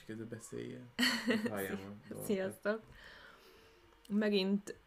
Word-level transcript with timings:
És 0.00 0.06
kezdve 0.06 0.26
dolgokat. 2.08 2.26
Sziasztok! 2.26 2.82
Megint, 4.08 4.78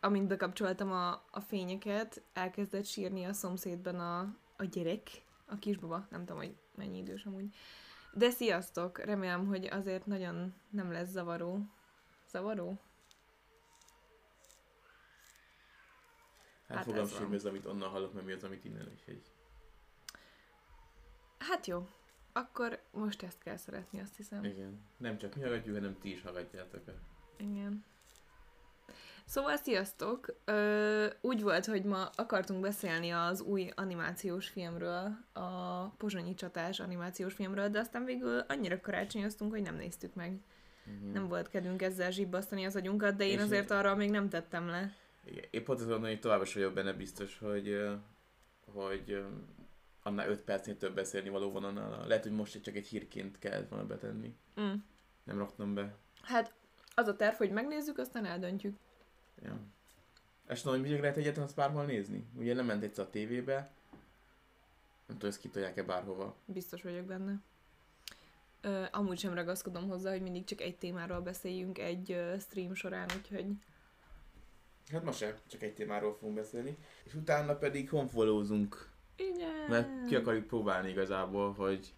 amint 0.00 0.28
bekapcsoltam 0.28 0.92
a, 0.92 1.24
a 1.30 1.40
fényeket, 1.40 2.22
elkezdett 2.32 2.84
sírni 2.84 3.24
a 3.24 3.32
szomszédban 3.32 4.00
a, 4.00 4.20
a 4.56 4.64
gyerek, 4.64 5.08
a 5.46 5.58
kisbaba, 5.58 6.06
nem 6.10 6.20
tudom, 6.20 6.36
hogy 6.36 6.56
mennyi 6.74 6.98
idős 6.98 7.24
amúgy. 7.24 7.54
De 8.12 8.30
sziasztok! 8.30 8.98
Remélem, 8.98 9.46
hogy 9.46 9.66
azért 9.66 10.06
nagyon 10.06 10.54
nem 10.70 10.92
lesz 10.92 11.08
zavaró. 11.08 11.58
Zavaró? 12.30 12.80
Hát, 16.68 16.76
Hát 16.76 16.84
fogalmam 16.84 17.10
ez 17.10 17.16
sem, 17.16 17.32
az, 17.32 17.44
amit 17.44 17.66
onnan 17.66 17.88
hallok, 17.88 18.12
mert 18.12 18.26
mi 18.26 18.32
az, 18.32 18.44
amit 18.44 18.64
innen, 18.64 18.88
úgyhogy... 18.90 19.22
Hát 21.38 21.66
jó. 21.66 21.88
Akkor 22.32 22.80
most 22.90 23.22
ezt 23.22 23.42
kell 23.42 23.56
szeretni, 23.56 24.00
azt 24.00 24.16
hiszem. 24.16 24.44
Igen. 24.44 24.80
Nem 24.96 25.18
csak 25.18 25.34
mi 25.34 25.42
hallgatjuk, 25.42 25.74
hanem 25.74 25.98
ti 26.00 26.12
is 26.12 26.22
hallgatjátok. 26.22 26.80
Igen. 27.36 27.84
Szóval 29.24 29.56
sziasztok! 29.56 30.34
Ö, 30.44 31.06
úgy 31.20 31.42
volt, 31.42 31.66
hogy 31.66 31.84
ma 31.84 32.10
akartunk 32.14 32.60
beszélni 32.60 33.10
az 33.10 33.40
új 33.40 33.70
animációs 33.74 34.48
filmről, 34.48 35.16
a 35.32 35.84
Pozsonyi 35.88 36.34
csatás 36.34 36.80
animációs 36.80 37.34
filmről, 37.34 37.68
de 37.68 37.78
aztán 37.78 38.04
végül 38.04 38.38
annyira 38.38 38.80
karácsonyoztunk, 38.80 39.50
hogy 39.50 39.62
nem 39.62 39.76
néztük 39.76 40.14
meg. 40.14 40.40
Mhm. 40.84 41.12
Nem 41.12 41.28
volt 41.28 41.48
kedvünk 41.48 41.82
ezzel 41.82 42.10
zsibbasztani 42.10 42.64
az 42.64 42.76
agyunkat, 42.76 43.16
de 43.16 43.24
én 43.24 43.38
És 43.38 43.42
azért 43.42 43.70
arra 43.70 43.94
még 43.94 44.10
nem 44.10 44.28
tettem 44.28 44.66
le. 44.66 44.94
Igen. 45.24 45.44
Én 45.50 45.64
pont 45.64 45.80
azon, 45.80 46.00
hogy 46.00 46.20
továbbra 46.20 46.44
is 46.44 46.54
vagyok 46.54 46.72
benne 46.72 46.92
biztos, 46.92 47.38
hogy, 47.38 47.82
hogy 48.64 49.24
annál 50.02 50.28
5 50.28 50.40
percnél 50.40 50.76
több 50.76 50.94
beszélni 50.94 51.28
való 51.28 51.50
van 51.50 51.64
annál. 51.64 52.06
Lehet, 52.06 52.22
hogy 52.22 52.32
most 52.32 52.62
csak 52.62 52.76
egy 52.76 52.86
hírként 52.86 53.38
kellett 53.38 53.68
volna 53.68 53.86
betenni. 53.86 54.36
Mm. 54.60 54.74
Nem 55.24 55.38
raktam 55.38 55.74
be. 55.74 55.96
Hát 56.22 56.54
az 56.94 57.06
a 57.06 57.16
terv, 57.16 57.36
hogy 57.36 57.50
megnézzük, 57.50 57.98
aztán 57.98 58.24
eldöntjük. 58.24 58.76
Ja. 59.42 59.58
És 60.48 60.62
hogy 60.62 60.80
még 60.80 61.00
lehet 61.00 61.16
egyetlen 61.16 61.44
azt 61.44 61.56
bárhol 61.56 61.84
nézni? 61.84 62.26
Ugye 62.34 62.54
nem 62.54 62.66
ment 62.66 62.82
egyszer 62.82 63.04
a 63.04 63.10
tévébe. 63.10 63.70
Nem 65.06 65.16
tudom, 65.16 65.30
ezt 65.30 65.40
kitolják-e 65.40 65.82
bárhova. 65.82 66.36
Biztos 66.44 66.82
vagyok 66.82 67.04
benne. 67.04 67.40
Ö, 68.60 68.84
amúgy 68.90 69.18
sem 69.18 69.34
ragaszkodom 69.34 69.88
hozzá, 69.88 70.10
hogy 70.10 70.22
mindig 70.22 70.44
csak 70.44 70.60
egy 70.60 70.78
témáról 70.78 71.20
beszéljünk 71.20 71.78
egy 71.78 72.12
ö, 72.12 72.34
stream 72.38 72.74
során, 72.74 73.08
úgyhogy 73.16 73.46
Hát 74.90 75.04
ma 75.04 75.12
se, 75.12 75.38
csak 75.46 75.62
egy 75.62 75.74
témáról 75.74 76.14
fogunk 76.14 76.36
beszélni. 76.36 76.76
És 77.04 77.14
utána 77.14 77.54
pedig 77.54 77.90
honfolózunk, 77.90 78.91
igen. 79.16 79.68
mert 79.68 80.06
ki 80.06 80.14
akarjuk 80.14 80.46
próbálni 80.46 80.90
igazából, 80.90 81.52
hogy, 81.52 81.94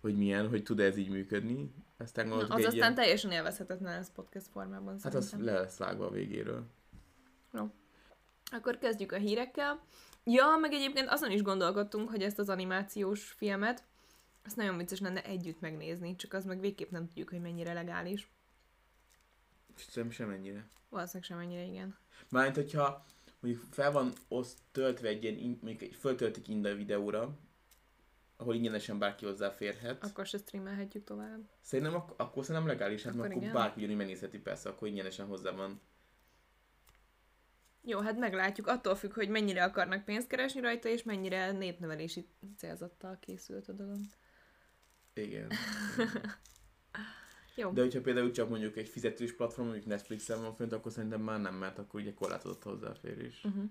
hogy 0.00 0.16
milyen, 0.16 0.48
hogy 0.48 0.62
tud 0.62 0.80
ez 0.80 0.96
így 0.96 1.08
működni. 1.08 1.74
Aztán 1.98 2.28
Na, 2.28 2.34
az 2.34 2.50
aztán 2.50 2.72
ilyen... 2.72 2.94
teljesen 2.94 3.30
élvezhetetlen 3.30 3.92
ez 3.98 4.12
podcast 4.12 4.48
formában 4.48 4.98
Hát 5.02 5.14
az 5.14 5.34
le 5.38 5.52
lesz 5.52 5.76
vágva 5.76 6.06
a 6.06 6.10
végéről. 6.10 6.66
Akkor 8.52 8.78
kezdjük 8.78 9.12
a 9.12 9.16
hírekkel. 9.16 9.80
Ja, 10.24 10.56
meg 10.60 10.72
egyébként 10.72 11.08
azon 11.08 11.30
is 11.30 11.42
gondolkodtunk, 11.42 12.10
hogy 12.10 12.22
ezt 12.22 12.38
az 12.38 12.48
animációs 12.48 13.30
filmet, 13.30 13.84
azt 14.44 14.56
nagyon 14.56 14.76
vicces 14.76 15.00
lenne 15.00 15.24
együtt 15.24 15.60
megnézni, 15.60 16.16
csak 16.16 16.32
az 16.32 16.44
meg 16.44 16.60
végképp 16.60 16.90
nem 16.90 17.06
tudjuk, 17.06 17.30
hogy 17.30 17.40
mennyire 17.40 17.72
legális. 17.72 18.30
Sem, 19.76 20.10
sem 20.10 20.30
ennyire. 20.30 20.66
Valószínűleg 20.88 21.28
sem 21.28 21.38
ennyire, 21.38 21.62
igen. 21.64 21.96
Mármint, 22.30 22.56
hogyha 22.56 23.04
mondjuk 23.44 23.64
fel 23.70 23.92
van 23.92 24.12
oszt, 24.28 24.58
töltve 24.72 25.08
egy 25.08 25.24
ilyen, 25.24 25.58
mondjuk 25.62 25.92
föltöltik 25.92 26.48
innen 26.48 26.76
videóra, 26.76 27.38
ahol 28.36 28.54
ingyenesen 28.54 28.98
bárki 28.98 29.24
hozzáférhet. 29.24 30.04
Akkor 30.04 30.26
se 30.26 30.38
streamelhetjük 30.38 31.04
tovább. 31.04 31.48
Szerintem 31.60 31.94
ak- 31.94 32.20
akkor 32.20 32.44
szerintem 32.44 32.70
legális, 32.70 33.02
hát 33.02 33.14
Akkor 33.14 33.30
akkor, 33.30 33.50
bárki 33.52 33.78
ugyanúgy 33.78 33.96
megnézheti 33.96 34.38
persze, 34.38 34.68
akkor 34.68 34.88
ingyenesen 34.88 35.26
hozzá 35.26 35.50
van. 35.50 35.80
Jó, 37.82 38.00
hát 38.00 38.18
meglátjuk. 38.18 38.66
Attól 38.66 38.94
függ, 38.94 39.12
hogy 39.12 39.28
mennyire 39.28 39.64
akarnak 39.64 40.04
pénzt 40.04 40.26
keresni 40.26 40.60
rajta, 40.60 40.88
és 40.88 41.02
mennyire 41.02 41.52
népnevelési 41.52 42.28
célzattal 42.56 43.18
készült 43.20 43.68
a 43.68 43.72
dolog. 43.72 43.98
Igen. 45.14 45.48
Jó. 47.54 47.70
De 47.70 47.80
hogyha 47.80 48.00
például 48.00 48.30
csak 48.30 48.48
mondjuk 48.48 48.76
egy 48.76 48.88
fizetős 48.88 49.32
platform, 49.32 49.66
mondjuk 49.66 49.86
Netflixen 49.88 50.40
van 50.40 50.54
fönt, 50.54 50.72
akkor 50.72 50.92
szerintem 50.92 51.20
már 51.20 51.40
nem, 51.40 51.54
mert 51.54 51.78
akkor 51.78 52.00
ugye 52.00 52.14
korlátozott 52.14 52.62
hozzáférés. 52.62 53.44
Uh-huh. 53.44 53.64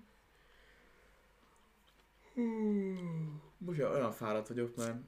Most 3.58 3.80
olyan 3.80 4.12
fáradt 4.12 4.48
vagyok 4.48 4.76
már. 4.76 5.00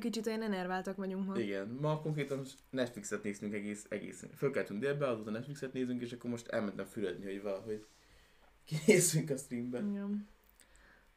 Kicsit 0.00 0.26
olyan 0.26 0.42
enerváltak 0.42 0.96
vagyunk 0.96 1.26
ma. 1.26 1.38
Igen, 1.38 1.68
ma 1.80 2.00
konkrétan 2.00 2.44
Netflixet 2.70 3.22
néztünk 3.22 3.54
egész, 3.54 3.86
egész. 3.88 4.24
Fölkeltünk 4.36 4.80
délbe, 4.80 5.08
azóta 5.08 5.30
Netflixet 5.30 5.72
nézünk, 5.72 6.02
és 6.02 6.12
akkor 6.12 6.30
most 6.30 6.48
elmentem 6.48 6.86
fürödni, 6.86 7.24
hogy 7.24 7.42
valahogy 7.42 7.86
kinézzünk 8.64 9.30
a 9.30 9.36
streambe. 9.36 9.78
Igen. 9.78 10.28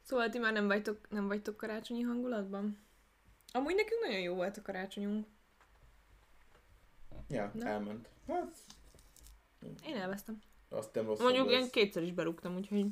Szóval 0.02 0.28
ti 0.28 0.38
már 0.38 0.52
nem 0.52 0.66
vagytok, 0.66 1.10
nem 1.10 1.26
vagytok 1.26 1.56
karácsonyi 1.56 2.00
hangulatban? 2.02 2.78
Amúgy 3.52 3.74
nekünk 3.74 4.00
nagyon 4.00 4.20
jó 4.20 4.34
volt 4.34 4.56
a 4.56 4.62
karácsonyunk. 4.62 5.26
Ja, 7.28 7.50
Na. 7.54 7.66
elment. 7.66 8.08
Hát, 8.26 8.56
Én 9.86 9.96
elvesztem. 9.96 10.40
azt 10.68 10.94
nem 10.94 11.06
rossz 11.06 11.20
Mondjuk 11.20 11.50
én 11.50 11.60
lesz. 11.60 11.70
kétszer 11.70 12.02
is 12.02 12.12
berúgtam, 12.12 12.54
úgyhogy... 12.56 12.86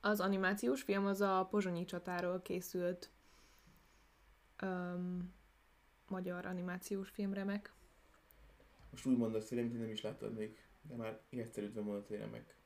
Az 0.00 0.20
animációs 0.20 0.82
film 0.82 1.06
az 1.06 1.20
a 1.20 1.46
Pozsonyi 1.50 1.84
csatáról 1.84 2.42
készült 2.42 3.10
um, 4.62 5.32
magyar 6.08 6.46
animációs 6.46 7.08
film 7.08 7.32
remek. 7.32 7.72
Most 8.90 9.06
úgy 9.06 9.16
mondasz, 9.16 9.48
hogy 9.48 9.72
nem 9.72 9.90
is 9.90 10.00
láttad 10.00 10.34
még, 10.34 10.58
de 10.82 10.96
már 10.96 11.20
egyszerűtve 11.30 11.80
mondod, 11.80 12.06
hogy 12.06 12.16
remek. 12.18 12.56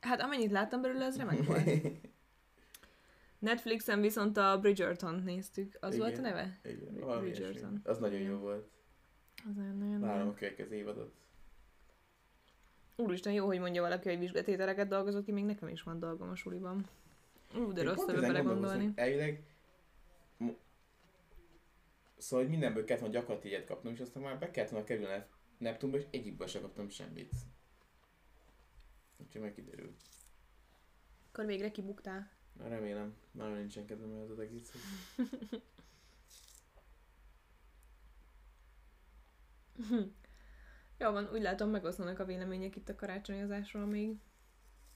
Hát 0.00 0.20
amennyit 0.20 0.50
láttam 0.50 0.80
belőle, 0.80 1.04
ez 1.04 1.16
remek 1.16 1.44
volt. 1.44 1.64
Netflixen 3.42 4.00
viszont 4.00 4.36
a 4.36 4.58
Bridgerton 4.60 5.22
néztük. 5.24 5.76
Az 5.80 5.94
Igen. 5.94 6.06
volt 6.06 6.18
a 6.18 6.20
neve? 6.20 6.60
Igen, 6.62 6.78
Bridgerton. 6.94 7.24
ilyesmi. 7.24 7.78
Az 7.82 7.98
nagyon 7.98 8.20
jó 8.20 8.36
volt. 8.36 8.68
Az 9.48 9.54
nagyon 9.54 9.76
nagyon 9.76 10.00
Várom 10.00 10.28
a 10.28 10.34
következő 10.34 10.74
évadot. 10.74 11.14
Úristen, 12.96 13.32
jó, 13.32 13.46
hogy 13.46 13.58
mondja 13.58 13.82
valaki, 13.82 14.08
hogy 14.08 14.18
vizsgatételeket 14.18 14.88
dolgozott 14.88 15.24
ki, 15.24 15.32
még 15.32 15.44
nekem 15.44 15.68
is 15.68 15.82
van 15.82 15.98
dolgom 15.98 16.28
a 16.28 16.34
suliban. 16.34 16.88
Ú, 17.56 17.72
de 17.72 17.82
rossz 17.82 18.08
ebbe 18.08 18.20
belegondolni. 18.20 18.92
Elvileg... 18.94 19.42
Szóval, 22.16 22.44
hogy 22.44 22.52
mindenből 22.54 22.84
kellett 22.84 23.02
volna 23.02 23.18
gyakorlati 23.18 23.48
egyet 23.48 23.66
kapnom, 23.66 23.92
és 23.92 24.00
aztán 24.00 24.22
már 24.22 24.38
be 24.38 24.50
kellett 24.50 24.70
volna 24.70 24.86
kerülni 24.86 25.12
a 25.12 25.26
Neptunba, 25.58 25.96
és 25.96 26.04
egyikből 26.10 26.46
sem 26.46 26.62
kaptam 26.62 26.88
semmit. 26.88 27.34
Úgyhogy 29.16 29.40
majd 29.40 29.54
kiderül. 29.54 29.94
Akkor 31.28 31.46
végre 31.46 31.70
kibuktál. 31.70 32.30
Remélem. 32.56 33.14
Nagyon 33.30 33.56
nincsen 33.56 33.86
kedvem 33.86 34.22
ez 34.22 34.30
az 34.30 34.38
egész. 34.38 34.72
Jó 40.98 41.10
van, 41.10 41.30
úgy 41.32 41.42
látom, 41.42 41.70
megoszlanak 41.70 42.18
a 42.18 42.24
vélemények 42.24 42.76
itt 42.76 42.88
a 42.88 42.94
karácsonyozásról 42.94 43.86
még. 43.86 44.16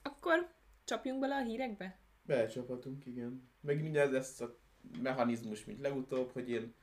Akkor 0.02 0.54
csapjunk 0.84 1.20
bele 1.20 1.36
a 1.36 1.44
hírekbe? 1.44 1.98
Belecsaphatunk, 2.22 3.06
igen. 3.06 3.50
Meg 3.60 3.82
mindez 3.82 4.12
ezt 4.12 4.40
a 4.40 4.58
mechanizmus, 5.02 5.64
mint 5.64 5.80
legutóbb, 5.80 6.30
hogy 6.30 6.50
én 6.50 6.74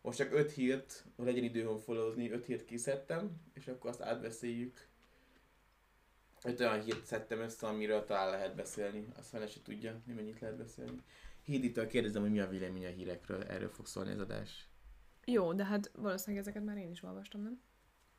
most 0.00 0.18
csak 0.18 0.32
öt 0.32 0.52
hírt, 0.52 1.04
hogy 1.16 1.24
legyen 1.24 1.44
időm 1.44 1.76
followozni, 1.76 2.30
öt 2.30 2.44
hírt 2.44 2.64
kiszedtem, 2.64 3.30
és 3.52 3.68
akkor 3.68 3.90
azt 3.90 4.02
átbeszéljük. 4.02 4.88
Öt 6.46 6.60
olyan 6.60 6.82
hírt 6.82 7.04
szedtem 7.04 7.38
össze, 7.40 7.66
amiről 7.66 8.04
talán 8.04 8.30
lehet 8.30 8.54
beszélni. 8.54 9.06
Azt 9.16 9.28
fele 9.28 9.46
se 9.46 9.62
tudja, 9.62 10.00
mi 10.06 10.12
mennyit 10.12 10.40
lehet 10.40 10.56
beszélni. 10.56 11.02
Híditől 11.42 11.86
kérdezem, 11.86 12.22
hogy 12.22 12.30
mi 12.30 12.40
a 12.40 12.48
vélemény 12.48 12.84
a 12.86 12.88
hírekről, 12.88 13.42
erről 13.42 13.68
fog 13.68 13.86
szólni 13.86 14.10
ez 14.10 14.18
adás. 14.20 14.68
Jó, 15.24 15.52
de 15.52 15.64
hát 15.64 15.90
valószínűleg 15.94 16.42
ezeket 16.42 16.64
már 16.64 16.76
én 16.76 16.90
is 16.90 17.02
olvastam, 17.02 17.42
nem? 17.42 17.60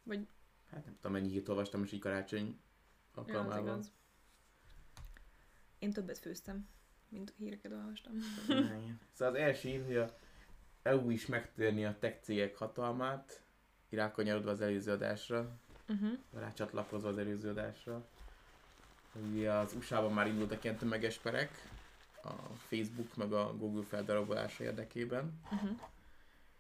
Vagy 0.04 0.28
Hát 0.72 0.86
nem 0.86 0.96
tudom, 0.96 1.12
mennyi 1.12 1.30
hírt 1.30 1.50
olvastam 1.50 1.80
most 1.80 1.94
így 1.94 2.00
karácsony 2.00 2.48
ja, 2.48 3.22
alkalmával. 3.22 3.60
igaz. 3.62 3.92
Én 5.80 5.92
többet 5.92 6.18
főztem, 6.18 6.68
mint 7.10 7.34
híreket 7.38 7.72
olvastam. 7.72 8.14
Szóval 9.14 9.34
az 9.34 9.40
első 9.40 9.70
hír, 9.70 9.86
hogy 9.86 9.96
a 9.96 10.18
EU 10.82 11.10
is 11.10 11.26
megtörni 11.26 11.86
a 11.86 11.98
tech 12.00 12.22
cégek 12.22 12.56
hatalmát, 12.56 13.42
rákanyarodva 13.90 14.52
az 14.52 14.62
előző 14.62 14.92
adásra, 14.92 15.60
Uh-huh. 15.90 16.18
rácsatlakozva 16.34 17.08
az 17.08 17.18
előző 17.18 17.50
adásra. 17.50 18.08
Ugye 19.32 19.52
az 19.52 19.74
USA-ban 19.74 20.14
már 20.14 20.28
indultak 20.28 20.64
ilyen 20.64 20.78
tömeges 20.78 21.18
perek, 21.18 21.70
a 22.24 22.34
Facebook 22.56 23.16
meg 23.16 23.34
a 23.34 23.58
Google 23.58 23.84
feldarabolása 23.84 24.64
érdekében, 24.64 25.40
Uh-huh. 25.52 25.80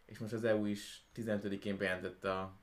és 0.05 0.17
most 0.17 0.33
az 0.33 0.43
EU 0.43 0.65
is 0.65 1.03
15-én 1.15 1.77
bejelentette 1.77 2.39
a 2.39 2.53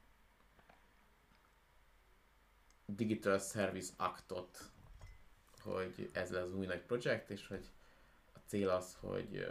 Digital 2.86 3.38
Service 3.38 3.92
Actot, 3.96 4.58
hogy 5.60 6.10
ez 6.12 6.30
lesz 6.30 6.42
az 6.44 6.54
új 6.54 6.66
nagy 6.66 6.80
projekt, 6.82 7.30
és 7.30 7.46
hogy 7.46 7.70
a 8.32 8.38
cél 8.46 8.68
az, 8.68 8.96
hogy 9.00 9.46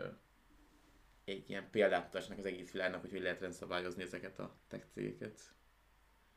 egy 1.24 1.50
ilyen 1.50 1.70
példát 1.70 2.04
mutassanak 2.04 2.38
az 2.38 2.46
egész 2.46 2.72
világnak, 2.72 3.02
hogy 3.02 3.12
hogy 3.12 3.22
lehet 3.22 3.40
rendszabályozni 3.40 4.04
ezeket 4.04 4.40
a 4.40 4.56
tech 4.68 4.86
cégeket. 4.94 5.54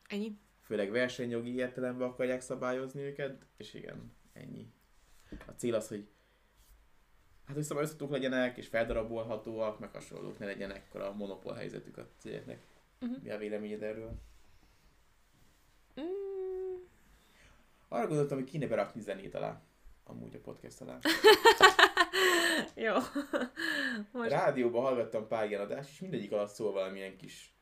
Ennyi. 0.07 0.37
Főleg 0.65 0.91
versenyjogi 0.91 1.55
értelemben 1.55 2.07
akarják 2.07 2.41
szabályozni 2.41 3.01
őket, 3.01 3.45
és 3.57 3.73
igen, 3.73 4.11
ennyi. 4.33 4.73
A 5.45 5.51
cél 5.51 5.75
az, 5.75 5.87
hogy 5.87 6.07
hát, 7.45 7.55
hogy 7.55 7.63
szabályozhatók 7.63 8.11
legyenek, 8.11 8.57
és 8.57 8.67
feldarabolhatóak, 8.67 9.79
meg 9.79 9.91
hasonlók, 9.91 10.39
ne 10.39 10.45
legyen 10.45 10.71
ekkora 10.71 11.13
monopól 11.13 11.53
helyzetük 11.53 11.97
a 11.97 12.07
cégeknek. 12.17 12.63
Uh-huh. 13.01 13.23
Mi 13.23 13.29
a 13.29 13.37
véleményed 13.37 13.83
erről? 13.83 14.11
Mm, 16.01 16.35
Arra 17.87 18.07
gondoltam, 18.07 18.37
hogy 18.37 18.49
kéne 18.49 18.67
berakni 18.67 19.01
zenét 19.01 19.35
alá. 19.35 19.61
Amúgy 20.03 20.35
a 20.35 20.39
podcast 20.39 20.81
alá. 20.81 20.99
jó. 22.85 22.93
Most 24.11 24.29
Rádióban 24.29 24.83
hallgattam 24.83 25.27
pár 25.27 25.47
ilyen 25.47 25.61
adást, 25.61 25.89
és 25.89 25.99
mindegyik 25.99 26.31
alatt 26.31 26.53
szól 26.53 26.71
valamilyen 26.71 27.17
kis, 27.17 27.54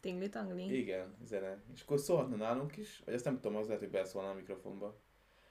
tingli 0.00 0.28
tangli. 0.28 0.78
igen, 0.78 1.14
zene. 1.24 1.62
És 1.74 1.82
akkor 1.82 2.00
szólhatna 2.00 2.36
nálunk 2.36 2.76
is, 2.76 3.02
vagy 3.04 3.14
azt 3.14 3.24
nem 3.24 3.40
tudom, 3.40 3.56
az 3.56 3.66
lehet, 3.66 3.80
hogy 3.80 3.90
beleszólna 3.90 4.30
a 4.30 4.34
mikrofonba. 4.34 5.00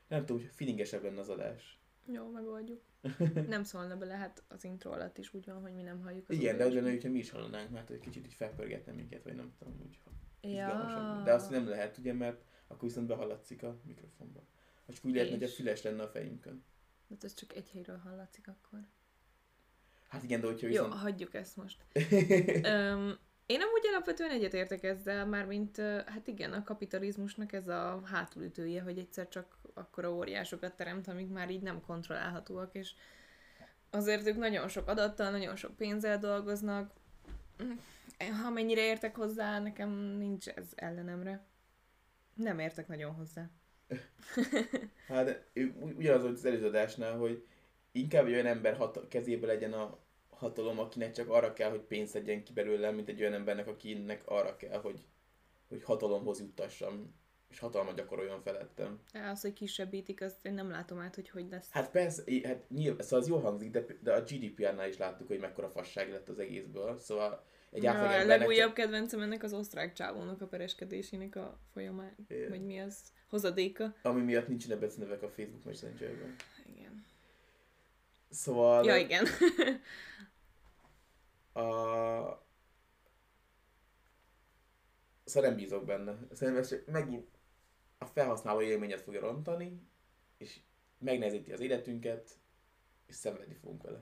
Nem 0.08 0.26
tudom, 0.26 0.42
hogy 0.42 0.52
feelingesebb 0.54 1.04
lenne 1.04 1.20
az 1.20 1.30
adás. 1.30 1.80
Jó, 2.06 2.30
megoldjuk. 2.30 2.82
Nem 3.48 3.64
szólna 3.64 3.98
bele, 3.98 4.16
hát 4.16 4.44
az 4.48 4.64
intro 4.64 4.92
alatt 4.92 5.18
is 5.18 5.34
úgy 5.34 5.46
van, 5.46 5.62
hogy 5.62 5.74
mi 5.74 5.82
nem 5.82 6.02
halljuk 6.02 6.30
az 6.30 6.36
Igen, 6.36 6.58
de 6.58 6.66
úgy 6.66 6.74
lenne, 6.74 6.90
hogyha 6.90 7.10
mi 7.10 7.18
is 7.18 7.30
hallanánk, 7.30 7.70
mert 7.70 7.90
egy 7.90 8.00
kicsit 8.00 8.26
így 8.26 8.34
felpörgetne 8.34 8.92
minket, 8.92 9.24
vagy 9.24 9.36
nem 9.36 9.54
tudom, 9.58 9.82
úgy. 9.86 10.00
Ja. 10.42 11.22
De 11.26 11.34
azt 11.34 11.50
nem 11.50 11.68
lehet, 11.68 11.98
ugye, 11.98 12.14
mert 12.14 12.44
akkor 12.68 12.88
viszont 12.88 13.08
behallatszik 13.08 13.64
a 13.64 13.80
mikrofonba. 13.86 14.44
Vagy 14.86 14.96
csak 14.96 15.06
úgy 15.06 15.14
lehetne, 15.14 15.36
hogy 15.36 15.44
a 15.44 15.48
füles 15.48 15.82
lenne 15.82 16.04
a 16.04 16.08
fejünkön. 16.08 16.64
De 17.08 17.16
ez 17.22 17.34
csak 17.34 17.56
egy 17.56 17.70
helyről 17.70 17.98
hallatszik 17.98 18.48
akkor. 18.48 18.80
Hát 20.08 20.24
igen, 20.24 20.42
de 20.42 20.48
hogyha 20.48 20.68
Jó, 20.68 20.72
viszont... 20.72 20.94
hagyjuk 20.94 21.34
ezt 21.34 21.58
most. 21.58 21.86
én 23.50 23.62
amúgy 23.62 23.88
alapvetően 23.88 24.30
egyetértek 24.30 24.84
ezzel, 24.84 25.26
mármint, 25.26 25.78
ö, 25.78 26.00
hát 26.06 26.28
igen, 26.28 26.54
a 26.54 26.64
kapitalizmusnak 26.64 27.54
ez 27.54 27.68
a 27.68 28.02
hátulütője, 28.06 28.82
hogy 28.82 28.98
egyszer 28.98 29.28
csak 29.28 29.58
akkora 29.74 30.14
óriásokat 30.14 30.76
teremt, 30.76 31.08
amik 31.08 31.30
már 31.30 31.50
így 31.50 31.62
nem 31.62 31.82
kontrollálhatóak, 31.82 32.76
és 32.76 32.94
azért 33.90 34.28
ők 34.28 34.38
nagyon 34.38 34.68
sok 34.68 34.88
adattal, 34.88 35.32
nagyon 35.32 35.56
sok 35.56 35.76
pénzzel 35.76 36.18
dolgoznak. 36.18 36.94
Ha 38.44 38.50
mennyire 38.50 38.82
értek 38.82 39.16
hozzá, 39.16 39.60
nekem 39.60 39.90
nincs 40.00 40.48
ez 40.48 40.68
ellenemre. 40.76 41.46
Nem 42.34 42.60
értek 42.60 42.88
nagyon 42.88 43.14
hozzá. 43.14 43.50
Hát 45.08 45.50
ugyanaz 45.80 46.22
volt 46.22 46.34
az 46.34 46.46
előző 46.46 46.66
adásnál, 46.66 47.18
hogy 47.18 47.46
inkább 47.92 48.26
egy 48.26 48.34
olyan 48.34 48.46
ember 48.46 48.76
hat- 48.76 49.08
kezébe 49.08 49.48
legyen 49.48 49.74
a 49.74 50.00
hatalom, 50.40 50.80
akinek 50.80 51.12
csak 51.12 51.30
arra 51.30 51.54
kell, 51.54 51.70
hogy 51.70 51.80
pénzt 51.80 52.12
szedjen 52.12 52.44
ki 52.44 52.54
belőle, 52.54 52.92
mint 52.92 53.10
egy 53.10 53.22
olyan 53.22 53.34
embernek, 53.34 53.68
akinek 53.68 54.22
arra 54.26 54.56
kell, 54.56 54.80
hogy, 54.80 55.00
hogy 55.68 55.84
hatalomhoz 55.84 56.40
juttassam, 56.40 57.14
és 57.50 57.60
hatalmat 57.60 57.96
gyakoroljon 57.96 58.42
felettem. 58.42 59.00
Az, 59.32 59.42
hogy 59.42 59.54
kisebbítik, 59.54 60.22
azt 60.22 60.46
én 60.46 60.54
nem 60.54 60.70
látom 60.70 61.00
át, 61.00 61.16
hogy 61.16 61.30
hogy 61.30 61.46
lesz. 61.50 61.70
Hát 61.72 61.92
persze, 61.92 62.24
hát 62.44 62.70
nyilván, 62.70 63.02
szóval 63.02 63.20
az 63.20 63.28
jó 63.28 63.38
hangzik, 63.38 63.72
de, 63.72 63.86
de 64.02 64.14
a 64.14 64.22
GDPR-nál 64.22 64.88
is 64.88 64.98
láttuk, 64.98 65.28
hogy 65.28 65.40
mekkora 65.40 65.70
fasság 65.70 66.12
lett 66.12 66.30
az 66.30 66.40
egészből. 66.40 66.98
Szóval 66.98 67.44
egy 67.72 67.84
ja, 67.84 68.10
a 68.10 68.26
legújabb 68.26 68.74
kedvencem 68.74 69.22
ennek 69.22 69.44
az 69.44 69.54
osztrák 69.54 69.94
csávónak 69.94 70.42
a 70.42 70.48
pereskedésének 70.48 71.36
a 71.36 71.60
folyamán, 71.74 72.16
Igen. 72.28 72.50
vagy 72.50 72.66
mi 72.66 72.80
az, 72.80 73.02
hozadéka. 73.30 73.96
Ami 74.02 74.22
miatt 74.22 74.48
nincsenek 74.48 74.80
becenevek 74.80 75.24
a 75.24 75.30
Facebook 75.30 75.64
Messengerben. 75.64 76.36
Szóval... 78.30 78.86
Ja, 78.86 78.98
igen. 78.98 79.26
A... 81.54 82.48
Szóval 85.24 85.50
nem 85.50 85.56
bízok 85.56 85.86
benne. 85.86 86.18
Szerintem 86.32 86.64
ez 86.64 86.70
csak 86.70 86.86
megint 86.86 87.28
a 87.98 88.06
felhasználó 88.06 88.62
élményet 88.62 89.02
fogja 89.02 89.20
rontani, 89.20 89.82
és 90.38 90.60
megnehezíti 90.98 91.52
az 91.52 91.60
életünket, 91.60 92.32
és 93.06 93.16
szenvedni 93.16 93.54
fogunk 93.54 93.84
vele. 93.84 94.00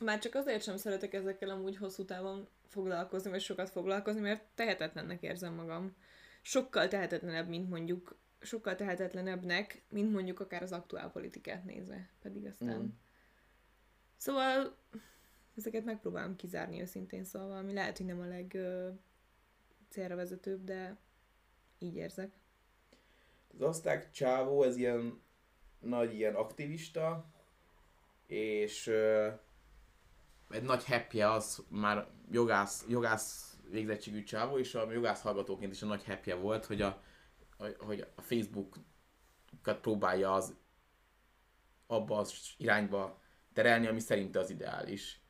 Már 0.00 0.18
csak 0.18 0.34
azért 0.34 0.62
sem 0.62 0.76
szeretek 0.76 1.14
ezekkel 1.14 1.50
amúgy 1.50 1.76
hosszú 1.76 2.04
távon 2.04 2.48
foglalkozni, 2.68 3.30
vagy 3.30 3.40
sokat 3.40 3.70
foglalkozni, 3.70 4.20
mert 4.20 4.44
tehetetlennek 4.54 5.22
érzem 5.22 5.54
magam. 5.54 5.96
Sokkal 6.42 6.88
tehetetlenebb, 6.88 7.48
mint 7.48 7.68
mondjuk, 7.68 8.18
sokkal 8.40 8.74
tehetetlenebbnek, 8.74 9.82
mint 9.88 10.12
mondjuk 10.12 10.40
akár 10.40 10.62
az 10.62 10.72
aktuál 10.72 11.10
politikát 11.10 11.64
nézve. 11.64 12.10
Pedig 12.22 12.46
aztán... 12.46 12.80
Mm. 12.80 12.86
Szóval 14.16 14.76
ezeket 15.56 15.84
megpróbálom 15.84 16.36
kizárni 16.36 16.80
őszintén 16.80 17.24
szólva, 17.24 17.58
ami 17.58 17.72
lehet, 17.72 17.96
hogy 17.96 18.06
nem 18.06 18.20
a 18.20 18.24
leg 18.26 18.54
ö, 18.54 18.88
célra 19.88 20.16
vezetőbb, 20.16 20.64
de 20.64 20.96
így 21.78 21.94
érzek. 21.96 22.38
Az 23.54 23.62
osztrák 23.62 24.10
csávó, 24.10 24.62
ez 24.62 24.76
ilyen 24.76 25.20
nagy 25.78 26.14
ilyen 26.14 26.34
aktivista, 26.34 27.24
és 28.26 28.86
ö, 28.86 29.28
egy 30.50 30.62
nagy 30.62 30.84
happy 30.84 31.20
az 31.22 31.64
már 31.68 32.08
jogász, 32.30 32.84
jogász 32.88 33.56
végzettségű 33.70 34.22
csávó, 34.22 34.58
és 34.58 34.74
a 34.74 34.92
jogász 34.92 35.20
hallgatóként 35.22 35.72
is 35.72 35.82
a 35.82 35.86
nagy 35.86 36.04
happy 36.04 36.32
volt, 36.32 36.66
hogy 36.66 36.82
a, 36.82 37.02
hogy- 37.58 37.76
hogy 37.78 38.06
a 38.16 38.20
Facebookat 38.20 39.80
próbálja 39.80 40.32
az 40.34 40.54
abba 41.86 42.16
az 42.18 42.34
irányba 42.56 43.20
terelni, 43.56 43.86
ami 43.86 44.00
szerinte 44.00 44.38
az 44.38 44.50
ideális. 44.50 45.20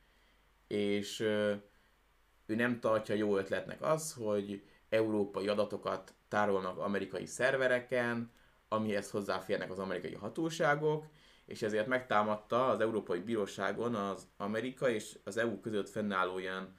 És 0.67 1.19
ő 1.19 2.55
nem 2.55 2.79
tartja 2.79 3.15
jó 3.15 3.37
ötletnek 3.37 3.81
az, 3.81 4.13
hogy 4.13 4.63
európai 4.89 5.47
adatokat 5.47 6.13
tárolnak 6.27 6.77
amerikai 6.77 7.25
szervereken, 7.25 8.31
amihez 8.67 9.09
hozzáférnek 9.09 9.71
az 9.71 9.79
amerikai 9.79 10.13
hatóságok, 10.13 11.05
és 11.45 11.61
ezért 11.61 11.87
megtámadta 11.87 12.67
az 12.67 12.79
Európai 12.79 13.19
Bíróságon 13.19 13.95
az 13.95 14.27
Amerika 14.37 14.89
és 14.89 15.19
az 15.23 15.37
EU 15.37 15.59
között 15.59 15.89
fennálló 15.89 16.39
ilyen 16.39 16.77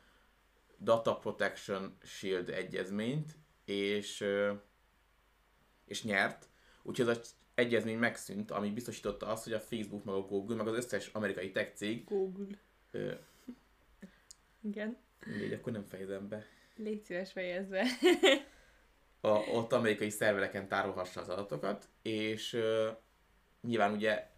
Data 0.81 1.17
Protection 1.17 1.97
Shield 2.03 2.49
egyezményt, 2.49 3.39
és, 3.65 4.25
és 5.85 6.05
nyert. 6.05 6.49
Úgyhogy 6.83 7.09
ez 7.09 7.19
az 7.19 7.35
egyezmény 7.59 7.99
megszűnt, 7.99 8.51
ami 8.51 8.71
biztosította 8.71 9.27
azt, 9.27 9.45
hogy 9.45 9.53
a 9.53 9.61
Facebook, 9.61 10.05
meg 10.05 10.15
a 10.15 10.21
Google, 10.21 10.57
meg 10.57 10.67
az 10.69 10.77
összes 10.77 11.07
amerikai 11.07 11.51
tech 11.51 11.75
cég, 11.75 12.05
Google. 12.05 12.47
ö, 12.91 13.13
Igen. 14.63 14.97
mindegy, 15.27 15.53
akkor 15.53 15.73
nem 15.73 15.85
fejezem 15.85 16.29
be, 16.29 16.45
Légy 16.77 17.05
szíves 17.05 17.33
fejezve. 17.33 17.85
a, 19.21 19.29
ott 19.29 19.73
amerikai 19.73 20.11
szervereken 20.11 20.69
tárolhassa 20.69 21.21
az 21.21 21.29
adatokat, 21.29 21.89
és 22.03 22.53
uh, 22.53 22.89
nyilván 23.63 23.93
ugye 23.93 24.31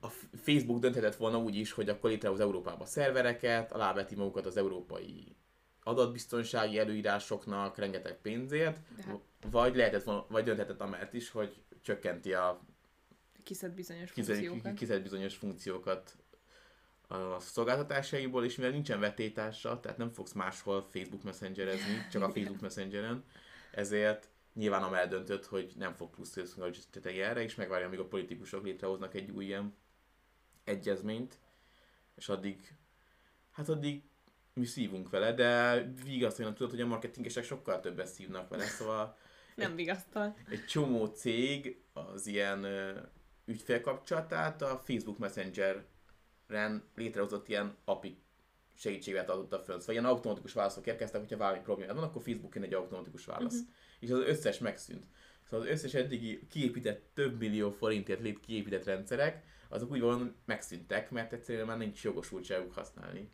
a 0.00 0.08
Facebook 0.42 0.78
dönthetett 0.80 1.16
volna 1.16 1.38
úgy 1.38 1.54
is, 1.56 1.72
hogy 1.72 1.88
akkor 1.88 2.10
létrehoz 2.10 2.40
Európába 2.40 2.84
szervereket, 2.84 3.72
aláveti 3.72 4.14
magukat 4.14 4.46
az 4.46 4.56
európai 4.56 5.36
adatbiztonsági 5.82 6.78
előírásoknak 6.78 7.76
rengeteg 7.76 8.20
pénzért, 8.20 8.78
De 8.96 9.02
hát 9.02 9.20
vagy 9.50 9.76
lehetett 9.76 10.02
volna, 10.02 10.26
vagy 10.28 10.44
dönthetett 10.44 10.80
amellett 10.80 11.14
is, 11.14 11.30
hogy 11.30 11.62
csökkenti 11.82 12.32
a 12.32 12.60
kiszed 13.42 13.72
bizonyos 13.72 14.10
funkciókat. 14.10 14.74
kizet 14.74 15.02
bizonyos 15.02 15.36
funkciókat 15.36 16.16
a 17.08 17.40
szolgáltatásaiból, 17.40 18.44
és 18.44 18.56
mivel 18.56 18.72
nincsen 18.72 19.00
vetétása, 19.00 19.80
tehát 19.80 19.98
nem 19.98 20.10
fogsz 20.10 20.32
máshol 20.32 20.86
Facebook 20.90 21.22
Messengerezni, 21.22 22.06
csak 22.10 22.22
a 22.22 22.30
Facebook 22.34 22.60
Messengeren, 22.60 23.24
ezért 23.72 24.28
nyilván 24.54 24.82
amellett 24.82 25.10
döntött, 25.10 25.46
hogy 25.46 25.72
nem 25.76 25.94
fog 25.94 26.10
plusz 26.10 26.30
technológiai 26.30 27.20
erre, 27.20 27.42
és 27.42 27.54
megvárja, 27.54 27.86
amíg 27.86 27.98
a 27.98 28.06
politikusok 28.06 28.64
létrehoznak 28.64 29.14
egy 29.14 29.30
új 29.30 29.44
ilyen 29.44 29.76
egyezményt, 30.64 31.38
és 32.14 32.28
addig, 32.28 32.74
hát 33.50 33.68
addig 33.68 34.02
mi 34.54 34.64
szívunk 34.64 35.10
vele, 35.10 35.32
de 35.32 35.80
vigasztalóan 36.04 36.54
tudod, 36.54 36.70
hogy 36.70 36.80
a 36.80 36.86
marketingesek 36.86 37.44
sokkal 37.44 37.80
többet 37.80 38.06
szívnak 38.06 38.48
vele, 38.48 38.64
szóval 38.64 39.16
Nem 39.54 39.74
vigasztal. 39.74 40.36
egy 40.48 40.64
csomó 40.64 41.06
cég 41.06 41.82
az 41.92 42.26
ilyen 42.26 42.66
ügyfélkapcsolatát 43.44 44.62
a 44.62 44.80
Facebook 44.84 45.18
Messenger-ren 45.18 46.84
létrehozott 46.94 47.48
ilyen 47.48 47.76
API 47.84 48.22
segítséget 48.74 49.30
adotta 49.30 49.58
föl. 49.58 49.80
Szóval 49.80 49.94
ilyen 49.94 50.06
automatikus 50.06 50.52
válaszok 50.52 50.86
érkeztek, 50.86 51.20
hogyha 51.20 51.36
valami 51.36 51.60
problémád 51.60 51.94
van, 51.94 52.04
akkor 52.04 52.22
Facebookon 52.22 52.62
egy 52.62 52.74
automatikus 52.74 53.24
válasz. 53.24 53.54
Uh-huh. 53.54 53.68
És 54.00 54.10
az 54.10 54.18
összes 54.18 54.58
megszűnt. 54.58 55.04
Szóval 55.44 55.66
az 55.66 55.72
összes 55.72 55.94
eddigi 55.94 56.46
kiépített, 56.50 57.10
több 57.14 57.38
millió 57.38 57.70
forintért 57.70 58.20
lét 58.20 58.40
kiépített 58.40 58.84
rendszerek, 58.84 59.44
azok 59.68 59.90
úgy 59.90 60.00
van 60.00 60.36
megszűntek, 60.44 61.10
mert 61.10 61.32
egyszerűen 61.32 61.66
már 61.66 61.78
nincs 61.78 62.04
jogosultságuk 62.04 62.72
használni. 62.72 63.30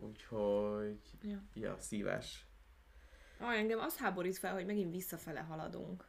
Úgyhogy, 0.00 0.98
Ja. 1.22 1.42
ja, 1.54 1.76
szívás. 1.78 2.46
Ah, 3.40 3.58
engem 3.58 3.78
az 3.78 3.96
háborít 3.96 4.38
fel, 4.38 4.52
hogy 4.52 4.66
megint 4.66 4.90
visszafele 4.90 5.40
haladunk. 5.40 6.08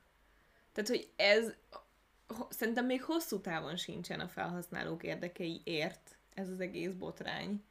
Tehát, 0.71 0.89
hogy 0.89 1.09
ez 1.15 1.53
szerintem 2.49 2.85
még 2.85 3.03
hosszú 3.03 3.39
távon 3.39 3.75
sincsen 3.75 4.19
a 4.19 4.27
felhasználók 4.27 5.03
érdekeiért 5.03 6.17
ez 6.33 6.49
az 6.49 6.59
egész 6.59 6.91
botrány. 6.91 7.63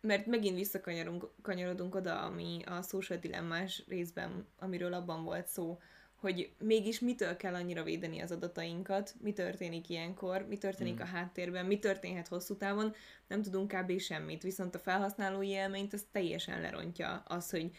Mert 0.00 0.26
megint 0.26 0.56
visszakanyarodunk 0.56 1.94
oda, 1.94 2.20
ami 2.20 2.62
a 2.66 2.82
social 2.82 3.18
dilemmás 3.18 3.82
részben, 3.88 4.46
amiről 4.58 4.92
abban 4.92 5.24
volt 5.24 5.46
szó, 5.46 5.78
hogy 6.14 6.52
mégis 6.58 7.00
mitől 7.00 7.36
kell 7.36 7.54
annyira 7.54 7.82
védeni 7.82 8.20
az 8.20 8.32
adatainkat, 8.32 9.14
mi 9.20 9.32
történik 9.32 9.88
ilyenkor, 9.88 10.46
mi 10.48 10.58
történik 10.58 10.94
Mm. 10.94 11.00
a 11.00 11.04
háttérben, 11.04 11.66
mi 11.66 11.78
történhet 11.78 12.28
hosszú 12.28 12.56
távon, 12.56 12.94
nem 13.26 13.42
tudunk 13.42 13.72
kb. 13.72 13.98
semmit, 13.98 14.42
viszont 14.42 14.74
a 14.74 14.78
felhasználói 14.78 15.48
élményt 15.48 15.92
az 15.92 16.06
teljesen 16.12 16.60
lerontja 16.60 17.22
az, 17.26 17.50
hogy 17.50 17.70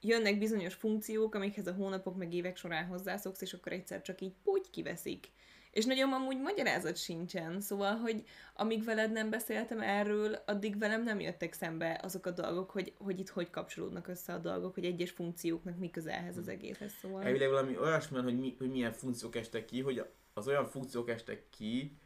jönnek 0.00 0.38
bizonyos 0.38 0.74
funkciók, 0.74 1.34
amikhez 1.34 1.66
a 1.66 1.72
hónapok 1.72 2.16
meg 2.16 2.34
évek 2.34 2.56
során 2.56 2.86
hozzászoksz, 2.86 3.40
és 3.40 3.52
akkor 3.52 3.72
egyszer 3.72 4.02
csak 4.02 4.20
így 4.20 4.34
úgy 4.44 4.70
kiveszik. 4.70 5.30
És 5.70 5.84
nagyon 5.84 6.12
amúgy 6.12 6.40
magyarázat 6.40 6.96
sincsen, 6.96 7.60
szóval, 7.60 7.96
hogy 7.96 8.24
amíg 8.54 8.84
veled 8.84 9.12
nem 9.12 9.30
beszéltem 9.30 9.80
erről, 9.80 10.42
addig 10.46 10.78
velem 10.78 11.02
nem 11.02 11.20
jöttek 11.20 11.52
szembe 11.52 12.00
azok 12.02 12.26
a 12.26 12.30
dolgok, 12.30 12.70
hogy, 12.70 12.92
hogy 12.98 13.18
itt 13.18 13.28
hogy 13.28 13.50
kapcsolódnak 13.50 14.08
össze 14.08 14.32
a 14.32 14.38
dolgok, 14.38 14.74
hogy 14.74 14.84
egyes 14.84 15.10
funkcióknak 15.10 15.78
mi 15.78 15.90
köze 15.90 16.12
ehhez 16.12 16.36
az 16.36 16.48
egészhez, 16.48 16.92
szóval... 17.00 17.22
Elvileg 17.22 17.48
valami 17.48 17.78
olyasmi, 17.78 18.18
hogy, 18.18 18.38
mi, 18.38 18.54
hogy 18.58 18.70
milyen 18.70 18.92
funkciók 18.92 19.36
estek 19.36 19.64
ki, 19.64 19.80
hogy 19.80 20.04
az 20.34 20.48
olyan 20.48 20.66
funkciók 20.66 21.10
estek 21.10 21.42
ki, 21.50 21.96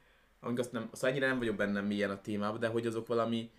amik 0.41 0.59
azt 0.59 0.73
nem, 0.73 0.89
azt 0.91 1.05
annyira 1.05 1.27
nem 1.27 1.39
vagyok 1.39 1.57
benne 1.57 1.81
milyen 1.81 2.11
a 2.11 2.21
témában, 2.21 2.61
de 2.61 2.67
hogy 2.67 2.87
azok 2.87 3.07
valami 3.07 3.51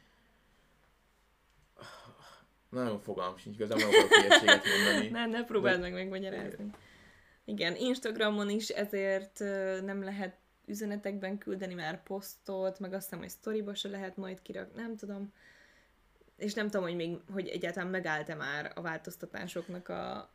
nagyon 2.83 2.99
fogalmam 2.99 3.37
sincs, 3.37 3.55
igazából 3.55 3.83
nem 3.89 4.05
akarok 4.05 4.63
mondani. 4.83 5.09
Ne, 5.17 5.25
ne 5.25 5.43
próbáld 5.43 5.81
meg 5.81 5.93
megmagyarázni. 5.93 6.69
Igen, 7.45 7.75
Instagramon 7.75 8.49
is 8.49 8.69
ezért 8.69 9.39
nem 9.83 10.03
lehet 10.03 10.37
üzenetekben 10.65 11.37
küldeni 11.37 11.73
már 11.73 12.03
posztot, 12.03 12.79
meg 12.79 12.93
azt 12.93 13.03
hiszem, 13.03 13.19
hogy 13.19 13.29
sztoriba 13.29 13.73
se 13.75 13.87
lehet 13.87 14.17
majd 14.17 14.41
kirak, 14.41 14.75
nem 14.75 14.95
tudom. 14.95 15.33
És 16.37 16.53
nem 16.53 16.69
tudom, 16.69 16.85
hogy 16.85 16.95
még, 16.95 17.17
hogy 17.31 17.47
egyáltalán 17.47 17.89
megállt-e 17.89 18.35
már 18.35 18.71
a 18.75 18.81
változtatásoknak 18.81 19.89
a, 19.89 20.33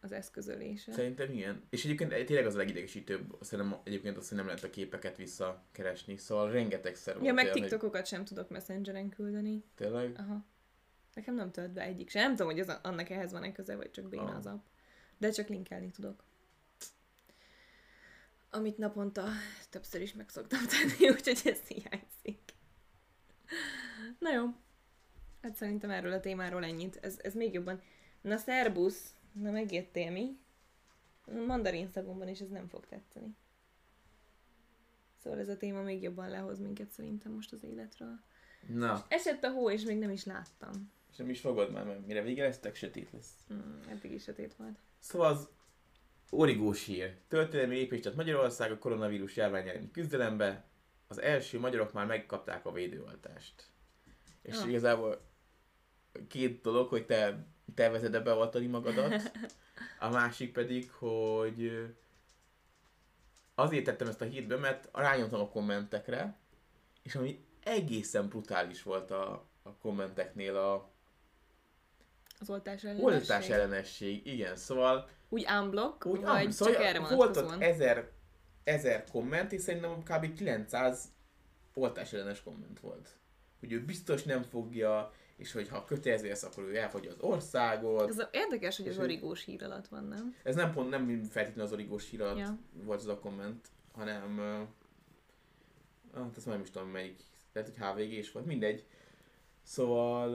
az 0.00 0.12
eszközölése. 0.12 0.92
Szerintem 0.92 1.32
igen. 1.32 1.62
És 1.70 1.84
egyébként 1.84 2.24
tényleg 2.24 2.46
az 2.46 2.54
a 2.54 2.58
legidegesítőbb, 2.58 3.36
szerintem 3.40 3.80
egyébként 3.84 4.16
azt, 4.16 4.28
hogy 4.28 4.36
nem 4.38 4.46
lehet 4.46 4.64
a 4.64 4.70
képeket 4.70 5.16
visszakeresni, 5.16 6.16
szóval 6.16 6.50
rengetegszer 6.50 7.14
volt 7.14 7.26
Ja, 7.26 7.32
meg 7.32 7.44
olyan, 7.44 7.56
hogy 7.56 7.68
TikTokokat 7.68 8.06
sem 8.06 8.24
tudok 8.24 8.48
Messengeren 8.48 9.08
küldeni. 9.08 9.64
Tényleg? 9.74 10.14
Aha. 10.16 10.44
Nekem 11.14 11.34
nem 11.34 11.50
tölt 11.50 11.70
be 11.72 11.82
egyik 11.82 12.10
sem. 12.10 12.22
Nem 12.22 12.36
tudom, 12.36 12.52
hogy 12.52 12.60
az, 12.60 12.78
annak 12.82 13.10
ehhez 13.10 13.32
van-e 13.32 13.52
köze, 13.52 13.76
vagy 13.76 13.90
csak 13.90 14.08
béna 14.08 14.22
Ah. 14.30 14.36
az 14.36 14.46
app. 14.46 14.64
De 15.18 15.30
csak 15.30 15.48
linkelni 15.48 15.90
tudok. 15.90 16.24
Amit 18.50 18.78
naponta 18.78 19.24
többször 19.70 20.00
is 20.00 20.12
meg 20.14 20.28
szoktam 20.28 20.60
tenni, 20.66 21.08
úgyhogy 21.14 21.40
ez 21.44 21.60
hiányzik. 21.60 22.40
Na 24.18 24.32
jó. 24.32 24.46
Hát 25.42 25.54
szerintem 25.56 25.90
erről 25.90 26.12
a 26.12 26.20
témáról 26.20 26.64
ennyit. 26.64 26.96
Ez, 27.02 27.18
ez 27.22 27.34
még 27.34 27.52
jobban. 27.52 27.80
Na 28.20 28.36
szerbusz! 28.36 29.14
Na 29.32 29.50
megjöttél 29.50 30.10
mi? 30.10 30.38
Mandarin 31.46 31.88
szagomban 31.88 32.28
is 32.28 32.40
ez 32.40 32.48
nem 32.48 32.68
fog 32.68 32.86
tetszeni. 32.86 33.36
Szóval 35.22 35.38
ez 35.38 35.48
a 35.48 35.56
téma 35.56 35.82
még 35.82 36.02
jobban 36.02 36.28
lehoz 36.28 36.58
minket 36.58 36.90
szerintem 36.90 37.32
most 37.32 37.52
az 37.52 37.62
életről. 37.62 38.20
Na, 38.68 39.04
Esett 39.08 39.44
a 39.44 39.50
hó, 39.50 39.70
és 39.70 39.82
még 39.84 39.98
nem 39.98 40.10
is 40.10 40.24
láttam. 40.24 40.92
És 41.14 41.20
nem 41.20 41.30
is 41.30 41.40
fogod 41.40 41.72
már, 41.72 41.84
mert 41.84 42.06
mire 42.06 42.22
vége 42.22 42.42
lesz, 42.42 42.58
tök 42.58 42.74
sötét 42.74 43.10
lesz. 43.12 43.30
Hmm, 43.48 43.80
eddig 43.88 44.12
is 44.12 44.22
sötét 44.22 44.54
volt. 44.56 44.78
Szóval 44.98 45.30
az 45.30 45.48
origós 46.30 46.84
hír. 46.84 47.16
Történelmi 47.28 47.74
lépés 47.74 48.00
tett 48.00 48.14
Magyarország 48.14 48.70
a 48.70 48.78
koronavírus 48.78 49.36
járvány 49.36 49.68
elleni 49.68 49.90
küzdelembe. 49.90 50.64
Az 51.08 51.20
első 51.20 51.58
magyarok 51.58 51.92
már 51.92 52.06
megkapták 52.06 52.66
a 52.66 52.72
védőoltást. 52.72 53.66
És 54.42 54.56
Ah. 54.56 54.68
igazából 54.68 55.20
két 56.28 56.60
dolog, 56.60 56.88
hogy 56.88 57.06
te 57.06 57.46
tervezed-e 57.74 58.20
beoltani 58.20 58.66
magadat, 58.66 59.32
a 60.00 60.08
másik 60.08 60.52
pedig, 60.52 60.90
hogy 60.90 61.88
azért 63.54 63.84
tettem 63.84 64.08
ezt 64.08 64.20
a 64.20 64.24
hírt 64.24 64.46
be, 64.46 64.56
mert 64.56 64.88
rányomtam 64.92 65.40
a 65.40 65.48
kommentekre, 65.48 66.38
és 67.02 67.14
ami 67.14 67.44
egészen 67.62 68.28
brutális 68.28 68.82
volt 68.82 69.10
a, 69.10 69.48
a 69.62 69.74
kommenteknél 69.76 70.56
a 70.56 70.92
Az 72.44 72.50
oltás 72.50 72.84
ellenesség. 72.84 73.04
oltás 73.06 73.48
ellenesség. 73.48 74.26
Igen, 74.26 74.56
szóval 74.56 75.08
Úgy 75.28 75.46
unblock, 75.60 76.06
úgy, 76.06 76.20
vagy 76.20 76.52
szóval 76.52 76.74
csak 76.74 76.82
erre 76.82 76.98
volt 77.14 77.36
ott 77.36 77.60
ezer, 77.62 78.10
ezer 78.64 79.04
komment, 79.12 79.52
és 79.52 79.60
szerintem 79.60 80.02
kb. 80.02 80.34
900 80.34 81.04
oltás 81.74 82.12
ellenes 82.12 82.42
komment 82.42 82.80
volt. 82.80 83.08
Hogy 83.60 83.72
ő 83.72 83.84
biztos 83.84 84.22
nem 84.22 84.42
fogja, 84.42 85.12
és 85.36 85.52
hogy 85.52 85.68
ha 85.68 85.84
kötelező 85.84 86.28
lesz, 86.28 86.42
akkor 86.42 86.62
ő 86.64 86.76
elfogyja 86.76 87.10
az 87.10 87.16
országot. 87.20 88.08
Ez 88.08 88.18
a- 88.18 88.28
érdekes, 88.32 88.76
hogy 88.76 88.88
az 88.88 88.98
origós 88.98 89.44
hír 89.44 89.62
alatt 89.62 89.88
van, 89.88 90.04
nem? 90.04 90.34
Ez 90.42 90.54
nem 90.54 90.72
pont 90.72 90.90
nem 90.90 91.22
feltétlenül 91.22 91.64
az 91.64 91.72
origós 91.72 92.10
hír 92.10 92.22
alatt 92.22 92.38
Ja. 92.38 92.58
volt 92.72 93.00
az 93.00 93.06
a 93.06 93.18
komment, 93.18 93.68
hanem 93.92 94.38
hát 96.14 96.36
azt 96.36 96.46
már 96.46 96.54
nem 96.54 96.64
is 96.64 96.70
tudom 96.70 96.88
melyik, 96.88 97.20
lehet, 97.52 97.70
hogy 97.76 97.86
HVG 97.86 98.12
is 98.12 98.32
volt, 98.32 98.46
mindegy. 98.46 98.84
Szóval 99.62 100.30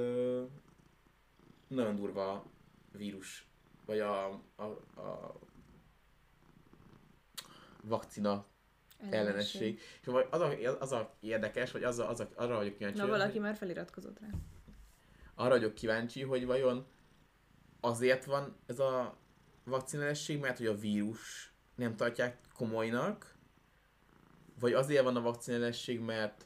nagyon 1.69 1.95
durva 1.95 2.45
vírus, 2.91 3.47
vagy 3.85 3.99
a, 3.99 4.25
a, 4.55 4.63
a 4.95 5.39
vakcina 7.83 8.45
ellenesség. 9.09 9.79
És 10.01 10.07
vagy 10.07 10.27
az 10.29 10.41
a, 10.41 10.53
az 10.79 10.91
a 10.91 11.15
érdekes, 11.19 11.71
vagy 11.71 11.83
az 11.83 11.99
a, 11.99 12.09
az 12.09 12.19
a, 12.19 12.29
arra 12.35 12.55
vagyok 12.55 12.75
kíváncsi, 12.77 12.99
Na, 12.99 13.07
valaki 13.07 13.39
már 13.39 13.55
feliratkozott 13.55 14.19
rá. 14.19 14.27
arra 15.35 15.49
vagyok 15.49 15.73
kíváncsi, 15.73 16.21
hogy 16.21 16.45
vajon 16.45 16.85
azért 17.79 18.25
van 18.25 18.55
ez 18.65 18.79
a 18.79 19.17
vakcinálesség, 19.63 20.39
mert 20.39 20.57
hogy 20.57 20.67
a 20.67 20.75
vírus 20.75 21.53
nem 21.75 21.95
tartják 21.95 22.37
komolynak, 22.53 23.35
vagy 24.59 24.73
azért 24.73 25.03
van 25.03 25.15
a 25.15 25.21
vakcinálesség, 25.21 25.99
mert 25.99 26.45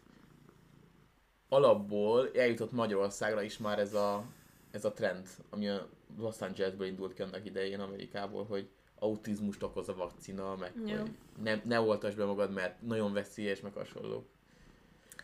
alapból 1.49 2.31
eljutott 2.33 2.71
Magyarországra 2.71 3.41
is 3.41 3.57
már 3.57 3.79
ez 3.79 3.93
a, 3.93 4.25
ez 4.73 4.85
a 4.85 4.93
trend, 4.93 5.27
ami 5.49 5.67
a 5.67 5.89
Los 6.17 6.41
Angelesből 6.41 6.87
indult 6.87 7.13
ki 7.13 7.21
annak 7.21 7.45
idején 7.45 7.79
Amerikából, 7.79 8.45
hogy 8.45 8.69
autizmust 8.95 9.63
okoz 9.63 9.89
a 9.89 9.95
vakcina, 9.95 10.55
meg 10.55 10.71
Jó. 10.85 10.97
hogy 10.97 11.11
ne, 11.41 11.61
ne 11.63 11.79
oltasd 11.79 12.17
be 12.17 12.25
magad, 12.25 12.51
mert 12.51 12.81
nagyon 12.81 13.13
veszélyes, 13.13 13.61
meg 13.61 13.73
hasonló. 13.73 14.25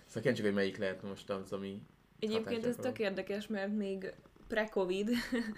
Szóval 0.06 0.22
kíváncsi, 0.22 0.42
hogy 0.42 0.54
melyik 0.54 0.78
lehet 0.78 1.04
most 1.04 1.30
az, 1.30 1.52
ami 1.52 1.82
Egyébként 2.20 2.66
ez 2.66 2.76
tök 2.76 3.00
érdekes, 3.00 3.48
mert 3.48 3.76
még 3.76 4.14
pre-covid, 4.48 5.10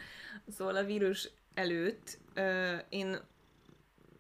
szóval 0.58 0.76
a 0.76 0.84
vírus 0.84 1.30
előtt, 1.54 2.18
ö, 2.34 2.76
én 2.90 3.18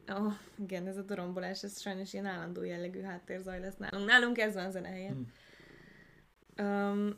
Oh, 0.07 0.33
igen, 0.59 0.87
ez 0.87 0.97
a 0.97 1.01
dorombolás, 1.01 1.63
ez 1.63 1.81
sajnos 1.81 2.13
ilyen 2.13 2.25
állandó 2.25 2.63
jellegű 2.63 3.01
háttérzaj 3.01 3.59
lesz 3.59 3.77
nálunk. 3.77 4.07
Nálunk 4.07 4.37
ez 4.37 4.53
van 4.53 4.71
zenehelyen. 4.71 5.33
Um, 6.57 7.17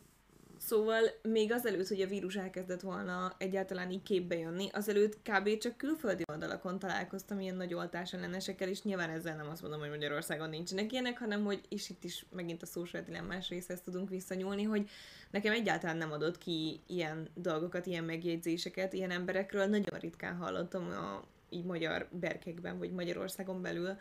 szóval 0.66 1.02
még 1.22 1.52
azelőtt, 1.52 1.88
hogy 1.88 2.02
a 2.02 2.08
vírus 2.08 2.36
elkezdett 2.36 2.82
volna 2.82 3.36
egyáltalán 3.38 3.92
így 3.92 4.04
képbe 4.04 4.38
jönni, 4.38 4.70
azelőtt 4.74 5.18
kb. 5.22 5.58
csak 5.58 5.78
külföldi 5.78 6.24
oldalakon 6.32 6.80
találkoztam 6.80 7.40
ilyen 7.40 7.56
nagy 7.56 7.74
oltás 7.74 8.14
ellenesekkel, 8.14 8.68
és 8.68 8.82
nyilván 8.82 9.10
ezzel 9.10 9.36
nem 9.36 9.50
azt 9.50 9.62
mondom, 9.62 9.80
hogy 9.80 9.90
Magyarországon 9.90 10.50
nincsenek 10.50 10.92
ilyenek, 10.92 11.20
hanem 11.20 11.44
hogy, 11.44 11.62
és 11.70 11.90
itt 11.90 12.04
is 12.04 12.26
megint 12.32 12.62
a 12.62 12.66
social 12.66 13.04
dilemmás 13.04 13.50
részhez 13.50 13.82
tudunk 13.82 14.10
visszanyúlni, 14.10 14.64
hogy 14.64 14.90
nekem 15.32 15.54
egyáltalán 15.54 15.98
nem 15.98 16.12
adott 16.12 16.38
ki 16.38 16.82
ilyen 16.88 17.28
dolgokat, 17.34 17.86
ilyen 17.86 18.04
megjegyzéseket, 18.04 18.94
ilyen 18.94 19.12
emberekről 19.12 19.66
nagyon 19.66 20.00
ritkán 20.00 20.36
hallottam 20.36 20.88
a 20.90 21.24
így 21.50 21.66
magyar 21.66 22.08
berkekben, 22.12 22.78
vagy 22.78 22.92
Magyarországon 22.92 23.62
belül, 23.62 23.98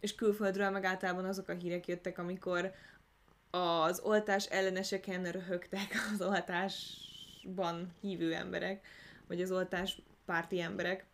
és 0.00 0.14
külföldről 0.14 0.70
meg 0.70 0.84
általában 0.84 1.24
azok 1.24 1.48
a 1.48 1.52
hírek 1.52 1.86
jöttek, 1.86 2.18
amikor 2.18 2.72
az 3.54 4.00
oltás 4.00 4.46
elleneseken 4.46 5.24
röhögtek 5.24 5.94
az 6.12 6.22
oltásban 6.22 7.94
hívő 8.00 8.34
emberek, 8.34 8.86
vagy 9.26 9.42
az 9.42 9.50
oltás 9.50 10.02
párti 10.24 10.60
emberek. 10.60 11.04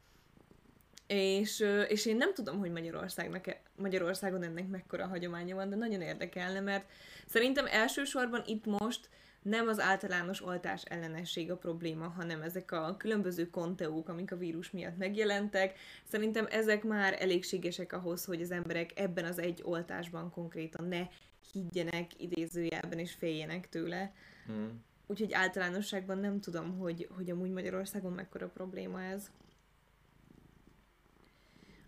És, 1.07 1.65
és 1.89 2.07
én 2.07 2.17
nem 2.17 2.35
tudom, 2.35 2.59
hogy 2.59 2.71
Magyarországnak, 2.71 3.47
e- 3.47 3.61
Magyarországon 3.77 4.43
ennek 4.43 4.69
mekkora 4.69 5.07
hagyománya 5.07 5.55
van, 5.55 5.69
de 5.69 5.77
nagyon 5.77 6.01
érdekelne, 6.01 6.61
mert 6.61 6.91
szerintem 7.27 7.67
elsősorban 7.67 8.43
itt 8.47 8.65
most 8.65 9.09
nem 9.43 9.69
az 9.69 9.81
általános 9.81 10.43
oltás 10.43 10.83
ellenesség 10.83 11.51
a 11.51 11.57
probléma, 11.57 12.09
hanem 12.09 12.43
ezek 12.43 12.73
a 12.73 12.97
különböző 12.99 13.51
konteók, 13.51 14.09
amik 14.09 14.33
a 14.33 14.37
vírus 14.37 14.71
miatt 14.71 14.97
megjelentek. 14.97 15.79
Szerintem 16.11 16.47
ezek 16.51 16.83
már 16.85 17.17
elégségesek 17.23 17.93
ahhoz, 17.93 18.25
hogy 18.25 18.43
az 18.43 18.51
emberek 18.51 18.99
ebben 18.99 19.25
az 19.25 19.39
egy 19.39 19.61
oltásban 19.65 20.31
konkrétan 20.31 20.89
ne 20.89 21.07
higgyenek 21.53 22.21
idézőjelben 22.23 22.99
és 22.99 23.13
féljenek 23.13 23.69
tőle. 23.69 24.13
Hmm. 24.47 24.85
Úgyhogy 25.07 25.33
általánosságban 25.33 26.19
nem 26.19 26.41
tudom, 26.41 26.79
hogy, 26.79 27.09
hogy 27.17 27.31
amúgy 27.31 27.51
Magyarországon 27.51 28.13
mekkora 28.13 28.49
probléma 28.49 29.03
ez. 29.03 29.31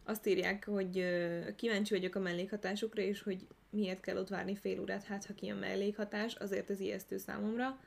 azt 0.05 0.27
írják, 0.27 0.65
hogy 0.65 1.05
kíváncsi 1.57 1.95
vagyok 1.95 2.15
a 2.15 2.21
mellékhatásukra, 2.21 3.03
és 3.03 3.23
hogy 3.23 3.47
miért 3.71 4.01
kell 4.01 4.17
ott 4.17 4.29
várni 4.29 4.57
fél 4.57 4.81
órát, 4.81 5.05
hát 5.05 5.27
ha 5.27 5.35
kijön 5.35 5.57
mellékhatás, 5.57 6.35
azért 6.35 6.71
ez 6.71 6.81
ijesztő 6.81 7.17
számomra. 7.19 7.79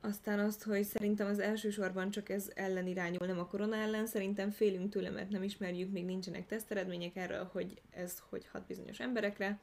Aztán 0.00 0.38
azt, 0.38 0.62
hogy 0.62 0.84
szerintem 0.84 1.26
az 1.26 1.38
elsősorban 1.38 2.10
csak 2.10 2.28
ez 2.28 2.50
ellen 2.54 2.86
irányul, 2.86 3.26
nem 3.26 3.38
a 3.38 3.46
korona 3.46 3.76
ellen, 3.76 4.06
szerintem 4.06 4.50
félünk 4.50 4.90
tőle, 4.90 5.10
mert 5.10 5.30
nem 5.30 5.42
ismerjük, 5.42 5.92
még 5.92 6.04
nincsenek 6.04 6.46
teszteredmények 6.46 7.16
erről, 7.16 7.48
hogy 7.52 7.80
ez 7.90 8.22
hogy 8.28 8.46
hat 8.52 8.66
bizonyos 8.66 9.00
emberekre. 9.00 9.58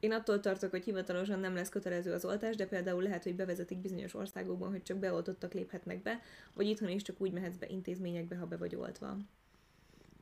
Én 0.00 0.12
attól 0.12 0.40
tartok, 0.40 0.70
hogy 0.70 0.84
hivatalosan 0.84 1.40
nem 1.40 1.54
lesz 1.54 1.68
kötelező 1.68 2.12
az 2.12 2.24
oltás, 2.24 2.56
de 2.56 2.66
például 2.66 3.02
lehet, 3.02 3.22
hogy 3.22 3.34
bevezetik 3.34 3.78
bizonyos 3.78 4.14
országokban, 4.14 4.70
hogy 4.70 4.82
csak 4.82 4.96
beoltottak 4.96 5.52
léphetnek 5.52 6.02
be, 6.02 6.20
vagy 6.54 6.66
itthon 6.66 6.88
is 6.88 7.02
csak 7.02 7.20
úgy 7.20 7.32
mehetsz 7.32 7.56
be 7.56 7.66
intézményekbe, 7.68 8.36
ha 8.36 8.46
be 8.46 8.56
vagy 8.56 8.74
oltva. 8.74 9.16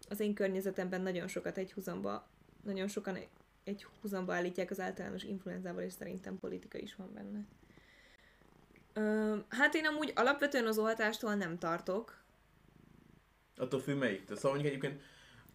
Az 0.09 0.21
én 0.21 0.35
környezetemben 0.35 1.01
nagyon 1.01 1.29
sokat 1.29 1.59
egy 1.59 1.73
húzamba, 1.73 2.29
nagyon 2.63 2.89
sokan 2.89 3.19
egy 3.65 3.87
húzamba 4.01 4.35
állítják 4.35 4.71
az 4.71 4.81
általános 4.81 5.23
influenzával, 5.23 5.83
és 5.83 5.93
szerintem 5.93 6.39
politika 6.39 6.79
is 6.79 6.95
van 6.95 7.13
benne. 7.15 7.45
Ö, 8.93 9.37
hát 9.49 9.75
én 9.75 9.87
amúgy 9.87 10.13
alapvetően 10.15 10.67
az 10.67 10.79
oltástól 10.79 11.35
nem 11.35 11.59
tartok. 11.59 12.25
Attól 13.57 13.81
függ 13.81 13.99
melyik. 13.99 14.23
Szóval 14.27 14.51
mondjuk 14.53 14.75
egyébként 14.75 15.03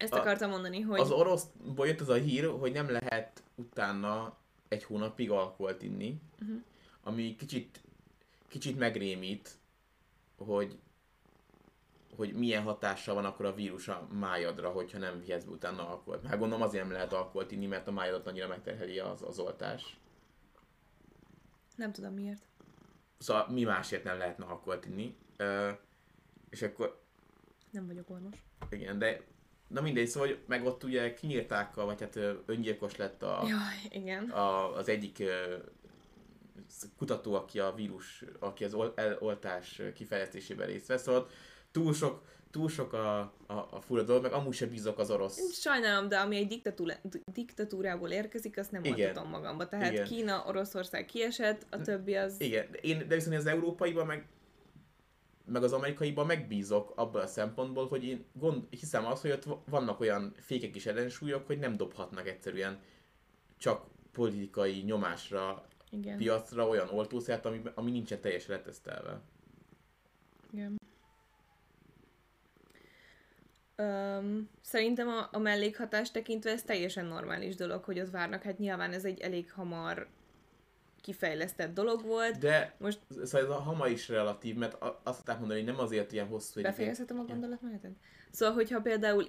Ezt 0.02 0.12
A- 0.12 0.18
akartam 0.20 0.50
mondani, 0.50 0.80
hogy... 0.80 1.00
az 1.00 1.10
oroszból 1.10 1.86
jött 1.86 2.00
az 2.00 2.08
a 2.08 2.14
hír, 2.14 2.50
hogy 2.50 2.72
nem 2.72 2.90
lehet 2.90 3.42
utána 3.54 4.36
egy 4.68 4.84
hónapig 4.84 5.30
alkoholt 5.30 5.82
inni, 5.82 6.20
Uh-huh. 6.42 6.62
ami 7.02 7.36
kicsit, 7.36 7.80
kicsit 8.48 8.78
megrémít, 8.78 9.50
hogy 10.38 10.78
hogy 12.16 12.32
milyen 12.34 12.62
hatással 12.62 13.14
van 13.14 13.24
akkor 13.24 13.46
a 13.46 13.54
vírus 13.54 13.88
a 13.88 14.06
májadra, 14.12 14.70
hogyha 14.70 14.98
nem 14.98 15.20
vihetsz 15.20 15.46
utána 15.46 15.88
alkoholt. 15.88 16.26
Hát 16.26 16.38
gondolom 16.38 16.62
azért 16.62 16.82
nem 16.84 16.92
lehet 16.92 17.12
alkoholt 17.12 17.50
inni, 17.50 17.66
mert 17.66 17.88
a 17.88 17.90
májadat 17.92 18.26
annyira 18.26 18.46
megterheli 18.48 18.98
az, 18.98 19.22
az 19.22 19.38
oltás. 19.38 19.96
Nem 21.76 21.92
tudom 21.92 22.14
miért. 22.14 22.42
Szóval 23.18 23.46
mi 23.50 23.62
másért 23.64 24.04
nem 24.04 24.18
lehetne 24.18 24.44
alkoholt 24.44 24.86
inni. 24.86 25.16
Ö, 25.36 25.70
és 26.50 26.62
akkor 26.62 27.00
Nem 27.70 27.86
vagyok 27.86 28.10
orvos. 28.10 28.36
Igen, 28.70 28.98
de 28.98 29.20
na 29.72 29.80
mindegy, 29.80 30.06
szóval 30.06 30.28
hogy 30.28 30.38
meg 30.46 30.66
ott 30.66 30.84
ugye 30.84 31.14
kinyírták, 31.14 31.76
a, 31.76 31.84
vagy 31.84 32.00
hát 32.00 32.18
öngyilkos 32.46 32.96
lett 32.96 33.22
a, 33.22 33.42
Jaj, 33.48 34.00
igen. 34.00 34.30
a, 34.30 34.76
az 34.76 34.88
egyik 34.88 35.22
kutató, 36.96 37.34
aki 37.34 37.58
a 37.58 37.72
vírus, 37.76 38.24
aki 38.38 38.64
az 38.64 38.74
ol, 38.74 38.92
eloltás 38.96 39.82
kifejlesztésében 39.94 40.66
részt 40.66 40.86
vesz, 40.86 41.02
szóval 41.02 41.28
túl 41.70 41.94
sok, 41.94 42.22
túl 42.50 42.68
sok 42.68 42.92
a, 42.92 43.18
a, 43.46 43.68
a 43.70 43.80
fura 43.80 44.02
dolog, 44.02 44.22
meg 44.22 44.32
amúgy 44.32 44.54
sem 44.54 44.68
bízok 44.68 44.98
az 44.98 45.10
orosz. 45.10 45.52
Sajnálom, 45.52 46.08
de 46.08 46.18
ami 46.18 46.36
egy 46.36 46.46
diktatúra, 46.46 46.94
diktatúrából 47.32 48.10
érkezik, 48.10 48.58
azt 48.58 48.70
nem 48.70 48.84
Igen. 48.84 49.08
oltatom 49.08 49.30
magamba. 49.30 49.68
Tehát 49.68 49.92
Igen. 49.92 50.04
Kína, 50.04 50.44
Oroszország 50.46 51.04
kiesett, 51.04 51.66
a 51.70 51.80
többi 51.80 52.14
az... 52.14 52.40
Igen, 52.40 52.66
én, 52.80 53.08
de 53.08 53.14
viszont 53.14 53.36
az 53.36 53.46
európaiban 53.46 54.06
meg 54.06 54.26
meg 55.52 55.62
az 55.62 55.72
amerikaiban 55.72 56.26
megbízok 56.26 56.92
abban 56.96 57.22
a 57.22 57.26
szempontból, 57.26 57.88
hogy 57.88 58.04
én 58.04 58.24
gond, 58.32 58.64
hiszem 58.70 59.06
azt, 59.06 59.22
hogy 59.22 59.30
ott 59.30 59.44
vannak 59.68 60.00
olyan 60.00 60.32
fékek 60.36 60.74
és 60.74 60.86
ellensúlyok, 60.86 61.46
hogy 61.46 61.58
nem 61.58 61.76
dobhatnak 61.76 62.28
egyszerűen 62.28 62.78
csak 63.56 63.86
politikai 64.12 64.82
nyomásra 64.82 65.66
Igen. 65.90 66.16
piacra 66.16 66.68
olyan 66.68 66.88
oltószert, 66.88 67.44
ami, 67.46 67.62
ami 67.74 67.90
nincsen 67.90 68.20
teljesen 68.20 68.56
letesztelve. 68.56 69.20
Igen. 70.52 70.80
Öm, 73.76 74.48
szerintem 74.60 75.08
a, 75.08 75.28
a 75.32 75.38
mellékhatást 75.38 76.12
tekintve 76.12 76.50
ez 76.50 76.62
teljesen 76.62 77.06
normális 77.06 77.54
dolog, 77.54 77.84
hogy 77.84 78.00
ott 78.00 78.10
várnak. 78.10 78.42
Hát 78.42 78.58
nyilván 78.58 78.92
ez 78.92 79.04
egy 79.04 79.20
elég 79.20 79.52
hamar 79.52 80.08
kifejlesztett 81.02 81.74
dolog 81.74 82.02
volt. 82.02 82.38
De 82.38 82.74
Most 82.78 82.98
szóval 83.24 83.40
ez 83.40 83.56
a 83.56 83.60
hama 83.60 83.88
is 83.88 84.08
relatív, 84.08 84.56
mert 84.56 84.76
azt 85.02 85.16
szokták 85.16 85.38
mondani, 85.38 85.60
hogy 85.60 85.68
nem 85.68 85.78
azért 85.80 86.12
ilyen 86.12 86.26
hosszú 86.26 86.50
egyébként. 86.50 86.76
befejezhetem 86.76 87.18
a 87.18 87.24
gondolatmenetet? 87.24 87.92
Szóval, 88.30 88.54
hogyha 88.54 88.80
például 88.80 89.26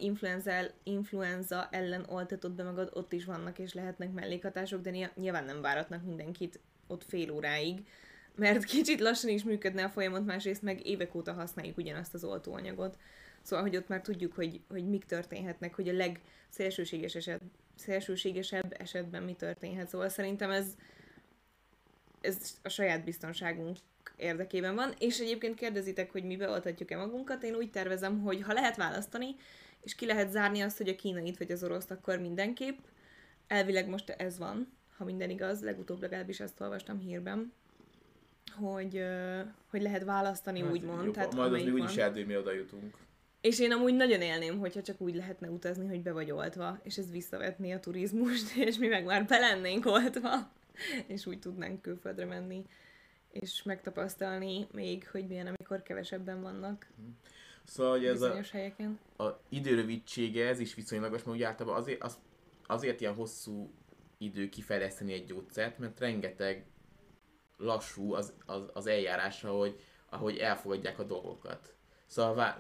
influenza, 0.83 1.67
ellen 1.71 2.05
oltatod 2.09 2.51
be 2.51 2.63
magad, 2.63 2.89
ott 2.93 3.13
is 3.13 3.25
vannak 3.25 3.59
és 3.59 3.73
lehetnek 3.73 4.13
mellékhatások, 4.13 4.81
de 4.81 4.89
ny- 4.89 5.15
nyilván 5.15 5.45
nem 5.45 5.61
váratnak 5.61 6.03
mindenkit 6.03 6.59
ott 6.87 7.03
fél 7.03 7.31
óráig, 7.31 7.85
mert 8.35 8.63
kicsit 8.63 8.99
lassan 8.99 9.29
is 9.29 9.43
működne 9.43 9.83
a 9.83 9.89
folyamat, 9.89 10.25
másrészt 10.25 10.61
meg 10.61 10.87
évek 10.87 11.15
óta 11.15 11.33
használjuk 11.33 11.77
ugyanazt 11.77 12.13
az 12.13 12.23
oltóanyagot. 12.23 12.97
Szóval, 13.41 13.65
hogy 13.65 13.75
ott 13.75 13.87
már 13.87 14.01
tudjuk, 14.01 14.33
hogy, 14.33 14.61
hogy 14.69 14.89
mik 14.89 15.05
történhetnek, 15.05 15.75
hogy 15.75 15.89
a 15.89 15.93
legszélsőséges 15.93 17.15
eset, 17.15 17.41
szélsőségesebb 17.75 18.75
esetben 18.79 19.23
mi 19.23 19.33
történhet. 19.33 19.87
Szóval 19.87 20.09
szerintem 20.09 20.49
ez, 20.49 20.75
ez 22.23 22.37
a 22.61 22.69
saját 22.69 23.03
biztonságunk 23.03 23.77
érdekében 24.15 24.75
van, 24.75 24.93
és 24.99 25.19
egyébként 25.19 25.55
kérdezitek, 25.55 26.11
hogy 26.11 26.23
mi 26.23 26.35
beoltatjuk-e 26.35 26.97
magunkat, 26.97 27.43
én 27.43 27.55
úgy 27.55 27.69
tervezem, 27.69 28.21
hogy 28.21 28.41
ha 28.41 28.53
lehet 28.53 28.75
választani, 28.75 29.35
és 29.81 29.95
ki 29.95 30.05
lehet 30.05 30.31
zárni 30.31 30.61
azt, 30.61 30.77
hogy 30.77 30.87
a 30.87 30.95
kínait 30.95 31.37
vagy 31.37 31.51
az 31.51 31.63
oroszt, 31.63 31.91
akkor 31.91 32.19
mindenképp. 32.19 32.77
Elvileg 33.47 33.89
most 33.89 34.09
ez 34.09 34.37
van, 34.37 34.73
ha 34.97 35.03
minden 35.03 35.29
igaz, 35.29 35.61
legutóbb 35.61 36.01
legalábbis 36.01 36.39
ezt 36.39 36.61
olvastam 36.61 36.99
hírben, 36.99 37.53
hogy, 38.55 39.03
hogy 39.69 39.81
lehet 39.81 40.03
választani, 40.03 40.61
hát, 40.61 40.71
úgymond. 40.71 41.03
jobb, 41.03 41.13
Tehát 41.13 41.33
majd 41.33 41.53
az 41.53 41.63
van. 41.63 41.71
úgyis 41.71 41.95
eldől, 41.95 42.25
mi 42.25 42.37
oda 42.37 42.53
jutunk. 42.53 42.97
És 43.41 43.59
én 43.59 43.71
amúgy 43.71 43.93
nagyon 43.93 44.21
élném, 44.21 44.59
hogyha 44.59 44.81
csak 44.81 45.01
úgy 45.01 45.15
lehetne 45.15 45.49
utazni, 45.49 45.87
hogy 45.87 46.01
be 46.01 46.11
vagy 46.11 46.31
oltva, 46.31 46.79
és 46.83 46.97
ez 46.97 47.11
visszavetné 47.11 47.71
a 47.71 47.79
turizmust, 47.79 48.55
és 48.67 48.77
mi 48.77 48.87
meg 48.87 49.05
már 49.05 49.25
be 49.25 49.37
lennénk 49.37 49.85
oltva, 49.85 50.51
és 51.07 51.25
úgy 51.25 51.39
tudnánk 51.39 51.81
külföldre 51.81 52.25
menni, 52.25 52.65
és 53.31 53.63
megtapasztalni 53.63 54.67
még, 54.71 55.09
hogy 55.09 55.27
milyen, 55.27 55.47
amikor 55.47 55.83
kevesebben 55.83 56.41
vannak 56.41 56.87
Szóval, 57.63 57.91
hogy 57.91 58.05
ez 58.05 58.21
a, 58.21 58.39
helyeken. 58.51 58.99
a 59.17 59.25
időrövidsége, 59.49 60.47
ez 60.47 60.59
is 60.59 60.73
viszonylagos, 60.73 61.23
mert 61.23 61.37
ugye 61.37 61.47
általában 61.47 61.79
azért, 61.79 62.03
az, 62.03 62.19
azért 62.65 63.01
ilyen 63.01 63.13
hosszú 63.13 63.71
idő 64.17 64.49
kifejleszteni 64.49 65.13
egy 65.13 65.25
gyógyszert, 65.25 65.79
mert 65.79 65.99
rengeteg 65.99 66.65
lassú 67.57 68.13
az, 68.13 68.33
az, 68.45 68.61
az 68.73 68.87
eljárása, 68.87 69.51
hogy, 69.51 69.79
ahogy 70.09 70.37
elfogadják 70.37 70.99
a 70.99 71.03
dolgokat. 71.03 71.75
Szóval 72.05 72.35
vá- 72.35 72.59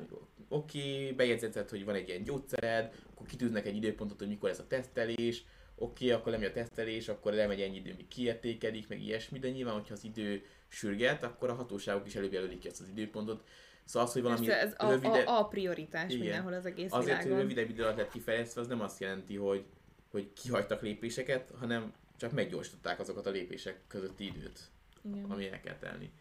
oké, 0.49 1.11
bejegyzeted, 1.11 1.69
hogy 1.69 1.85
van 1.85 1.95
egy 1.95 2.07
ilyen 2.07 2.23
gyógyszered, 2.23 2.93
akkor 3.11 3.27
kitűznek 3.27 3.65
egy 3.65 3.75
időpontot, 3.75 4.19
hogy 4.19 4.27
mikor 4.27 4.49
ez 4.49 4.59
a 4.59 4.67
tesztelés, 4.67 5.45
oké, 5.75 6.11
akkor 6.11 6.31
nem 6.31 6.41
jön 6.41 6.49
a 6.49 6.53
tesztelés, 6.53 7.07
akkor 7.07 7.33
elmegy 7.33 7.61
ennyi 7.61 7.77
idő, 7.77 7.93
míg 7.97 8.07
kiértékelik, 8.07 8.87
meg 8.87 9.01
ilyesmi, 9.01 9.39
de 9.39 9.49
nyilván, 9.49 9.73
hogyha 9.73 9.93
az 9.93 10.03
idő 10.03 10.45
sürget, 10.67 11.23
akkor 11.23 11.49
a 11.49 11.53
hatóságok 11.53 12.07
is 12.07 12.15
előjelölik 12.15 12.59
ki 12.59 12.67
ezt 12.67 12.81
az 12.81 12.89
időpontot. 12.89 13.43
Szóval 13.85 14.07
az, 14.07 14.13
hogy 14.13 14.21
valami 14.21 14.45
Persze, 14.45 14.61
ez 14.61 14.73
a, 14.77 14.89
rövide- 14.89 15.27
a, 15.27 15.39
a 15.39 15.47
prioritás 15.47 16.11
Igen. 16.11 16.19
mindenhol 16.19 16.53
az 16.53 16.65
egész 16.65 16.91
Azért, 16.91 17.15
hogy 17.15 17.23
világon. 17.25 17.41
rövidebb 17.41 17.69
idő 17.69 17.83
alatt 17.83 17.97
lett 17.97 18.11
kifejezve, 18.11 18.61
az 18.61 18.67
nem 18.67 18.81
azt 18.81 18.99
jelenti, 18.99 19.35
hogy, 19.35 19.65
hogy 20.11 20.33
kihagytak 20.33 20.81
lépéseket, 20.81 21.51
hanem 21.59 21.93
csak 22.17 22.31
meggyorsították 22.31 22.99
azokat 22.99 23.25
a 23.25 23.29
lépések 23.29 23.79
közötti 23.87 24.25
időt, 24.25 24.59
Igen. 25.05 25.23
ami 25.23 25.49
el 25.49 25.59
kell 25.59 25.77
telni. 25.77 26.11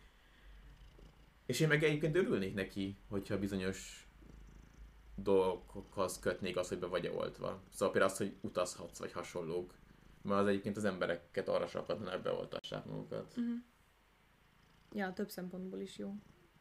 És 1.47 1.61
én 1.61 1.69
meg 1.69 1.83
egyébként 1.85 2.17
örülnék 2.17 2.55
neki, 2.55 2.97
hogyha 3.09 3.39
bizonyos 3.39 4.07
dolgokhoz 5.15 6.19
kötnék 6.19 6.57
azt, 6.57 6.69
hogy 6.69 6.79
be 6.79 6.87
vagy 6.87 7.09
oltva. 7.17 7.63
Szóval 7.71 7.93
például 7.93 8.13
az, 8.13 8.19
hogy 8.19 8.37
utazhatsz, 8.41 8.99
vagy 8.99 9.13
hasonlók. 9.13 9.75
Mert 10.23 10.41
az 10.41 10.47
egyébként 10.47 10.77
az 10.77 10.85
embereket 10.85 11.49
arra 11.49 11.67
sarkatna, 11.67 12.11
hogy 12.11 12.23
beoltassák 12.23 12.85
magukat. 12.85 13.35
Uh-huh. 13.37 13.55
Ja, 14.93 15.13
több 15.13 15.31
szempontból 15.31 15.81
is 15.81 15.99
jó. 15.99 16.15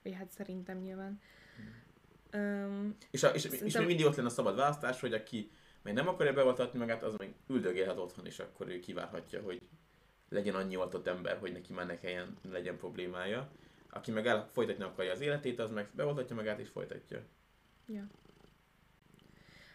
Vagy 0.04 0.14
hát 0.14 0.30
szerintem 0.32 0.78
nyilván. 0.78 1.20
Um, 2.34 2.96
És, 3.12 3.24
a, 3.24 3.28
és, 3.28 3.44
és 3.44 3.50
Szerintem- 3.52 3.80
még 3.82 3.88
mindig 3.90 4.06
ott 4.06 4.16
lenne 4.16 4.28
a 4.28 4.32
szabad 4.32 4.56
választás, 4.56 5.00
hogy 5.00 5.14
aki 5.14 5.52
meg 5.82 5.94
nem 5.94 6.08
akarja 6.08 6.34
beoltatni 6.34 6.80
magát, 6.80 7.04
az 7.04 7.16
meg 7.18 7.36
üldögélhet 7.48 7.98
otthon, 7.98 8.26
és 8.26 8.40
akkor 8.40 8.68
ő 8.70 8.80
kivárhatja, 8.80 9.42
hogy 9.42 9.62
legyen 10.30 10.56
annyi 10.56 10.76
oltott 10.76 11.08
ember, 11.08 11.38
hogy 11.38 11.52
neki 11.52 11.74
már 11.74 11.86
ne 11.86 11.98
kelljen, 12.00 12.38
legyen 12.42 12.78
problémája. 12.78 13.52
Aki 13.90 14.12
meg 14.12 14.28
el, 14.28 14.50
folytatni 14.52 14.84
akarja 14.84 15.12
az 15.12 15.22
életét, 15.22 15.60
az 15.60 15.72
meg 15.72 15.90
beoltatja 15.96 16.36
magát 16.36 16.60
és 16.60 16.70
folytatja. 16.70 17.24
Ja. 17.88 18.08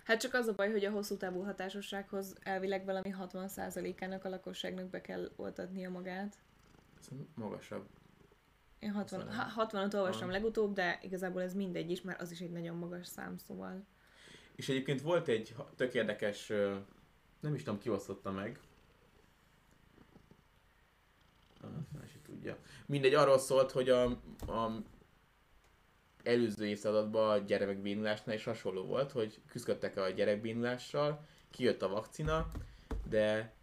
Hát 0.06 0.20
csak 0.20 0.34
az 0.34 0.46
a 0.46 0.54
baj, 0.54 0.70
hogy 0.70 0.84
a 0.84 0.90
hosszú 0.90 1.16
távú 1.16 1.42
hatásossághoz 1.42 2.34
elvileg 2.40 2.84
valami 2.84 3.14
60%-ának 3.20 4.24
a 4.24 4.28
lakosságnak 4.28 4.86
be 4.86 5.00
kell 5.00 5.30
oltatnia 5.36 5.90
magát. 5.90 6.36
Ez 6.98 7.08
magasabb. 7.34 7.86
Én 8.78 8.90
60, 8.92 9.20
Szóval- 9.20 9.34
ha- 9.34 9.66
60-ot 9.66 9.94
olvastam 9.94 10.30
legutóbb, 10.30 10.74
de 10.74 10.98
igazából 11.02 11.42
ez 11.42 11.54
mindegy 11.54 11.90
is, 11.90 12.02
mert 12.02 12.20
az 12.20 12.30
is 12.30 12.40
egy 12.40 12.50
nagyon 12.50 12.76
magas 12.76 13.06
szám, 13.06 13.36
szóval. 13.36 13.84
És 14.54 14.68
egyébként 14.68 15.00
volt 15.00 15.28
egy 15.28 15.54
tök 15.76 15.94
érdekes, 15.94 16.52
nem 17.40 17.54
is 17.54 17.62
tudom 17.62 17.78
ki 17.78 17.90
osztotta 17.90 18.30
meg. 18.30 18.60
Ah, 21.60 21.70
tudja. 22.22 22.58
Mindegy, 22.86 23.14
arról 23.14 23.38
szólt, 23.38 23.70
hogy 23.70 23.88
a, 23.88 24.04
a 24.46 24.82
előző 26.26 26.66
évszázadban 26.66 27.30
a 27.30 27.38
gyerekbénulásnál 27.38 28.36
is 28.36 28.44
hasonló 28.44 28.82
volt, 28.82 29.12
hogy 29.12 29.40
küzdöttek 29.48 29.96
a 29.96 30.10
gyerekbénulással, 30.10 31.26
kijött 31.50 31.82
a 31.82 31.88
vakcina, 31.88 32.48
de 33.08 33.54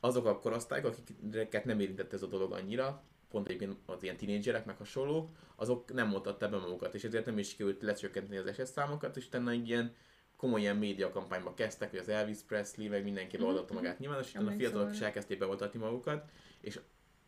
azok 0.00 0.26
a 0.26 0.38
korosztályok, 0.38 0.94
akiket 1.30 1.64
nem 1.64 1.80
érintett 1.80 2.12
ez 2.12 2.22
a 2.22 2.26
dolog 2.26 2.52
annyira, 2.52 3.02
pont 3.28 3.48
egyébként 3.48 3.76
az 3.86 4.02
ilyen 4.02 4.16
tinédzserek, 4.16 4.64
meg 4.64 4.76
hasonlók, 4.76 5.30
azok 5.56 5.92
nem 5.92 6.08
mondhatták 6.08 6.50
be 6.50 6.56
magukat, 6.56 6.94
és 6.94 7.04
ezért 7.04 7.26
nem 7.26 7.38
is 7.38 7.56
került 7.56 7.82
lecsökkenteni 7.82 8.38
az 8.38 8.46
eset 8.46 8.66
számokat, 8.66 9.16
és 9.16 9.26
utána 9.26 9.50
egy 9.50 9.68
ilyen 9.68 9.94
komoly 10.36 10.60
ilyen 10.60 10.76
média 10.76 11.10
kampányba 11.10 11.54
kezdtek, 11.54 11.90
hogy 11.90 11.98
az 11.98 12.08
Elvis 12.08 12.38
Presley, 12.38 12.88
meg 12.88 13.04
mindenki 13.04 13.36
Mhm, 13.36 13.44
beoltatta 13.44 13.74
magát 13.74 13.98
nyilvánosítani, 13.98 14.48
a 14.48 14.56
fiatalok 14.56 14.90
is 14.90 14.96
arra. 14.96 15.06
elkezdték 15.06 15.38
beoltatni 15.38 15.78
magukat, 15.78 16.30
és 16.60 16.80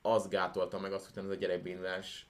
az 0.03 0.29
gátolta 0.29 0.81
meg 0.81 0.93
azt, 0.93 1.15
hogy 1.15 1.25
ez 1.25 1.31
a 1.31 1.35
gyerekbénulás 1.35 2.27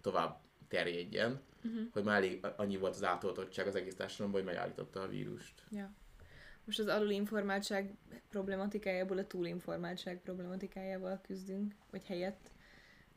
tovább 0.00 0.40
terjedjen, 0.70 1.40
Uh-huh. 1.64 1.86
hogy 1.92 2.04
már 2.04 2.16
elég 2.16 2.46
annyi 2.56 2.76
volt 2.76 2.94
az 2.94 3.04
átoltottság 3.04 3.66
az 3.66 3.74
egész 3.74 3.94
társadalomban, 3.94 4.42
hogy 4.42 4.50
megállította 4.52 5.02
a 5.02 5.08
vírust. 5.08 5.64
Ja. 5.70 5.92
Most 6.64 6.78
az 6.78 6.86
alulinformáltság 6.86 7.94
problematikájából 8.28 9.18
a 9.18 9.26
túlinformáltság 9.26 10.20
problematikájával 10.22 11.20
küzdünk, 11.22 11.74
vagy 11.90 12.04
helyett. 12.04 12.50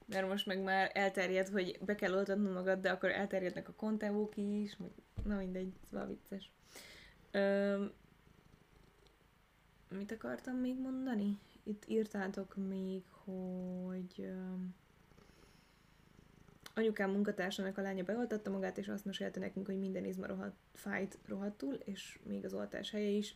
Mert 0.05 0.27
most 0.27 0.45
meg 0.45 0.63
már 0.63 0.91
elterjed, 0.93 1.47
hogy 1.47 1.79
be 1.85 1.95
kell 1.95 2.13
oltatnod 2.13 2.53
magad, 2.53 2.79
de 2.79 2.91
akkor 2.91 3.11
elterjednek 3.11 3.67
a 3.67 3.73
kontevók 3.73 4.37
is, 4.37 4.77
meg 4.77 4.89
na 5.23 5.37
mindegy, 5.37 5.73
szóval 5.89 6.07
vicces. 6.07 6.51
Öm, 7.31 7.91
mit 9.89 10.11
akartam 10.11 10.55
még 10.55 10.79
mondani? 10.79 11.39
Itt 11.63 11.83
írtátok 11.87 12.55
még, 12.67 13.03
hogy 13.25 14.13
öm, 14.17 14.75
anyukám 16.75 17.11
munkatársának 17.11 17.77
a 17.77 17.81
lánya 17.81 18.03
beoltatta 18.03 18.49
magát, 18.49 18.77
és 18.77 18.87
azt 18.87 19.05
mesélte 19.05 19.39
nekünk, 19.39 19.65
hogy 19.65 19.79
minden 19.79 20.05
izma 20.05 20.27
rohadt, 20.27 20.55
fájt 20.73 21.17
rohadtul, 21.27 21.73
és 21.85 22.19
még 22.27 22.45
az 22.45 22.53
oltás 22.53 22.91
helye 22.91 23.09
is. 23.09 23.35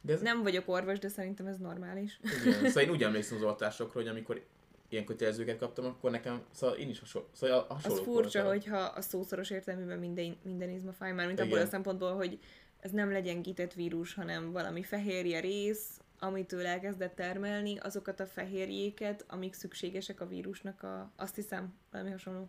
De 0.00 0.12
ez 0.12 0.20
Nem 0.20 0.42
vagyok 0.42 0.68
orvos, 0.68 0.98
de 0.98 1.08
szerintem 1.08 1.46
ez 1.46 1.58
normális. 1.58 2.20
Igen. 2.44 2.66
Szóval 2.66 2.82
én 2.82 2.90
úgy 2.90 3.02
emlékszem 3.02 3.36
az 3.36 3.42
oltásokról, 3.42 4.02
hogy 4.02 4.12
amikor 4.12 4.44
ilyen 4.88 5.04
kötelezőket 5.04 5.58
kaptam, 5.58 5.84
akkor 5.84 6.10
nekem, 6.10 6.42
szóval 6.50 6.76
én 6.76 6.88
is 6.88 7.00
hasonló, 7.00 7.28
szóval 7.32 7.58
a- 7.58 7.74
Az 7.74 7.82
hasonló 7.82 8.02
furcsa, 8.02 8.46
hogyha 8.48 8.78
a 8.78 9.00
szószoros 9.00 9.50
értelműben 9.50 9.98
minden, 9.98 10.36
minden 10.42 10.70
izma 10.70 10.92
fáj, 10.92 11.12
már 11.12 11.26
mint 11.26 11.40
abból 11.40 11.58
a 11.58 11.66
szempontból, 11.66 12.14
hogy 12.14 12.38
ez 12.80 12.90
nem 12.90 13.12
legyengített 13.12 13.72
vírus, 13.72 14.14
hanem 14.14 14.52
valami 14.52 14.82
fehérje 14.82 15.40
rész, 15.40 16.00
amitől 16.22 16.66
elkezdett 16.66 17.14
termelni 17.14 17.78
azokat 17.78 18.20
a 18.20 18.26
fehérjéket, 18.26 19.24
amik 19.28 19.54
szükségesek 19.54 20.20
a 20.20 20.26
vírusnak 20.26 20.82
a, 20.82 21.12
azt 21.16 21.34
hiszem, 21.34 21.74
valami 21.90 22.10
hasonló. 22.10 22.48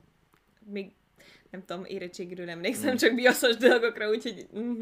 Még 0.66 0.92
nem 1.50 1.66
tudom, 1.66 1.86
érettségiről 1.86 2.50
emlékszem, 2.50 2.94
Mm. 2.94 2.96
csak 2.96 3.16
biaszos 3.16 3.56
dolgokra, 3.56 4.10
úgyhogy 4.10 4.48
mm, 4.58 4.82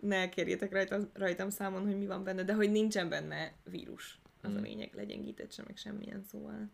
ne 0.00 0.28
kérjétek 0.28 0.72
rajtam, 0.72 1.10
rajtam 1.12 1.50
számon, 1.50 1.84
hogy 1.86 1.98
mi 1.98 2.06
van 2.06 2.24
benne, 2.24 2.42
de 2.42 2.52
hogy 2.52 2.70
nincsen 2.70 3.08
benne 3.08 3.52
vírus. 3.70 4.18
Az 4.42 4.54
a 4.54 4.58
Mm. 4.58 4.62
lényeg, 4.62 4.94
legyengített 4.94 5.52
sem, 5.52 5.64
meg 5.66 5.76
semmilyen 5.76 6.22
szóval. 6.30 6.70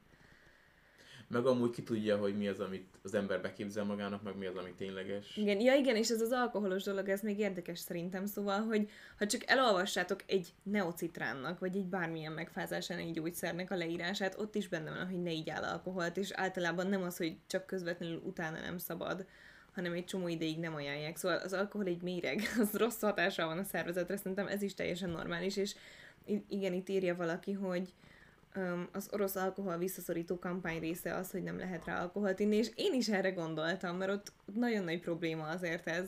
Meg 1.32 1.46
amúgy 1.46 1.70
ki 1.70 1.82
tudja, 1.82 2.16
hogy 2.16 2.36
mi 2.36 2.48
az, 2.48 2.60
amit 2.60 2.98
az 3.02 3.14
ember 3.14 3.40
beképzel 3.40 3.84
magának, 3.84 4.22
meg 4.22 4.36
mi 4.36 4.46
az, 4.46 4.56
ami 4.56 4.72
tényleges. 4.76 5.36
Igen, 5.36 5.60
ja 5.60 5.74
igen, 5.74 5.96
és 5.96 6.08
ez 6.08 6.20
az 6.20 6.32
alkoholos 6.32 6.82
dolog, 6.82 7.08
ez 7.08 7.20
még 7.20 7.38
érdekes 7.38 7.78
szerintem, 7.78 8.26
szóval, 8.26 8.60
hogy 8.60 8.90
ha 9.18 9.26
csak 9.26 9.42
elolvassátok 9.46 10.20
egy 10.26 10.52
neocitránnak, 10.62 11.58
vagy 11.58 11.76
egy 11.76 11.86
bármilyen 11.86 12.32
megfázás 12.32 12.90
elleni 12.90 13.10
gyógyszernek 13.10 13.70
a 13.70 13.76
leírását, 13.76 14.38
ott 14.38 14.54
is 14.54 14.68
benne 14.68 14.90
van, 14.90 15.06
hogy 15.06 15.22
ne 15.22 15.32
így 15.32 15.50
áll 15.50 15.62
alkoholt, 15.62 16.16
és 16.16 16.30
általában 16.30 16.86
nem 16.86 17.02
az, 17.02 17.16
hogy 17.16 17.36
csak 17.46 17.66
közvetlenül 17.66 18.22
utána 18.24 18.60
nem 18.60 18.78
szabad, 18.78 19.26
hanem 19.72 19.92
egy 19.92 20.04
csomó 20.04 20.28
ideig 20.28 20.58
nem 20.58 20.74
ajánlják. 20.74 21.16
Szóval 21.16 21.38
az 21.38 21.52
alkohol 21.52 21.86
egy 21.86 22.02
méreg, 22.02 22.40
az 22.60 22.72
rossz 22.72 23.00
hatással 23.00 23.46
van 23.46 23.58
a 23.58 23.64
szervezetre, 23.64 24.16
szerintem 24.16 24.46
ez 24.46 24.62
is 24.62 24.74
teljesen 24.74 25.10
normális, 25.10 25.56
és 25.56 25.74
igen, 26.48 26.72
itt 26.72 26.88
írja 26.88 27.16
valaki, 27.16 27.52
hogy 27.52 27.92
az 28.92 29.08
orosz 29.12 29.36
alkohol 29.36 29.78
visszaszorító 29.78 30.38
kampány 30.38 30.80
része 30.80 31.14
az, 31.14 31.30
hogy 31.30 31.42
nem 31.42 31.58
lehet 31.58 31.84
rá 31.84 32.00
alkoholt 32.00 32.40
inni, 32.40 32.56
és 32.56 32.70
én 32.74 32.94
is 32.94 33.08
erre 33.08 33.30
gondoltam, 33.30 33.96
mert 33.96 34.10
ott 34.10 34.32
nagyon 34.54 34.84
nagy 34.84 35.00
probléma 35.00 35.44
azért 35.44 35.88
ez. 35.88 36.06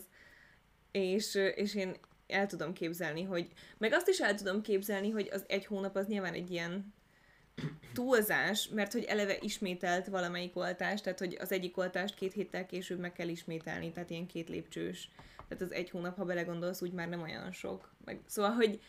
És, 0.90 1.34
és 1.34 1.74
én 1.74 1.96
el 2.26 2.46
tudom 2.46 2.72
képzelni, 2.72 3.22
hogy, 3.22 3.48
meg 3.78 3.92
azt 3.92 4.08
is 4.08 4.20
el 4.20 4.34
tudom 4.34 4.62
képzelni, 4.62 5.10
hogy 5.10 5.28
az 5.32 5.44
egy 5.46 5.66
hónap 5.66 5.96
az 5.96 6.06
nyilván 6.06 6.34
egy 6.34 6.50
ilyen 6.50 6.94
túlzás, 7.92 8.68
mert 8.68 8.92
hogy 8.92 9.04
eleve 9.04 9.36
ismételt 9.40 10.06
valamelyik 10.06 10.56
oltást, 10.56 11.02
tehát 11.02 11.18
hogy 11.18 11.36
az 11.40 11.52
egyik 11.52 11.76
oltást 11.76 12.14
két 12.14 12.32
héttel 12.32 12.66
később 12.66 12.98
meg 12.98 13.12
kell 13.12 13.28
ismételni, 13.28 13.92
tehát 13.92 14.10
ilyen 14.10 14.26
két 14.26 14.48
lépcsős. 14.48 15.10
Tehát 15.48 15.64
az 15.64 15.72
egy 15.72 15.90
hónap, 15.90 16.16
ha 16.16 16.24
belegondolsz, 16.24 16.82
úgy 16.82 16.92
már 16.92 17.08
nem 17.08 17.22
olyan 17.22 17.52
sok. 17.52 17.92
Meg, 18.04 18.20
szóval, 18.26 18.50
hogy 18.50 18.80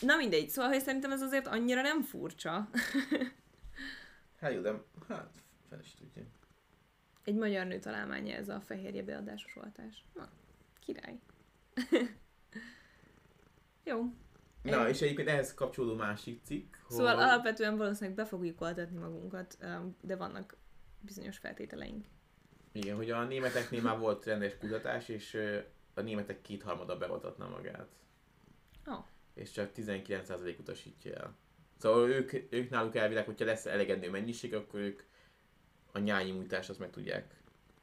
Na 0.00 0.16
mindegy, 0.16 0.48
szóval, 0.48 0.70
hogy 0.70 0.80
szerintem 0.82 1.12
ez 1.12 1.22
azért 1.22 1.46
annyira 1.46 1.82
nem 1.82 2.02
furcsa. 2.02 2.68
Hát 4.40 4.52
jó, 4.52 4.60
de 4.60 4.72
hát 5.08 5.34
fel 5.68 5.80
is 5.80 5.94
tudja. 5.94 6.22
Egy 7.24 7.34
magyar 7.34 7.66
nő 7.66 7.78
találmánya 7.78 8.34
ez 8.34 8.48
a 8.48 8.60
fehérje 8.60 9.02
beadásos 9.02 9.56
oltás. 9.56 10.04
Na, 10.14 10.28
király. 10.78 11.18
Jó. 13.84 14.04
Na, 14.62 14.88
és 14.88 15.00
egyébként 15.00 15.28
ehhez 15.28 15.54
kapcsolódó 15.54 15.94
másik 15.94 16.40
cikk, 16.44 16.74
Szóval 16.88 17.14
hogy... 17.14 17.22
alapvetően 17.22 17.76
valószínűleg 17.76 18.14
be 18.14 18.24
fogjuk 18.24 18.60
oltatni 18.60 18.98
magunkat, 18.98 19.56
öm, 19.60 19.96
de 20.00 20.16
vannak 20.16 20.56
bizonyos 21.00 21.38
feltételeink. 21.38 22.04
Igen, 22.72 22.96
hogy 22.96 23.10
a 23.10 23.24
németeknél 23.24 23.82
már 23.82 23.98
volt 23.98 24.24
rendes 24.24 24.58
kutatás, 24.58 25.08
és 25.08 25.38
a 25.94 26.00
németek 26.00 26.40
kétharmada 26.40 26.96
beoltatna 26.98 27.48
magát. 27.48 27.88
És 29.34 29.50
csak 29.50 29.70
19% 29.76 30.58
utasítja 30.58 31.12
el. 31.12 31.36
Szóval 31.78 32.10
ők, 32.10 32.32
ők 32.50 32.70
náluk 32.70 32.96
elvileg, 32.96 33.24
hogyha 33.24 33.44
lesz 33.44 33.66
elegendő 33.66 34.10
mennyiség, 34.10 34.54
akkor 34.54 34.80
ők 34.80 35.02
a 35.92 35.98
nyáimmunitást 35.98 36.68
azt 36.70 36.78
meg 36.78 36.90
tudják, 36.90 37.34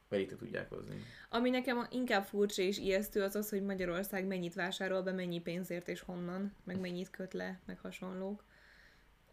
belé 0.10 0.26
tudják 0.26 0.70
hozni. 0.70 1.02
Ami 1.30 1.50
nekem 1.50 1.88
inkább 1.90 2.24
furcsa 2.24 2.62
és 2.62 2.78
ijesztő 2.78 3.24
az 3.24 3.36
az, 3.36 3.50
hogy 3.50 3.64
Magyarország 3.64 4.26
mennyit 4.26 4.54
vásárol 4.54 5.02
be, 5.02 5.12
mennyi 5.12 5.42
pénzért 5.42 5.88
és 5.88 6.00
honnan, 6.00 6.56
meg 6.64 6.80
mennyit 6.80 7.10
köt 7.10 7.34
le, 7.34 7.60
meg 7.66 7.80
hasonlók. 7.80 8.44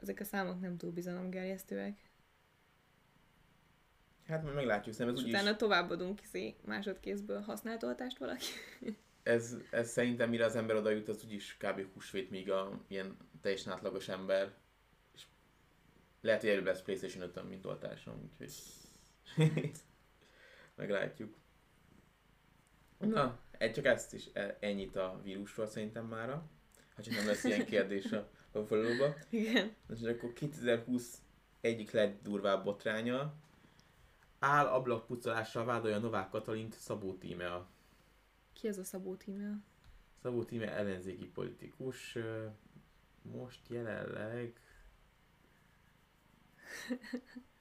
Ezek 0.00 0.20
a 0.20 0.24
számok 0.24 0.60
nem 0.60 0.76
túl 0.76 0.90
bizalomgerjesztőek. 0.90 1.98
Hát 4.26 4.42
majd 4.42 4.54
meglátjuk, 4.54 4.94
szerintem 4.94 5.16
És 5.16 5.22
ez 5.22 5.28
úgyis, 5.28 5.40
utána 5.40 5.56
továbbadunk 5.56 6.16
kiszé 6.16 6.54
másodkézből 6.64 7.40
használt 7.40 7.82
oltást 7.82 8.18
valaki. 8.18 8.44
ez, 9.24 9.56
ez 9.70 9.90
szerintem 9.90 10.28
mire 10.28 10.44
az 10.44 10.56
ember 10.56 10.76
oda 10.76 10.90
jut, 10.90 11.08
az 11.08 11.24
úgyis 11.24 11.56
kb. 11.56 11.92
húsvét, 11.92 12.30
míg 12.30 12.50
a 12.50 12.80
ilyen 12.88 13.16
teljesen 13.40 13.72
átlagos 13.72 14.08
ember. 14.08 14.54
És 15.14 15.26
lehet, 16.20 16.40
hogy 16.40 16.50
előbb 16.50 16.64
lesz 16.64 16.82
PlayStation 16.82 17.22
5 17.22 17.48
mint 17.48 17.66
oltásom, 17.66 18.30
úgyhogy 18.30 18.52
meglátjuk. 20.76 21.34
Na, 22.98 23.38
egy 23.58 23.72
csak 23.72 23.84
ezt 23.84 24.12
is, 24.14 24.28
e- 24.32 24.56
ennyit 24.60 24.96
a 24.96 25.20
vírusról 25.22 25.66
szerintem 25.66 26.06
mára. 26.06 26.48
Ha 26.94 27.02
csak 27.02 27.14
nem 27.14 27.26
lesz 27.26 27.44
ilyen 27.44 27.66
kérdés 27.66 28.12
a, 28.12 28.30
a 28.52 28.62
follow 28.62 29.12
Igen. 29.30 29.74
És 29.88 30.02
akkor 30.02 30.32
2020 30.32 31.18
egyik 31.60 31.90
legdurvább 31.90 32.64
botránya. 32.64 33.34
Áll 34.38 34.66
ablakpucolással 34.66 35.64
vádolja 35.64 35.98
Novák 35.98 36.28
Katalint 36.28 36.74
Szabó 36.74 37.14
Tímea. 37.14 37.68
Ki 38.54 38.68
ez 38.68 38.78
a 38.78 38.84
Szabó 38.84 39.14
Tímea? 39.14 39.62
Szabó 40.22 40.44
Tíme 40.44 40.72
ellenzéki 40.72 41.26
politikus, 41.26 42.18
most 43.22 43.60
jelenleg 43.68 44.60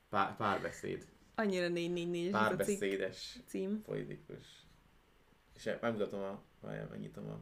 pár, 0.10 0.36
párbeszéd, 0.36 1.08
Annyira 1.36 1.68
444 1.68 2.24
es 2.24 2.28
ez 2.28 2.34
a 2.34 2.38
párbeszédes 2.38 3.40
cím. 3.46 3.82
politikus. 3.82 4.66
És 5.54 5.70
megmutatom 5.82 6.22
a, 6.22 6.44
várjál, 6.60 6.88
megnyitom 6.88 7.30
a 7.30 7.40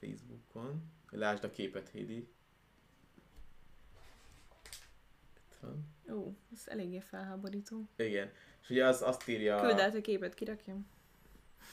Facebookon, 0.00 0.82
lásd 1.10 1.44
a 1.44 1.50
képet, 1.50 1.88
Hédi. 1.88 2.28
Ó, 6.10 6.32
ez 6.52 6.62
eléggé 6.66 7.00
felháborító. 7.00 7.88
Igen. 7.96 8.30
És 8.62 8.70
ugye 8.70 8.86
az, 8.86 9.02
azt 9.02 9.28
írja... 9.28 9.60
Küld 9.60 9.78
át 9.78 9.94
a 9.94 10.00
képet, 10.00 10.34
kirakjam. 10.34 10.86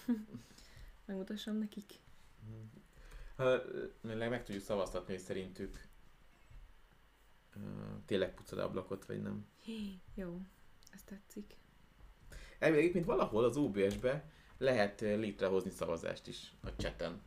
Megmutassam 1.05 1.55
nekik. 1.55 1.93
Ha, 3.35 3.61
meg, 4.01 4.29
meg 4.29 4.43
tudjuk 4.43 4.63
szavaztatni, 4.63 5.13
hogy 5.13 5.23
szerintük 5.23 5.87
tényleg 8.05 8.33
pucad 8.33 8.59
ablakot, 8.59 9.05
vagy 9.05 9.21
nem. 9.21 9.45
Hé, 9.63 9.99
jó, 10.13 10.41
ez 10.93 11.01
tetszik. 11.03 11.55
Elvileg 12.59 12.83
egyébként 12.83 13.05
valahol 13.05 13.43
az 13.43 13.57
OBS-be 13.57 14.31
lehet 14.57 14.99
létrehozni 14.99 15.69
szavazást 15.69 16.27
is 16.27 16.53
a 16.61 16.67
chaten. 16.67 17.21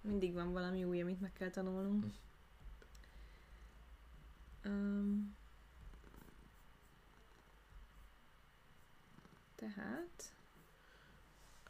Mindig 0.00 0.32
van 0.32 0.52
valami 0.52 0.84
új, 0.84 1.00
amit 1.00 1.20
meg 1.20 1.32
kell 1.32 1.50
tanulnunk. 1.50 2.04
Um, 4.64 5.36
Tehát... 9.54 10.32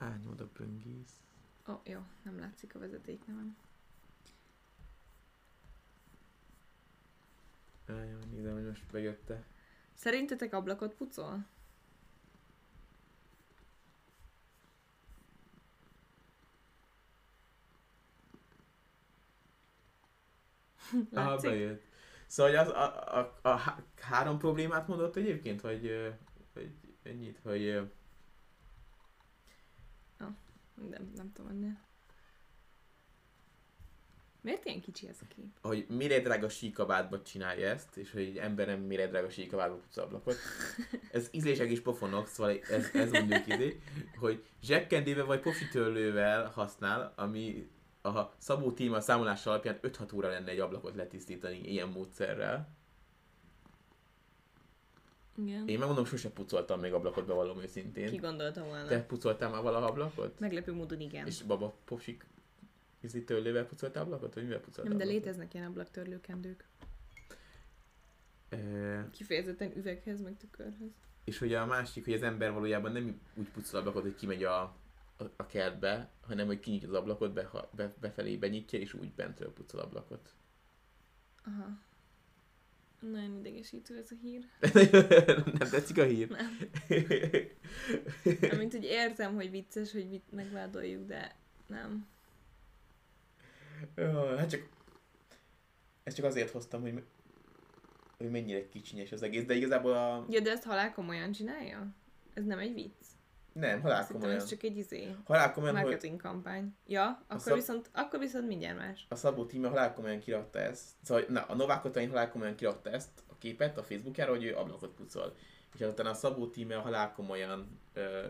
Ányóda 0.01 0.49
böngész. 0.59 1.21
Ó, 1.69 1.73
oh, 1.73 1.81
jó, 1.85 2.01
nem 2.23 2.39
látszik 2.39 2.75
a 2.75 2.79
vezeték 2.79 3.27
nevem. 3.27 3.57
Jaj, 7.89 8.17
nézem, 8.31 8.53
hogy 8.55 8.67
most 8.67 8.85
bejötte. 8.91 9.45
Szerintetek 9.95 10.53
ablakot 10.53 10.95
pucol? 10.95 11.47
Aha, 21.13 21.31
Látszik? 21.31 21.51
bejött. 21.51 21.83
Szóval 22.27 22.57
az, 22.57 22.69
a, 22.69 23.19
a, 23.19 23.39
a, 23.43 23.49
há- 23.49 23.83
három 24.01 24.39
problémát 24.39 24.89
mondott 24.89 25.17
egyébként, 25.17 25.61
ö, 25.85 26.09
vagy 26.53 26.71
ennyit, 27.03 27.39
hogy 27.43 27.91
Nem, 30.88 31.12
nem 31.14 31.33
tudom 31.33 31.51
ennél. 31.51 31.88
Miért 34.43 34.64
ilyen 34.64 34.81
kicsi 34.81 35.09
ez 35.09 35.19
a 35.21 35.25
kép? 35.35 35.59
hogy 35.62 35.87
mire 35.88 36.21
drága 36.21 36.49
síkabátba 36.49 37.23
csinálja 37.23 37.69
ezt, 37.69 37.97
és 37.97 38.12
hogy 38.12 38.23
egy 38.23 38.37
ember 38.37 38.66
nem 38.66 38.81
mire 38.81 39.07
drága 39.07 39.31
síkabátba 39.31 39.77
puc 39.77 39.97
ablakot. 39.97 40.37
Ez 41.12 41.29
ízlések 41.31 41.71
is 41.71 41.81
pofonok, 41.81 42.27
szóval 42.27 42.59
ez, 42.71 42.95
ez 42.95 43.11
mondjuk 43.11 43.47
izé, 43.47 43.81
hogy 44.16 44.45
zsekkendével 44.62 45.25
vagy 45.25 45.40
positörlővel 45.40 46.47
használ, 46.47 47.12
ami 47.16 47.71
a 48.03 48.35
Szabó 48.38 48.73
Tíma 48.73 49.01
számolás 49.01 49.47
alapján 49.47 49.79
5-6 49.83 50.14
óra 50.14 50.29
lenne 50.29 50.51
egy 50.51 50.59
ablakot 50.59 50.95
letisztítani 50.95 51.59
ilyen 51.59 51.88
módszerrel. 51.88 52.79
Igen. 55.37 55.69
Én 55.69 55.79
megmondom, 55.79 56.05
sose 56.05 56.31
pucoltam 56.31 56.81
még 56.81 56.93
ablakot, 56.93 57.27
bevallom 57.27 57.61
őszintén. 57.61 58.11
Ki 58.11 58.16
gondolta 58.16 58.64
volna? 58.64 58.87
Te 58.87 59.03
pucoltál 59.03 59.51
már 59.51 59.62
valaha 59.62 59.87
ablakot? 59.87 60.38
Meglepő 60.40 60.73
módon 60.73 61.01
igen. 61.01 61.27
És 61.27 61.43
baba 61.43 61.75
posik 61.85 62.27
izi 63.01 63.25
tőlével 63.25 63.66
pucoltál 63.66 64.03
ablakot, 64.03 64.35
vagy 64.35 64.43
mivel 64.43 64.59
pucoltál 64.61 64.85
Nem, 64.85 64.97
de 64.97 65.03
ablakot? 65.05 65.23
léteznek 65.25 65.55
ilyen 65.55 65.66
ablaktörlőkendők. 65.66 66.64
E, 68.49 68.59
Kifejezetten 69.11 69.77
üveghez, 69.77 70.21
meg 70.21 70.37
tükörhöz. 70.37 70.90
és 71.25 71.38
hogy 71.38 71.55
a 71.55 71.66
másik, 71.66 72.05
hogy 72.05 72.12
az 72.14 72.23
ember 72.23 72.53
valójában 72.53 72.93
nem 72.93 73.21
úgy 73.35 73.49
pucol 73.49 73.81
ablakot, 73.81 74.03
hogy 74.03 74.14
kimegy 74.14 74.45
a, 74.45 74.61
a, 75.16 75.25
a 75.37 75.47
kertbe, 75.47 76.11
hanem 76.27 76.47
hogy 76.47 76.61
kinyitja 76.61 76.88
az 76.88 76.95
ablakot, 76.95 77.33
be, 77.33 77.51
be, 77.71 77.93
befelé 78.01 78.37
benyitja, 78.37 78.79
és 78.79 78.95
úgy 78.95 79.12
bentről 79.12 79.53
pucol 79.53 79.81
ablakot. 79.81 80.35
Aha. 81.45 81.79
Nagyon 83.01 83.39
idegesítő 83.39 83.97
ez 83.97 84.11
a 84.11 84.15
hír. 84.23 84.45
nem 85.59 85.69
tetszik 85.71 85.99
a 85.99 86.05
hír? 86.05 86.29
Nem. 86.29 86.59
Amint 88.55 88.73
hogy 88.73 88.85
értem, 88.85 89.35
hogy 89.35 89.51
vicces, 89.51 89.93
hogy 89.93 90.09
mit 90.09 90.33
megvádoljuk, 90.33 91.07
de 91.07 91.37
nem. 91.67 92.07
Hát 94.37 94.51
csak... 94.51 94.69
Ezt 96.03 96.17
csak 96.17 96.25
azért 96.25 96.51
hoztam, 96.51 96.81
hogy, 96.81 97.03
hogy 98.17 98.31
mennyire 98.31 98.69
kicsinyes 98.69 99.13
az 99.13 99.23
egész, 99.23 99.45
de 99.45 99.55
igazából 99.55 99.93
a... 99.93 100.27
Ja, 100.29 100.41
de 100.41 100.51
ezt 100.51 100.65
halál 100.65 100.93
komolyan 100.93 101.33
csinálja? 101.33 101.95
Ez 102.35 102.45
nem 102.45 102.59
egy 102.59 102.75
vicc? 102.75 103.07
Nem, 103.53 103.81
halál 103.81 103.99
Azt 103.99 104.07
hittem, 104.07 104.21
komolyan. 104.21 104.41
ez 104.43 104.49
csak 104.49 104.63
egy 104.63 104.77
izé, 104.77 105.17
Halál 105.25 105.53
komolyan, 105.53 105.75
hogy 105.75 105.85
marketing 105.85 106.21
kampány. 106.21 106.77
Ja, 106.87 107.23
akkor, 107.27 107.41
szab- 107.41 107.57
viszont, 107.57 107.91
akkor 107.93 108.19
viszont 108.19 108.47
mindjárt 108.47 108.79
más. 108.79 109.07
a 109.09 109.15
Szabó 109.15 109.45
Tíme 109.47 109.69
halál 109.69 109.95
komolyan 109.95 110.19
kirakta 110.19 110.59
ezt. 110.59 110.89
Szóval 111.03 111.25
na, 111.29 111.43
a 111.43 111.55
Novák 111.55 111.81
Katalin 111.81 112.09
halál 112.09 112.31
komolyan 112.31 112.55
kirakta 112.55 112.91
ezt 112.91 113.09
a 113.29 113.39
képet 113.39 113.79
a 113.79 113.83
Facebookjára, 113.83 114.31
hogy 114.31 114.45
ő 114.45 114.57
ablakot 114.57 114.95
pucol. 114.95 115.37
És 115.75 115.81
azután 115.81 116.07
a 116.07 116.15
Szabó 116.15 116.47
Tíme 116.49 116.75
halál 116.75 117.13
komolyan 117.13 117.81
ö, 117.93 118.27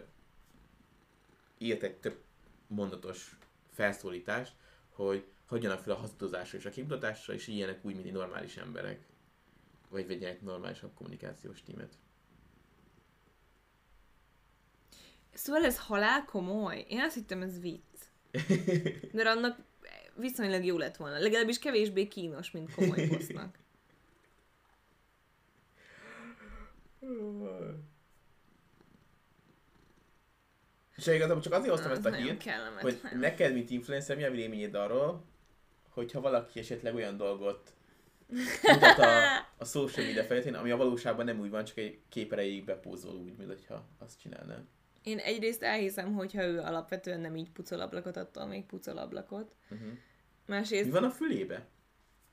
írt 1.59 1.83
egy 1.83 1.97
több 1.97 2.19
mondatos 2.67 3.39
felszólítást, 3.71 4.53
hogy 4.91 5.25
hagyjanak 5.47 5.79
fel 5.79 5.93
a 5.93 5.97
hazudozásra 5.97 6.59
és 6.59 6.65
a 6.65 6.71
képmutatásra, 6.71 7.33
és 7.35 7.47
ilyenek 7.47 7.85
úgy, 7.85 7.95
mint 7.95 8.13
normális 8.13 8.57
emberek. 8.57 9.07
Vagy 9.89 10.07
vegyenek 10.07 10.41
normálisabb 10.43 10.95
kommunikációs 10.95 11.63
tímet. 11.63 11.93
Szóval 15.41 15.65
ez 15.65 15.79
halál 15.79 16.25
komoly? 16.25 16.85
Én 16.89 17.01
azt 17.01 17.15
hittem, 17.15 17.43
ez 17.43 17.61
vicc. 17.61 17.81
De 19.13 19.31
annak 19.31 19.59
viszonylag 20.17 20.65
jó 20.65 20.79
lett 20.79 20.97
volna. 20.97 21.19
Legalábbis 21.19 21.59
kevésbé 21.59 22.09
kínos, 22.09 22.51
mint 22.51 22.75
komoly 22.75 23.07
posznak. 23.07 23.59
És 30.97 31.07
igazából 31.07 31.43
csak 31.43 31.53
azért 31.53 31.71
hoztam 31.71 31.91
Az 31.91 31.97
ezt 31.97 32.07
a 32.07 32.17
hírt, 32.17 32.43
hogy 32.81 33.01
neked, 33.13 33.53
mint 33.53 33.71
influencer, 33.71 34.17
mi 34.17 34.25
a 34.25 34.31
véleményed 34.31 34.75
arról, 34.75 35.25
hogyha 35.89 36.21
valaki 36.21 36.59
esetleg 36.59 36.95
olyan 36.95 37.17
dolgot 37.17 37.73
mutat 38.63 38.99
a, 38.99 39.37
a 39.57 39.65
social 39.65 40.07
media 40.07 40.25
felületén, 40.25 40.55
ami 40.55 40.71
a 40.71 40.77
valóságban 40.77 41.25
nem 41.25 41.41
úgy 41.41 41.51
van, 41.51 41.65
csak 41.65 41.77
egy 41.77 41.99
kép 42.09 42.33
erejéig 42.33 42.65
bepózol 42.65 43.15
úgy, 43.15 43.37
mint 43.37 43.49
hogyha 43.49 43.89
azt 43.99 44.21
csinálná. 44.21 44.65
Én 45.03 45.19
egyrészt 45.19 45.63
elhiszem, 45.63 46.15
hogyha 46.15 46.43
ő 46.45 46.59
alapvetően 46.59 47.21
nem 47.21 47.37
így 47.37 47.51
pucol 47.51 47.81
ablakot, 47.81 48.17
attól 48.17 48.47
még 48.47 48.65
pucol 48.67 48.99
ablakot. 48.99 49.55
Uh-huh. 49.71 49.89
Másrészt, 50.47 50.85
Mi 50.85 50.91
van 50.91 51.05
a 51.05 51.11
fülébe? 51.11 51.67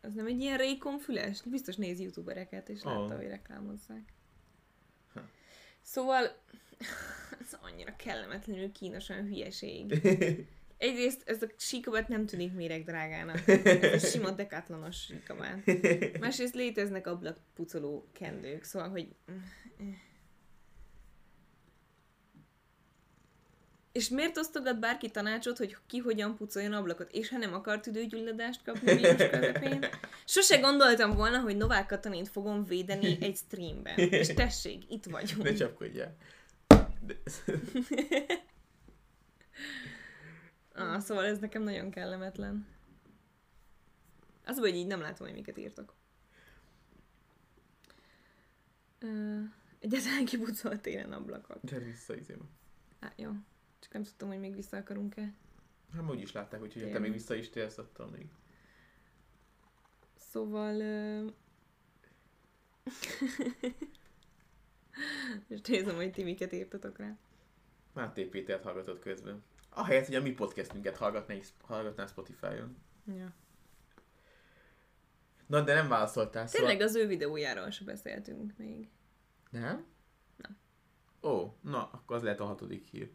az 0.02 0.14
nem 0.14 0.26
egy 0.26 0.40
ilyen 0.40 0.58
rékon 0.58 0.98
füles? 1.00 1.42
Biztos 1.42 1.76
néz 1.76 2.00
youtubereket, 2.00 2.70
és 2.70 2.84
látta, 2.84 3.00
Ah. 3.00 3.16
hogy 3.16 3.28
reklámozzák. 3.28 4.14
Ha. 5.14 5.22
Szóval, 5.82 6.24
ez 7.42 7.58
annyira 7.62 7.96
kellemetlenül 7.96 8.72
kínosan 8.72 9.24
hülyeség. 9.26 9.94
Egyrészt 10.78 11.22
ez 11.30 11.42
a 11.42 11.48
síkabát 11.58 12.08
nem 12.08 12.26
tűnik 12.26 12.54
méregdrágának. 12.54 13.48
Ez 13.48 14.04
a 14.04 14.08
sima 14.08 14.32
dekatlanos 14.32 14.96
síkabát. 15.02 15.60
Másrészt 16.20 16.56
léteznek 16.56 17.08
ablakpucoló 17.08 18.08
kendők, 18.14 18.64
szóval, 18.64 18.90
hogy... 18.90 19.16
És 23.98 24.10
miért 24.10 24.38
osztogat 24.38 24.80
bárki 24.80 25.12
tanácsot, 25.12 25.58
hogy 25.58 25.78
ki 25.88 25.98
hogyan 25.98 26.36
pucoljon 26.36 26.74
ablakot? 26.74 27.12
És 27.12 27.30
ha 27.30 27.38
nem 27.38 27.54
akar 27.54 27.80
tüdőgyulladást 27.80 28.64
kapni 28.64 28.96
vírus 28.96 29.30
közepén? 29.30 29.86
Sose 30.26 30.58
gondoltam 30.60 31.16
volna, 31.16 31.40
hogy 31.40 31.58
Novák 31.58 31.86
Katalint 31.86 32.28
fogom 32.28 32.66
védeni 32.66 33.18
egy 33.22 33.36
streamben. 33.36 33.98
És 33.98 34.28
tessék, 34.28 34.92
itt 34.92 35.06
vagyunk. 35.06 35.44
Ne 35.44 35.54
csapkodjál. 35.54 36.16
De... 37.02 37.16
Ah, 40.74 41.00
szóval 41.00 41.26
ez 41.26 41.40
nekem 41.40 41.64
nagyon 41.64 41.92
kellemetlen. 41.92 42.68
Az, 44.46 44.58
hogy 44.58 44.76
így 44.76 44.88
nem 44.88 45.02
látom, 45.02 45.28
hogy 45.28 45.36
miket 45.36 45.58
írtok. 45.58 45.94
Ö, 49.00 49.40
egyáltalán 49.80 50.26
kipucolt 50.26 50.82
télen 50.82 51.12
ablakot. 51.12 51.60
Gyere 51.62 51.86
vissza, 51.86 52.16
izébe. 52.16 52.44
Á, 53.00 53.14
jó. 53.16 53.30
Csak 53.80 53.94
nem 53.94 54.04
tudtam, 54.04 54.28
hogy 54.28 54.40
még 54.40 54.56
vissza 54.56 54.78
akarunk-e. 54.78 55.34
Hát 55.94 56.10
úgy 56.10 56.22
is 56.22 56.32
látták, 56.32 56.62
úgyhogy 56.62 56.84
ha 56.84 56.90
te 56.90 57.00
még 57.00 57.12
vissza 57.12 57.36
is 57.36 57.50
térsz, 57.50 57.78
attól 57.78 58.08
még. 58.08 58.28
Szóval... 60.16 60.80
Ö... 60.80 61.26
És 65.48 65.62
nézem, 65.62 65.96
hogy 65.96 66.12
ti 66.12 66.24
miket 66.24 66.52
írtatok 66.52 66.98
rá. 66.98 67.18
Máté 67.94 68.24
Pétert 68.24 68.64
hallgatott 68.64 69.00
közben. 69.00 69.44
Ahelyett, 69.70 70.06
hogy 70.06 70.16
a 70.16 70.22
mi 70.22 70.32
podcastünket 70.32 70.98
hallgatná, 70.98 71.36
hallgatná 71.62 72.06
Spotify-on. 72.06 72.78
Ja. 73.18 73.34
Na, 75.48 75.62
de 75.62 75.74
nem 75.74 75.88
válaszoltál, 75.88 76.48
szóval... 76.48 76.68
Tényleg 76.68 76.88
az 76.88 76.96
ő 76.96 77.08
videójáról 77.08 77.70
se 77.70 77.84
beszéltünk 77.84 78.58
még. 78.58 78.90
Nem? 79.50 79.86
Nem. 80.36 80.58
Ó, 81.22 81.58
na, 81.62 81.90
akkor 81.92 82.16
az 82.16 82.24
lehet 82.24 82.40
a 82.40 82.46
hatodik 82.46 82.86
hír. 82.86 83.12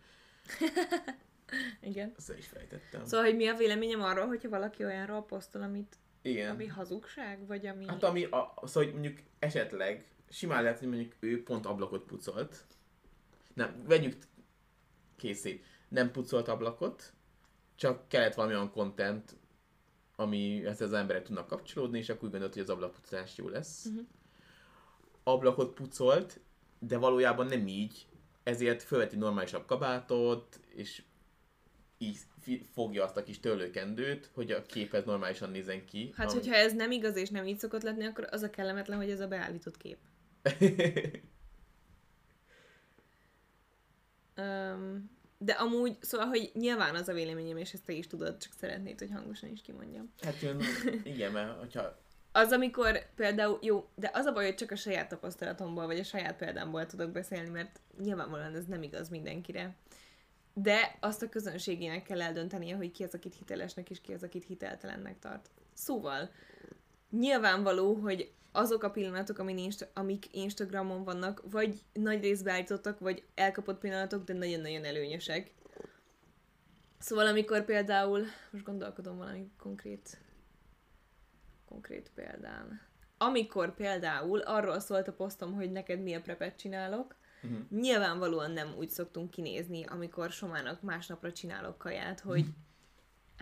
Igen. 1.81 2.13
Ezt 2.17 2.35
is 2.39 2.47
fejtettem. 2.47 3.05
Szóval, 3.05 3.27
hogy 3.27 3.37
mi 3.37 3.47
a 3.47 3.57
véleményem 3.57 4.03
arról, 4.03 4.27
hogyha 4.27 4.49
valaki 4.49 4.85
olyanról 4.85 5.25
posztol, 5.25 5.63
amit, 5.63 5.97
Igen. 6.23 6.51
ami 6.51 6.67
hazugság, 6.67 7.47
vagy 7.47 7.67
ami... 7.67 7.87
Hát 7.87 8.03
ami, 8.03 8.25
a, 8.25 8.55
szóval 8.63 8.85
hogy 8.85 8.93
mondjuk 8.93 9.19
esetleg 9.39 10.07
simán 10.29 10.63
lehet, 10.63 10.79
hogy 10.79 10.89
mondjuk 10.89 11.13
ő 11.21 11.43
pont 11.43 11.67
ablakot 11.67 12.05
pucolt. 12.05 12.65
Nem, 13.55 13.83
vegyük 13.87 14.17
készít. 15.17 15.65
Nem 15.89 16.11
pucolt 16.11 16.49
ablakot, 16.49 17.13
csak 17.75 18.09
kellett 18.09 18.35
valami 18.35 18.55
olyan 18.55 18.71
content, 18.71 19.37
ami 20.17 20.67
ezt 20.67 20.81
az 20.81 20.93
emberek 20.93 21.23
tudnak 21.23 21.47
kapcsolódni, 21.47 21.99
és 21.99 22.09
akkor 22.09 22.25
úgy 22.25 22.31
gondolt, 22.31 22.53
hogy 22.53 22.63
az 22.63 22.71
ablakpucolás 22.71 23.37
jó 23.37 23.49
lesz. 23.49 23.85
Mhm. 23.85 23.99
Ablakot 25.23 25.75
pucolt, 25.75 26.41
de 26.79 26.99
valójában 26.99 27.47
nem 27.47 27.67
így, 27.67 28.07
ezért 28.43 28.83
fölveti 28.83 29.17
normálisabb 29.17 29.67
kabátot, 29.67 30.61
és 30.75 31.03
így 31.99 32.19
fogja 32.73 33.05
azt 33.05 33.17
a 33.17 33.23
kis 33.23 33.41
törlőkendőt, 33.41 34.31
hogy 34.35 34.51
a 34.51 34.63
képet 34.63 35.05
normálisan 35.05 35.51
nézen 35.51 35.85
ki. 35.85 36.13
Hát, 36.17 36.31
ami- 36.31 36.39
hogyha 36.39 36.55
ez 36.55 36.75
nem 36.75 36.91
igaz 36.91 37.17
és 37.17 37.29
nem 37.29 37.47
így 37.47 37.59
szokott 37.59 37.83
lenni, 37.83 38.05
akkor 38.05 38.29
az 38.31 38.43
a 38.43 38.51
kellemetlen, 38.51 38.99
hogy 38.99 39.11
ez 39.11 39.21
a 39.21 39.27
beállított 39.29 39.77
kép. 39.77 39.99
Um, 44.37 45.11
de 45.39 45.53
amúgy, 45.53 45.97
szóval, 46.01 46.27
hogy 46.27 46.51
nyilván 46.55 46.95
az 46.95 47.09
a 47.09 47.13
véleményem, 47.13 47.57
és 47.57 47.73
ezt 47.73 47.85
te 47.85 47.93
is 47.93 48.07
tudod, 48.07 48.37
csak 48.37 48.53
szeretnéd, 48.59 48.99
hogy 48.99 49.11
hangosan 49.11 49.51
is 49.51 49.61
kimondjam. 49.63 50.13
Hát 50.21 50.41
jön, 50.41 50.63
igen, 51.05 51.33
mert 51.33 51.59
hogyha... 51.59 52.02
Az, 52.33 52.53
amikor 52.53 53.15
például, 53.15 53.59
jó, 53.63 53.89
de 53.95 54.11
az 54.13 54.25
a 54.25 54.33
baj, 54.33 54.45
hogy 54.45 54.55
csak 54.55 54.71
a 54.71 54.77
saját 54.77 55.09
tapasztalatomból, 55.09 55.87
vagy 55.87 55.99
a 55.99 56.05
saját 56.05 56.37
példámból 56.37 56.87
tudok 56.87 57.11
beszélni, 57.11 57.49
mert 57.49 57.81
nyilvánvalóan 58.03 58.55
ez 58.55 58.67
nem 58.67 58.83
igaz 58.83 59.09
mindenkire. 59.09 59.75
De 60.55 60.97
azt 61.01 61.23
a 61.23 61.29
közönségének 61.29 62.03
kell 62.03 62.23
eldöntenie, 62.23 62.77
hogy 62.77 62.91
ki 62.91 63.05
az, 63.05 63.15
akit 63.15 63.35
hitelesnek, 63.35 63.91
és 63.91 64.01
ki 64.01 64.13
az, 64.13 64.23
akit 64.23 64.45
hiteltelennek 64.45 65.19
tart. 65.19 65.51
Szóval, 65.75 66.31
nyilvánvaló, 67.11 67.95
hogy 67.95 68.33
azok 68.53 68.83
a 68.83 68.91
pillanatok, 68.91 69.39
amik 69.95 70.35
Instagramon 70.35 71.05
vannak, 71.05 71.43
vagy 71.51 71.83
nagy 71.93 72.21
részbe 72.21 72.53
állítottak, 72.53 72.99
vagy 72.99 73.25
elkapott 73.35 73.79
pillanatok, 73.79 74.25
de 74.25 74.33
nagyon-nagyon 74.33 74.85
előnyösek. 74.85 75.53
Szóval 76.99 77.27
amikor 77.27 77.65
például, 77.65 78.25
most 78.51 78.65
gondolkodom 78.65 79.17
valami 79.17 79.51
konkrét, 79.59 80.19
konkrét 81.73 82.11
példán. 82.15 82.81
Amikor 83.19 83.75
például 83.75 84.39
arról 84.39 84.81
szólt 84.81 85.09
a 85.09 85.13
posztom, 85.13 85.55
hogy 85.55 85.73
neked 85.73 86.03
mi 86.03 86.15
a 86.15 86.21
prepet 86.21 86.59
csinálok, 86.59 87.17
uh-huh. 87.43 87.59
nyilvánvalóan 87.71 88.51
nem 88.51 88.75
úgy 88.77 88.89
szoktunk 88.89 89.31
kinézni, 89.31 89.85
amikor 89.85 90.31
Somának 90.31 90.83
másnapra 90.83 91.33
csinálok 91.33 91.79
kaját, 91.79 92.21
hogy 92.21 92.45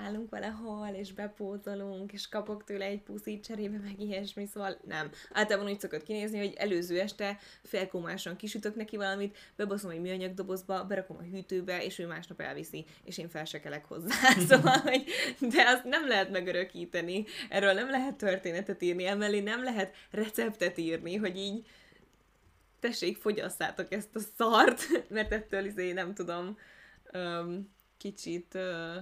állunk 0.05 0.31
vele 0.31 0.47
hol, 0.47 0.89
és 0.89 1.13
bepózolunk, 1.13 2.13
és 2.13 2.29
kapok 2.29 2.65
tőle 2.65 2.85
egy 2.85 3.03
puszit 3.03 3.45
cserébe, 3.45 3.79
meg 3.79 4.01
ilyesmi, 4.01 4.47
szóval 4.47 4.79
nem. 4.87 5.11
Általában 5.33 5.71
úgy 5.71 5.81
szokott 5.81 6.03
kinézni, 6.03 6.39
hogy 6.39 6.55
előző 6.57 7.01
este 7.01 7.39
felkómásan 7.63 8.37
kisütök 8.37 8.75
neki 8.75 8.97
valamit, 8.97 9.37
bebaszom 9.57 9.91
egy 9.91 10.01
műanyag 10.01 10.35
dobozba, 10.35 10.85
berakom 10.85 11.17
a 11.17 11.23
hűtőbe, 11.23 11.85
és 11.85 11.99
ő 11.99 12.07
másnap 12.07 12.41
elviszi, 12.41 12.85
és 13.05 13.19
én 13.19 13.29
felsekelek 13.29 13.85
hozzá. 13.85 14.15
szóval, 14.49 14.79
hogy, 14.79 15.05
de 15.41 15.63
azt 15.67 15.85
nem 15.85 16.09
lehet 16.09 16.31
megörökíteni, 16.31 17.25
erről 17.49 17.73
nem 17.73 17.91
lehet 17.91 18.17
történetet 18.17 18.83
írni, 18.83 19.07
emellé 19.07 19.41
nem 19.41 19.63
lehet 19.63 19.95
receptet 20.11 20.79
írni, 20.79 21.17
hogy 21.17 21.37
így 21.37 21.67
tessék, 22.81 23.17
fogyasszátok 23.17 23.93
ezt 23.93 24.17
a 24.17 24.21
szart, 24.37 24.83
mert 25.09 25.33
ettől 25.33 25.65
izé 25.65 25.93
nem 25.93 26.15
tudom, 26.15 26.59
um, 27.13 27.71
kicsit 27.97 28.55
uh, 28.55 28.97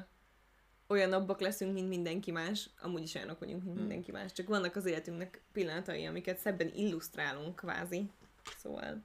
olyanabbak 0.88 1.40
leszünk, 1.40 1.72
mint 1.72 1.88
mindenki 1.88 2.30
más. 2.30 2.70
Amúgy 2.80 3.02
is 3.02 3.14
olyanok 3.14 3.38
vagyunk, 3.38 3.62
mint 3.62 3.72
hmm. 3.72 3.80
mindenki 3.80 4.10
más. 4.10 4.32
Csak 4.32 4.48
vannak 4.48 4.76
az 4.76 4.86
életünknek 4.86 5.42
pillanatai, 5.52 6.06
amiket 6.06 6.38
szebben 6.38 6.70
illusztrálunk 6.74 7.56
kvázi. 7.56 8.10
Szóval... 8.56 9.02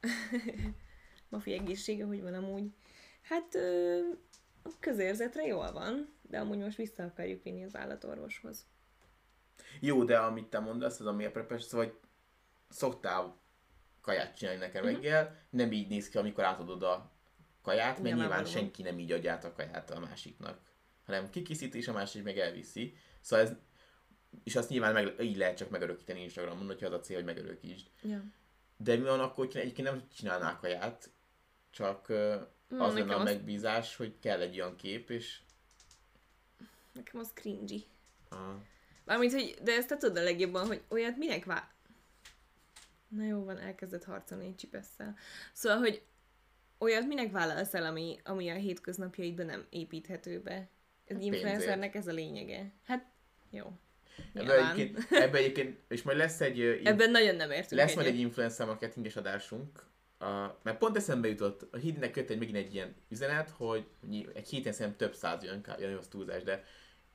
Mafi 1.28 1.52
egészsége, 1.52 2.04
hogy 2.04 2.22
van 2.22 2.34
amúgy? 2.34 2.70
Hát 3.22 3.54
ö, 3.54 3.98
a 4.62 4.68
közérzetre 4.80 5.46
jól 5.46 5.72
van, 5.72 6.14
de 6.22 6.38
amúgy 6.38 6.58
most 6.58 6.76
vissza 6.76 7.02
akarjuk 7.02 7.42
vinni 7.42 7.64
az 7.64 7.76
állatorvoshoz. 7.76 8.66
Jó, 9.80 10.04
de 10.04 10.18
amit 10.18 10.46
te 10.46 10.58
mondasz, 10.58 11.00
az 11.00 11.06
a 11.06 11.12
miért 11.12 11.32
prepes, 11.32 11.62
szóval 11.62 12.00
szoktál 12.68 13.36
kaját 14.00 14.36
csinálni 14.36 14.60
nekem 14.60 14.82
uh-huh. 14.84 15.00
reggel, 15.00 15.38
nem 15.50 15.72
így 15.72 15.88
néz 15.88 16.08
ki, 16.08 16.18
amikor 16.18 16.44
átadod 16.44 16.82
a 16.82 17.10
kaját, 17.62 17.98
mert 18.02 18.16
nyilván, 18.16 18.44
senki 18.44 18.82
nem 18.82 18.98
így 18.98 19.12
adja 19.12 19.32
át 19.32 19.44
a 19.44 19.52
kaját 19.52 19.90
a 19.90 20.00
másiknak, 20.00 20.60
hanem 21.06 21.30
kikészíti, 21.30 21.78
és 21.78 21.88
a 21.88 21.92
másik 21.92 22.22
meg 22.22 22.38
elviszi. 22.38 22.96
Szóval 23.20 23.46
ez, 23.46 23.52
és 24.44 24.56
azt 24.56 24.68
nyilván 24.68 24.92
meg, 24.92 25.14
így 25.20 25.36
lehet 25.36 25.56
csak 25.56 25.70
megörökíteni 25.70 26.22
Instagramon, 26.22 26.66
hogyha 26.66 26.86
az 26.86 26.92
a 26.92 27.00
cél, 27.00 27.16
hogy 27.16 27.24
megörökítsd. 27.24 27.86
Ja. 28.02 28.24
De 28.76 28.96
mi 28.96 29.02
van 29.02 29.20
akkor, 29.20 29.46
hogy 29.46 29.56
egyébként 29.56 29.88
nem 29.88 30.08
csinálnál 30.14 30.58
kaját, 30.58 31.10
csak 31.70 32.12
mm, 32.12 32.80
az 32.80 32.94
lenne 32.94 33.14
a 33.14 33.22
megbízás, 33.22 33.96
hogy 33.96 34.18
kell 34.18 34.40
egy 34.40 34.60
olyan 34.60 34.76
kép, 34.76 35.10
és... 35.10 35.40
Nekem 36.92 37.20
az 37.20 37.30
cringy. 37.34 37.86
Ah. 38.28 38.54
Mármint, 39.04 39.32
hogy, 39.32 39.58
de 39.62 39.72
ezt 39.72 39.88
te 39.88 39.96
tudod 39.96 40.16
a 40.16 40.22
legjobban, 40.22 40.66
hogy 40.66 40.82
olyat 40.88 41.16
minek 41.16 41.44
vár... 41.44 41.68
Na 43.08 43.24
jó 43.24 43.44
van, 43.44 43.58
elkezdett 43.58 44.04
harcolni 44.04 44.46
egy 44.46 44.56
csipesszel. 44.56 45.16
Szóval, 45.52 45.78
hogy 45.78 46.02
olyat 46.80 47.06
minek 47.06 47.30
vállalsz 47.30 47.74
el, 47.74 47.84
ami, 47.84 48.18
ami 48.24 48.48
a 48.48 48.54
hétköznapjaidban 48.54 49.46
nem 49.46 49.66
építhető 49.70 50.40
be? 50.40 50.68
Ez 51.04 51.16
hát 51.16 51.24
influencernek 51.24 51.94
ez 51.94 52.06
a 52.06 52.12
lényege. 52.12 52.72
Hát, 52.84 53.06
jó. 53.50 53.72
Ebben 54.34 54.70
egyébként, 54.70 55.06
ebbe 55.10 55.38
egyébként, 55.38 55.78
és 55.88 56.02
majd 56.02 56.16
lesz 56.16 56.40
egy... 56.40 56.60
Ebben 56.60 57.10
nagyon 57.10 57.36
nem 57.36 57.50
értünk 57.50 57.80
Lesz 57.80 57.94
majd 57.94 58.06
egy 58.06 58.18
influencer 58.18 58.66
marketinges 58.66 59.16
adásunk, 59.16 59.88
a, 60.18 60.58
mert 60.62 60.78
pont 60.78 60.96
eszembe 60.96 61.28
jutott, 61.28 61.66
a 61.70 61.76
hídnek 61.76 62.16
jött 62.16 62.30
egy, 62.30 62.38
megint 62.38 62.56
egy 62.56 62.74
ilyen 62.74 62.94
üzenet, 63.08 63.50
hogy 63.50 63.86
egy 64.34 64.48
héten 64.48 64.72
szerintem 64.72 65.08
több 65.08 65.14
száz 65.14 65.42
jön, 65.42 65.66
jön 65.78 65.96
az 65.96 66.08
túlzás, 66.08 66.42
de 66.42 66.64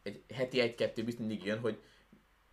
egy 0.03 0.23
heti 0.33 0.59
egy-kettő 0.59 1.03
biztos 1.03 1.25
mindig 1.25 1.45
jön, 1.45 1.59
hogy 1.59 1.81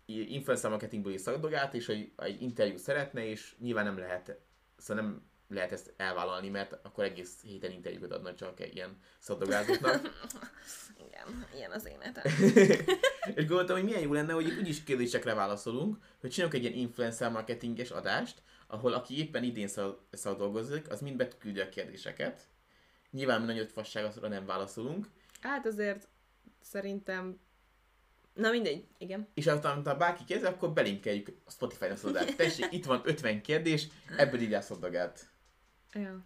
influencer 0.05 0.69
marketingből 0.69 1.13
is 1.13 1.21
szakdogát, 1.21 1.73
és 1.73 1.85
hogy 1.85 2.11
egy 2.17 2.41
interjú 2.41 2.77
szeretne, 2.77 3.25
és 3.25 3.55
nyilván 3.59 3.85
nem 3.85 3.97
lehet, 3.97 4.39
szóval 4.77 5.03
nem 5.03 5.31
lehet 5.53 5.71
ezt 5.71 5.93
elvállalni, 5.97 6.49
mert 6.49 6.79
akkor 6.83 7.03
egész 7.03 7.41
héten 7.41 7.71
interjúkat 7.71 8.11
adnak 8.11 8.35
csak 8.35 8.73
ilyen 8.73 8.97
szadogázóknak. 9.19 10.01
Igen, 11.07 11.45
ilyen 11.55 11.71
az 11.71 11.87
énetem. 11.87 12.23
és 13.35 13.45
gondoltam, 13.45 13.75
hogy 13.75 13.85
milyen 13.85 14.01
jó 14.01 14.13
lenne, 14.13 14.33
hogy 14.33 14.47
itt 14.47 14.59
úgyis 14.59 14.83
kérdésekre 14.83 15.33
válaszolunk, 15.33 15.97
hogy 16.19 16.29
csinálunk 16.29 16.55
egy 16.55 16.63
ilyen 16.63 16.77
influencer 16.77 17.31
marketinges 17.31 17.89
adást, 17.91 18.41
ahol 18.67 18.93
aki 18.93 19.17
éppen 19.19 19.43
idén 19.43 19.69
szadolgozik, 20.11 20.91
az 20.91 21.01
mind 21.01 21.15
beküldi 21.15 21.59
a 21.59 21.69
kérdéseket. 21.69 22.41
Nyilván 23.11 23.41
mi 23.41 23.45
nagyobb 23.45 23.69
fasság, 23.69 24.05
azra 24.05 24.27
nem 24.27 24.45
válaszolunk. 24.45 25.07
Hát 25.41 25.65
azért 25.65 26.07
szerintem 26.61 27.39
Na 28.33 28.51
mindegy, 28.51 28.85
igen. 28.97 29.27
És 29.33 29.47
aztán, 29.47 29.85
ha 29.85 29.95
bárki 29.95 30.23
kezd, 30.23 30.43
akkor 30.43 30.71
belinkeljük 30.71 31.27
a 31.45 31.51
Spotify-ra 31.51 31.95
a 32.03 32.35
Tessék, 32.35 32.67
itt 32.71 32.85
van 32.85 33.01
50 33.05 33.41
kérdés, 33.41 33.87
ebből 34.17 34.39
így 34.39 34.53
elszodagát. 34.53 35.32
Ja. 35.93 36.25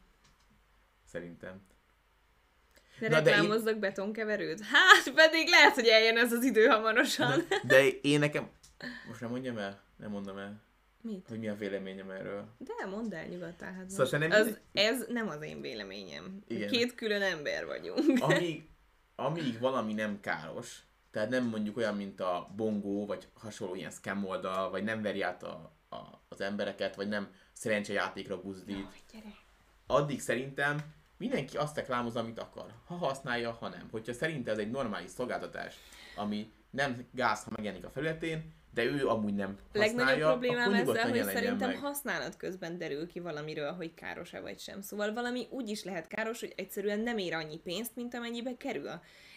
Szerintem. 1.06 1.62
De 3.00 3.08
reklámozzak 3.08 3.74
én... 3.74 3.80
betonkeverőt? 3.80 4.62
Hát, 4.62 5.14
pedig 5.14 5.48
lehet, 5.48 5.74
hogy 5.74 5.88
eljön 5.88 6.18
ez 6.18 6.32
az 6.32 6.44
idő 6.44 6.66
hamarosan. 6.66 7.44
De, 7.50 7.62
de 7.64 7.88
én 7.88 8.20
nekem... 8.20 8.50
Most 9.08 9.22
nem 9.22 9.30
mondjam 9.30 9.58
el? 9.58 9.82
Nem 9.96 10.10
mondom 10.10 10.38
el. 10.38 10.62
Mit? 11.02 11.28
Hogy 11.28 11.40
mi 11.40 11.48
a 11.48 11.56
véleményem 11.56 12.10
erről. 12.10 12.48
De 12.58 12.86
mondd 12.86 13.14
el 13.14 13.26
nyugodtan. 13.26 13.74
Hát 13.74 13.90
szóval 13.90 14.20
nem 14.20 14.32
az, 14.32 14.60
ez 14.74 15.06
nem 15.08 15.28
az 15.28 15.42
én 15.42 15.62
véleményem. 15.62 16.42
Igen. 16.48 16.70
Két 16.70 16.96
külön 16.96 17.22
ember 17.22 17.66
vagyunk. 17.66 18.22
Amíg, 18.24 18.68
amíg 19.16 19.60
valami 19.60 19.94
nem 19.94 20.20
káros, 20.20 20.82
tehát 21.12 21.30
nem 21.30 21.44
mondjuk 21.44 21.78
olyan, 21.78 21.96
mint 21.96 22.20
a 22.20 22.52
bongó, 22.56 23.06
vagy 23.06 23.28
hasonló 23.34 23.76
ilyen 23.76 23.92
scam 23.92 24.26
oldal, 24.26 24.70
vagy 24.70 24.84
nem 24.84 25.02
veri 25.02 25.22
át 25.22 25.44
a, 25.44 25.78
a, 25.90 25.98
az 26.30 26.42
embereket, 26.42 26.96
vagy 26.96 27.08
nem 27.08 27.34
szerencsejátékra 27.54 28.42
buzdít. 28.42 28.78
No, 28.78 29.20
addig 29.88 30.22
szerintem 30.22 30.78
mindenki 31.18 31.58
azt 31.58 31.76
reklámoz, 31.76 32.16
amit 32.16 32.40
akar. 32.40 32.74
Ha 32.86 32.96
használja, 32.96 33.52
ha 33.52 33.70
nem. 33.70 33.88
Hogyha 33.92 34.14
szerinte 34.14 34.52
ez 34.52 34.58
egy 34.58 34.72
normális 34.72 35.10
szolgáltatás, 35.10 35.76
ami 36.16 36.52
nem 36.70 37.08
gáz, 37.12 37.44
ha 37.44 37.52
megjelenik 37.56 37.86
a 37.86 37.90
felületén, 37.90 38.56
de 38.74 38.84
ő 38.84 39.08
amúgy 39.08 39.34
nem 39.34 39.58
használja, 39.74 39.96
Legnagyobb 39.96 40.30
problémám 40.30 40.74
ezzel, 40.74 41.10
hogy 41.10 41.24
szerintem 41.24 41.70
meg. 41.70 41.78
használat 41.78 42.38
közben 42.38 42.78
derül 42.78 43.08
ki 43.08 43.20
valamiről, 43.20 43.72
hogy 43.72 43.94
káros-e 43.94 44.40
vagy 44.40 44.60
sem. 44.60 44.82
Szóval 44.82 45.14
valami 45.14 45.48
úgy 45.50 45.70
is 45.70 45.84
lehet 45.84 46.08
káros, 46.08 46.40
hogy 46.40 46.54
egyszerűen 46.56 47.00
nem 47.00 47.18
ér 47.18 47.34
annyi 47.34 47.58
pénzt, 47.58 47.96
mint 47.96 48.14
amennyibe 48.14 48.58
kerül. 48.58 48.90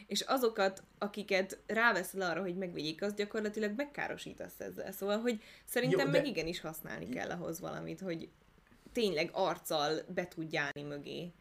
És 0.06 0.20
azokat, 0.20 0.82
akiket 0.98 1.58
ráveszel 1.66 2.20
arra, 2.20 2.40
hogy 2.40 2.56
megvegyék, 2.56 3.02
azt 3.02 3.16
gyakorlatilag 3.16 3.72
megkárosítasz 3.76 4.60
ezzel. 4.60 4.92
Szóval, 4.92 5.18
hogy 5.18 5.42
szerintem 5.64 6.06
Jó, 6.06 6.12
de... 6.12 6.18
meg 6.18 6.26
igenis 6.26 6.60
használni 6.60 7.08
kell 7.08 7.30
ahhoz 7.30 7.60
valamit, 7.60 8.00
hogy 8.00 8.28
tényleg 8.92 9.30
arccal 9.32 10.00
be 10.14 10.28
tudjálni 10.28 10.82
mögé. 10.82 11.32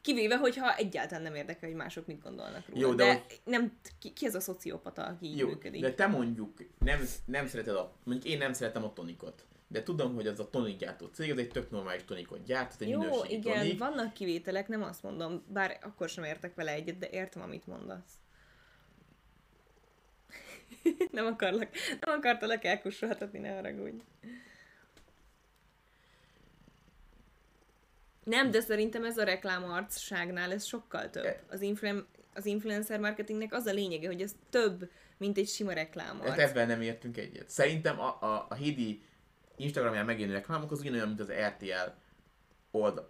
Kivéve, 0.00 0.36
hogyha 0.36 0.76
egyáltalán 0.76 1.22
nem 1.22 1.34
érdekel, 1.34 1.68
hogy 1.68 1.78
mások 1.78 2.06
mit 2.06 2.22
gondolnak 2.22 2.68
róla. 2.68 2.80
Jó, 2.80 2.94
de, 2.94 3.04
de 3.04 3.12
hogy... 3.12 3.40
nem, 3.44 3.78
ki, 3.98 4.12
ki 4.12 4.26
ez 4.26 4.34
a 4.34 4.40
szociopata, 4.40 5.02
aki 5.02 5.26
így 5.26 5.38
Jó, 5.38 5.48
működik? 5.48 5.80
de 5.80 5.94
te 5.94 6.06
mondjuk 6.06 6.58
nem, 6.78 7.00
nem 7.24 7.46
szereted 7.46 7.74
a, 7.74 7.96
mondjuk 8.04 8.32
én 8.32 8.38
nem 8.38 8.52
szeretem 8.52 8.84
a 8.84 8.92
tonikot. 8.92 9.46
De 9.68 9.82
tudom, 9.82 10.14
hogy 10.14 10.26
az 10.26 10.40
a 10.40 10.50
tonik 10.50 10.76
gyártó 10.76 11.06
cég, 11.06 11.30
az 11.30 11.38
egy 11.38 11.48
tök 11.48 11.70
normális 11.70 12.04
tonikot 12.04 12.44
gyárt, 12.44 12.80
egy 12.80 12.88
Jó, 12.88 13.24
igen, 13.28 13.58
tonik. 13.58 13.78
vannak 13.78 14.12
kivételek, 14.12 14.68
nem 14.68 14.82
azt 14.82 15.02
mondom, 15.02 15.44
bár 15.48 15.78
akkor 15.82 16.08
sem 16.08 16.24
értek 16.24 16.54
vele 16.54 16.72
egyet, 16.72 16.98
de 16.98 17.08
értem, 17.10 17.42
amit 17.42 17.66
mondasz. 17.66 18.12
nem 21.12 21.26
akarlak, 21.26 21.68
nem 22.00 22.16
akartalak 22.18 22.64
elkussolhatatni, 22.64 23.38
ne 23.38 23.54
haragudj. 23.54 24.02
Nem, 28.26 28.50
de 28.50 28.60
szerintem 28.60 29.04
ez 29.04 29.18
a 29.18 29.24
reklámarcságnál 29.24 30.52
ez 30.52 30.64
sokkal 30.64 31.10
több. 31.10 31.24
E- 31.24 31.42
az, 31.48 31.60
influ- 31.60 32.06
az 32.34 32.46
influencer 32.46 33.00
marketingnek 33.00 33.52
az 33.52 33.66
a 33.66 33.72
lényege, 33.72 34.06
hogy 34.06 34.22
ez 34.22 34.32
több, 34.50 34.90
mint 35.16 35.38
egy 35.38 35.48
sima 35.48 35.72
reklámarc. 35.72 36.28
Hát 36.28 36.38
ebben 36.38 36.66
nem 36.66 36.80
értünk 36.80 37.16
egyet. 37.16 37.50
Szerintem 37.50 38.00
a, 38.00 38.18
a, 38.20 38.46
a 38.48 38.54
Hidi 38.54 39.02
Instagramján 39.56 40.04
megjelenő 40.04 40.38
reklámok 40.38 40.70
az 40.70 40.80
ugyanolyan, 40.80 41.08
mint 41.08 41.20
az 41.20 41.32
RTL 41.32 41.90
old, 42.70 43.02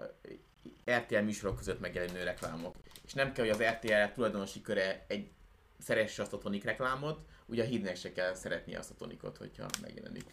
RTL 0.90 1.18
műsorok 1.18 1.56
között 1.56 1.80
megjelenő 1.80 2.22
reklámok. 2.22 2.76
És 3.04 3.12
nem 3.12 3.32
kell, 3.32 3.44
hogy 3.44 3.54
az 3.54 3.62
RTL 3.62 4.12
tulajdonosi 4.14 4.60
köre 4.60 5.04
egy 5.08 5.30
szeresse 5.78 6.22
azt 6.22 6.32
a 6.32 6.38
tonik 6.38 6.64
reklámot, 6.64 7.20
ugye 7.46 7.62
a 7.62 7.66
hídnek 7.66 7.96
se 7.96 8.12
kell 8.12 8.34
szeretni 8.34 8.74
azt 8.74 8.90
a 8.90 8.94
tonikot, 8.94 9.36
hogyha 9.36 9.66
megjelenik. 9.82 10.32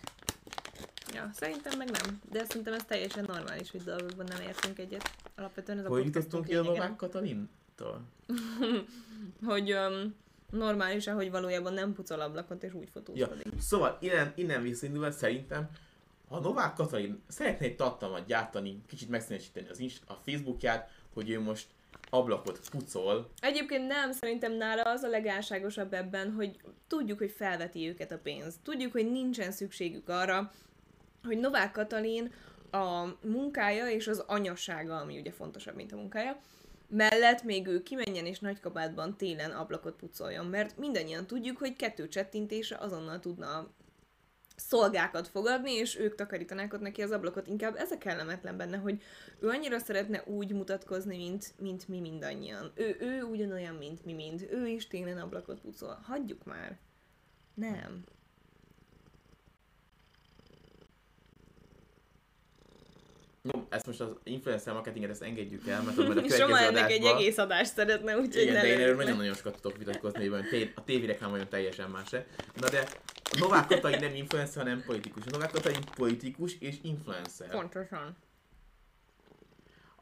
Ja, 1.14 1.30
szerintem 1.34 1.78
meg 1.78 1.90
nem. 1.90 2.22
De 2.32 2.46
szerintem 2.46 2.74
ez 2.74 2.84
teljesen 2.84 3.26
normális, 3.28 3.72
hogy 3.72 3.84
dolgokban 3.84 4.26
nem 4.30 4.42
értünk 4.42 4.80
egyet. 4.80 5.10
Alapvetően 5.36 5.80
ez 5.80 5.86
a 5.86 5.90
Hogy 5.90 6.06
jutottunk 6.06 6.46
ki 6.46 6.56
a 6.56 6.64
Novák 6.64 6.96
Katalintól? 6.96 8.02
Hogy 9.46 9.74
um, 9.74 10.16
normális 10.52 11.08
hogy 11.08 11.32
valójában 11.32 11.74
nem 11.74 11.94
pucol 11.94 12.20
ablakot 12.20 12.64
és 12.64 12.74
úgy 12.74 12.90
fotózkodik. 12.90 13.48
Szóval 13.60 13.98
innen, 14.02 14.34
innen 14.36 14.62
visszaindulva 14.62 15.12
szerintem, 15.12 15.70
ha 16.30 16.40
Novák 16.40 16.74
Katalin 16.74 17.24
szeretné 17.28 17.66
egy 17.66 17.76
tartalmat 17.76 18.26
gyártani, 18.26 18.82
kicsit 18.88 19.10
megszínesíteni 19.10 19.68
az 19.70 19.80
Inst- 19.80 20.10
a 20.10 20.20
Facebookját, 20.26 20.90
hogy 21.14 21.30
ő 21.30 21.40
most 21.40 21.68
ablakot 22.10 22.70
pucol, 22.70 23.30
Egyébként 23.40 23.88
nem, 23.88 24.12
szerintem 24.12 24.54
nála 24.54 24.82
az 24.82 25.02
a 25.04 25.10
legálságosabb 25.10 25.94
ebben, 25.94 26.32
hogy 26.32 26.60
tudjuk, 26.88 27.18
hogy 27.18 27.32
felveti 27.32 27.88
őket 27.88 28.12
a 28.12 28.18
pénz. 28.18 28.56
Tudjuk, 28.64 28.92
hogy 28.92 29.12
nincsen 29.12 29.52
szükségük 29.52 30.10
arra, 30.10 30.52
hogy 31.24 31.38
Novák 31.38 31.72
Katalin 31.72 32.32
a 32.72 33.06
munkája 33.22 33.90
és 33.90 34.08
az 34.08 34.24
anyassága, 34.28 34.98
ami 34.98 35.20
ugye 35.20 35.32
fontosabb, 35.32 35.76
mint 35.76 35.92
a 35.92 35.96
munkája, 35.96 36.40
mellett 36.88 37.44
még 37.44 37.68
ő 37.68 37.84
kimenjen 37.84 38.26
és 38.26 38.40
nagykabátban 38.40 39.18
télen 39.18 39.52
ablakot 39.52 39.96
pucoljon, 39.96 40.46
mert 40.46 40.78
mindannyian 40.78 41.28
tudjuk, 41.28 41.58
hogy 41.58 41.76
kettő 41.76 42.08
csettintésre 42.08 42.78
azonnal 42.78 43.20
tudna 43.20 43.68
szolgákat 44.56 45.28
fogadni, 45.28 45.72
és 45.72 46.00
ők 46.00 46.16
takarítanák 46.16 46.74
ott 46.74 46.82
neki 46.82 47.02
az 47.02 47.12
ablakot. 47.12 47.48
Inkább 47.48 47.76
ez 47.76 47.92
a 47.92 47.98
kellemetlen 47.98 48.58
benne, 48.58 48.78
hogy 48.78 49.02
ő 49.40 49.48
annyira 49.48 49.80
szeretne 49.80 50.24
úgy 50.26 50.54
mutatkozni, 50.54 51.18
mint, 51.18 51.54
mint 51.60 51.88
mi 51.88 52.00
mindannyian. 52.00 52.72
Ő, 52.76 52.96
ő 53.00 53.24
ugyanolyan, 53.24 53.76
mint 53.76 54.06
mi 54.06 54.14
mind. 54.14 54.48
Ő 54.52 54.68
is 54.68 54.88
télen 54.88 55.18
ablakot 55.18 55.60
pucol. 55.60 56.00
Hagyjuk 56.04 56.44
már. 56.44 56.78
Nem. 57.54 58.04
Jó, 63.52 63.66
ezt 63.70 63.86
most 63.86 64.00
az 64.00 64.10
influencer 64.24 64.74
marketinget 64.74 65.10
ezt 65.10 65.22
engedjük 65.22 65.68
el, 65.68 65.82
mert 65.82 65.98
a 65.98 66.30
Soma 66.40 66.60
ennek 66.60 66.92
egy 66.92 67.02
adásban... 67.02 67.22
egész 67.22 67.38
adást 67.38 67.74
szeretne, 67.74 68.18
úgyhogy 68.18 68.42
Igen, 68.42 68.54
de 68.54 68.68
én 68.68 68.80
erről 68.80 68.96
nagyon-nagyon 68.96 69.34
sokat 69.34 69.62
tudok 69.62 69.78
vitatkozni, 69.78 70.28
hogy 70.28 70.72
a 70.76 70.84
tévéreklám 70.84 71.32
olyan 71.32 71.48
teljesen 71.50 71.90
más 71.90 72.14
-e. 72.14 72.26
Na 72.56 72.70
de 72.70 72.88
Novák 73.40 73.68
Katalin 73.68 74.00
nem 74.00 74.16
influencer, 74.16 74.64
hanem 74.64 74.84
politikus. 74.86 75.24
Novák 75.24 75.52
Katalin 75.52 75.84
politikus 75.96 76.56
és 76.60 76.76
influencer. 76.82 77.50
Pontosan. 77.50 78.16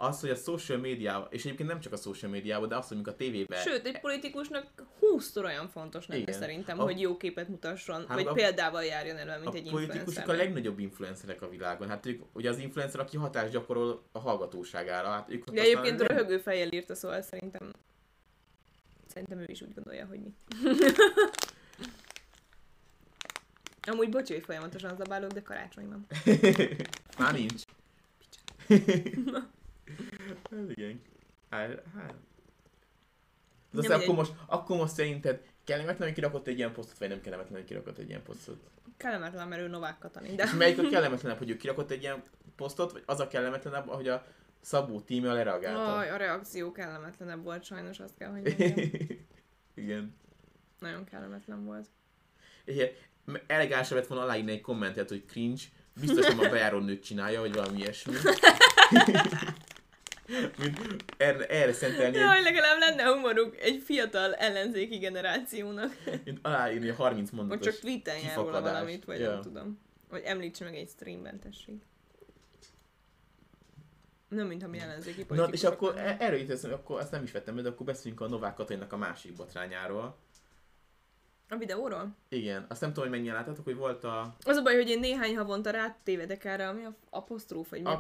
Az, 0.04 0.20
hogy 0.20 0.30
a 0.30 0.36
social 0.36 0.78
médiában, 0.78 1.28
és 1.32 1.46
egyébként 1.46 1.70
nem 1.70 1.80
csak 1.80 1.94
a 1.94 1.98
social 1.98 2.32
médiában, 2.32 2.68
de 2.70 2.76
azt, 2.76 2.88
hogy 2.90 2.98
a 3.04 3.16
tévében... 3.16 3.62
Sőt, 3.62 3.86
egy 3.86 4.00
politikusnak 4.00 4.66
húszszor 5.00 5.46
olyan 5.46 5.70
fontos 5.70 6.08
lenne 6.08 6.32
szerintem, 6.32 6.80
A- 6.80 6.84
hogy 6.84 7.00
jó 7.02 7.18
képet 7.18 7.48
mutasson, 7.48 8.06
Hát 8.08 8.18
vagy 8.18 8.28
a- 8.28 8.34
példával 8.34 8.84
járjon 8.84 9.18
elő, 9.18 9.40
mint 9.42 9.54
a 9.54 9.58
egy 9.58 9.70
politikusok 9.70 9.96
influencer. 10.08 10.30
a 10.36 10.38
legnagyobb 10.38 10.80
influencerek 10.80 11.42
a 11.42 11.50
világon. 11.50 11.90
Hát 11.90 12.06
ők, 12.06 12.22
ugye 12.34 12.50
az 12.50 12.58
influencer, 12.58 13.00
aki 13.00 13.18
hatást 13.18 13.52
gyakorol 13.52 14.04
a 14.12 14.20
hallgatóságára. 14.20 15.08
Hát 15.10 15.32
ők 15.32 15.50
De 15.50 15.62
egyébként 15.62 15.98
nem- 15.98 16.08
röhögő 16.08 16.38
fejjel 16.38 16.72
írta, 16.72 16.96
szóval 16.96 17.22
szerintem 17.22 17.72
szerintem 19.08 19.40
ő 19.40 19.46
is 19.48 19.62
úgy 19.62 19.74
gondolja, 19.74 20.06
hogy 20.06 20.20
mi. 20.20 20.34
Amúgy 23.92 24.10
bocs, 24.10 24.28
hogy 24.28 24.44
folyamatosan 24.46 24.96
zabálok, 24.96 25.32
de 25.32 25.42
karácsony 25.42 25.88
van. 25.90 26.06
Már 27.20 27.34
nincs. 27.34 27.64
Hát 30.52 30.70
igen. 30.70 31.02
Hát, 31.50 31.84
hát. 31.96 32.14
De 33.72 33.80
aztán 33.80 34.00
akkor 34.00 34.16
most, 34.16 34.34
akkor 34.46 34.78
most 34.78 34.94
szerinted 34.94 35.42
kellemetlen, 35.64 36.08
hogy 36.08 36.16
kirakott 36.16 36.48
egy 36.48 36.58
ilyen 36.58 36.74
posztot, 36.74 36.98
vagy 36.98 37.10
nem 37.10 37.22
kellemetlen, 37.22 37.58
hogy 37.58 37.68
kirakott 37.68 37.98
egy 37.98 38.10
ilyen 38.10 38.24
posztot? 38.24 38.70
Kellemetlen, 38.98 39.48
mert 39.48 39.62
ő 39.62 39.68
Novák 39.68 39.98
Katalin, 40.00 40.36
de... 40.36 40.44
És 40.44 40.52
melyik 40.52 40.80
a 40.80 40.90
kellemetlenebb, 40.90 41.38
hogy 41.38 41.50
ő 41.50 41.58
kirakott 41.58 41.92
egy 41.92 42.02
ilyen 42.02 42.22
posztot, 42.56 42.92
vagy 42.92 43.04
az 43.06 43.20
a 43.20 43.28
kellemetlenebb, 43.28 43.88
hogy 43.88 44.08
a 44.08 44.26
Szabó 44.62 45.02
tíme 45.02 45.34
lereagálta? 45.34 45.98
Aj, 45.98 46.10
a 46.10 46.18
reakció 46.18 46.72
kellemetlenebb 46.72 47.44
volt, 47.44 47.64
sajnos 47.64 48.00
azt 48.00 48.18
kell, 48.18 48.30
hogy 48.30 48.56
igen. 49.84 50.16
Nagyon 50.80 51.04
kellemetlen 51.04 51.66
volt. 51.66 51.88
És 52.66 52.84
elegánsabb 53.48 53.98
lett 53.98 54.08
volna 54.08 54.24
aláírni 54.24 54.52
egy 54.52 54.62
kommentet, 54.62 55.10
hogy 55.10 55.26
cringe, 55.26 55.62
biztos 56.00 56.26
nem 56.26 56.40
a 56.40 56.50
bejáró 56.50 56.80
nőt 56.80 57.04
csinálja, 57.04 57.40
vagy 57.40 57.54
valami 57.54 57.78
ilyesmi. 57.78 58.14
Mint 60.58 60.80
erre, 61.18 61.46
erre 61.48 61.74
szentelni, 61.74 62.18
egy, 62.18 62.28
hogy 62.28 62.44
legalább 62.44 62.80
lenne 62.80 63.04
humoruk 63.04 63.62
egy 63.62 63.82
fiatal 63.86 64.34
ellenzéki 64.34 64.98
generációnak. 64.98 65.94
mint 66.26 66.40
aláírni 66.42 66.90
a 66.90 66.94
30 66.94 67.30
Vagy 67.30 67.40
mondatos 67.40 67.66
csak 67.74 67.80
tweeteljen 67.82 68.36
róla 68.36 68.62
valamit, 68.62 69.06
vagy 69.06 69.20
Ja. 69.20 69.32
nem 69.32 69.42
tudom. 69.42 69.80
Vagy 70.10 70.22
említse 70.26 70.64
meg 70.64 70.76
egy 70.76 70.90
streamben, 70.90 71.40
tessék. 71.40 71.82
Nem, 74.28 74.48
mint 74.48 74.64
ami 74.64 74.80
ellenzéki 74.80 75.20
Na, 75.20 75.26
politikusok. 75.26 75.54
és 75.54 75.64
akkor 75.64 75.98
e- 75.98 76.18
erről 76.20 76.40
jut 76.40 76.50
eszembe, 76.50 76.76
akkor 76.76 77.00
ezt 77.02 77.12
nem 77.12 77.24
is 77.24 77.32
vettem 77.32 77.56
de 77.56 77.70
akkor 77.70 77.86
beszéljünk 77.86 78.22
a 78.22 78.28
Novák 78.28 78.54
Katalinnak 78.54 78.94
a 78.94 78.98
másik 78.98 79.36
botrányáról. 79.36 80.18
A 81.52 81.58
videóról? 81.58 82.16
Igen, 82.30 82.66
azt 82.70 82.82
nem 82.82 82.94
tudom, 82.94 83.10
hogy 83.10 83.18
mennyien 83.18 83.36
láttátok, 83.36 83.64
hogy 83.66 83.76
volt 83.76 84.04
a 84.04 84.36
Az 84.44 84.56
a 84.58 84.62
baj, 84.62 84.76
hogy 84.76 84.90
én 84.90 85.00
néhány 85.00 85.38
havonta 85.38 85.70
rátévedek 85.70 86.44
erre, 86.46 86.68
ami 86.68 86.84
a 86.86 86.96
apostróf, 87.10 87.70
vagy 87.70 87.80
mi 87.82 87.86
nem? 87.86 87.96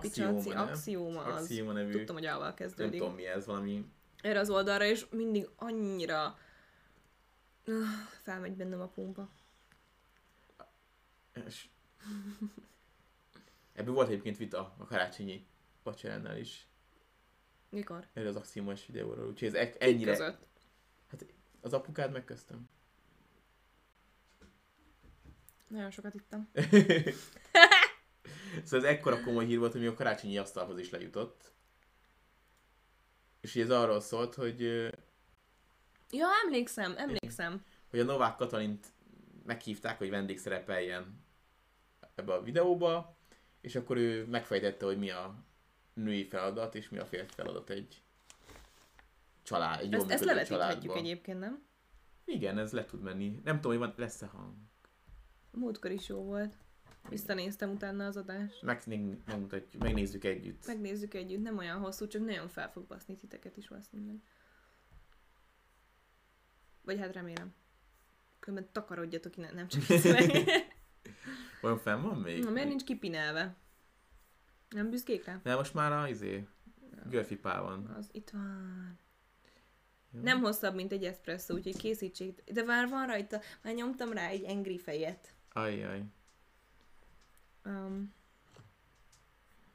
axióma 0.68 1.24
az. 1.24 1.42
Axioma 1.42 1.72
nevű, 1.72 1.92
Tudtam, 1.92 2.16
hogy 2.16 2.26
ával 2.26 2.46
nem 2.46 2.56
kezdődik. 2.56 3.00
tudom 3.00 3.16
mi 3.16 3.26
ez, 3.26 3.46
valami 3.46 3.86
Erre 4.22 4.40
az 4.40 4.50
oldalra, 4.50 4.84
és 4.86 5.06
mindig 5.10 5.50
annyira 5.56 6.38
Ah, 7.68 7.74
felmegy 8.22 8.56
bennem 8.56 8.82
a 8.82 8.88
pumpa. 8.88 9.30
És... 11.48 11.68
Ebből 13.74 13.94
volt 13.94 14.08
egyébként 14.08 14.38
vita 14.38 14.74
a 14.78 14.86
karácsonyi 14.86 15.46
vacsoránál 15.84 16.38
is, 16.38 16.68
Mikor? 17.70 18.08
erről 18.14 18.30
az 18.30 18.36
axiomás 18.36 18.86
videóról, 18.86 19.28
úgyhogy 19.28 19.56
ez 19.56 19.70
Ennyire. 19.80 20.12
között. 20.12 20.48
Az 21.62 21.74
apukád 21.74 22.12
megköszönöm. 22.12 22.70
Nagyon 25.72 25.92
sokat 25.92 26.14
ittam. 26.14 26.50
szóval 28.64 28.88
ez 28.88 28.94
ekkora 28.96 29.22
komoly 29.22 29.46
hír 29.46 29.60
volt, 29.60 29.72
hogy 29.72 29.82
még 29.82 29.90
a 29.90 29.94
karácsonyi 29.94 30.38
asztalhoz 30.38 30.80
is 30.80 30.90
lejutott. 30.90 31.52
És 33.42 33.56
ez 33.56 33.70
arról 33.70 34.00
szólt, 34.00 34.36
hogy, 34.36 34.62
Ja, 36.10 36.28
emlékszem, 36.46 36.94
emlékszem. 36.98 37.66
hogy 37.90 38.00
a 38.00 38.04
Novák 38.04 38.36
Katalint 38.36 38.88
meghívták, 39.46 39.98
hogy 39.98 40.10
vendégszerepeljen 40.10 41.24
ebbe 42.16 42.34
a 42.34 42.44
videóba, 42.44 43.18
és 43.62 43.76
akkor 43.76 43.98
ő 43.98 44.26
megfejtette, 44.26 44.86
hogy 44.86 44.98
mi 44.98 45.10
a 45.10 45.36
női 45.94 46.28
feladat, 46.28 46.76
és 46.76 46.90
mi 46.90 46.98
a 46.98 47.06
férfi 47.06 47.34
feladat 47.34 47.70
egy 47.70 48.02
család, 49.44 49.82
egy 49.82 49.94
Ezt, 49.94 50.10
ezt 50.10 50.24
levetíthetjük 50.24 50.96
egyébként, 50.96 51.40
nem? 51.40 51.64
Igen, 52.26 52.58
ez 52.58 52.72
le 52.72 52.86
tud 52.86 53.02
menni. 53.02 53.40
Nem 53.44 53.56
tudom, 53.56 53.78
hogy 53.78 53.88
van, 53.88 53.94
lesz-e 53.98 54.26
hang. 54.26 54.54
Múltkor 55.52 55.92
is 55.92 56.08
jó 56.08 56.24
volt. 56.24 56.54
Visszanéztem 57.10 57.72
utána 57.72 58.06
az 58.06 58.18
adást. 58.18 58.62
Meg, 58.62 58.84
megmutatjuk, 59.26 59.84
megnézzük 59.84 60.24
együtt. 60.24 60.68
Megnézzük 60.68 61.14
együtt, 61.14 61.42
nem 61.42 61.58
olyan 61.58 61.80
hosszú, 61.80 62.08
csak 62.08 62.26
nagyon 62.26 62.48
fel 62.48 62.72
fog 62.72 62.86
baszni 62.88 63.16
titeket 63.16 63.58
is 63.58 63.68
valószínűleg. 63.68 64.16
Vagy 66.82 67.00
hát 67.00 67.14
remélem. 67.14 67.54
Különben 68.40 68.72
takarodjatok 68.72 69.38
innen, 69.38 69.56
nem 69.56 69.68
csak. 69.68 69.84
Olyan 71.62 71.78
fenn 71.78 72.02
van 72.02 72.18
még? 72.18 72.44
Na, 72.44 72.50
miért 72.50 72.68
nincs 72.68 72.84
kipinelve? 72.84 73.56
Nem 74.70 74.90
büszkék 74.90 75.26
rá? 75.26 75.40
De 75.44 75.56
most 75.56 75.74
már 75.74 75.92
a 75.92 76.08
izé, 76.08 76.48
görfipál 77.10 77.62
van. 77.62 77.86
Az 77.86 78.10
itt 78.12 78.30
van. 78.30 79.00
Jó. 80.12 80.22
Nem 80.22 80.40
hosszabb, 80.42 80.76
mint 80.76 80.92
egy 80.92 81.04
espresso, 81.04 81.54
úgyhogy 81.54 81.78
készítsék. 81.78 82.44
De 82.52 82.64
már 82.64 82.90
van 82.90 83.08
rajta, 83.08 83.42
már 83.64 83.74
nyomtam 83.74 84.14
rá 84.14 84.28
egy 84.28 84.46
angry 84.46 84.78
fejet. 84.78 85.34
Ajjaj. 85.54 86.04
Um, 87.66 88.14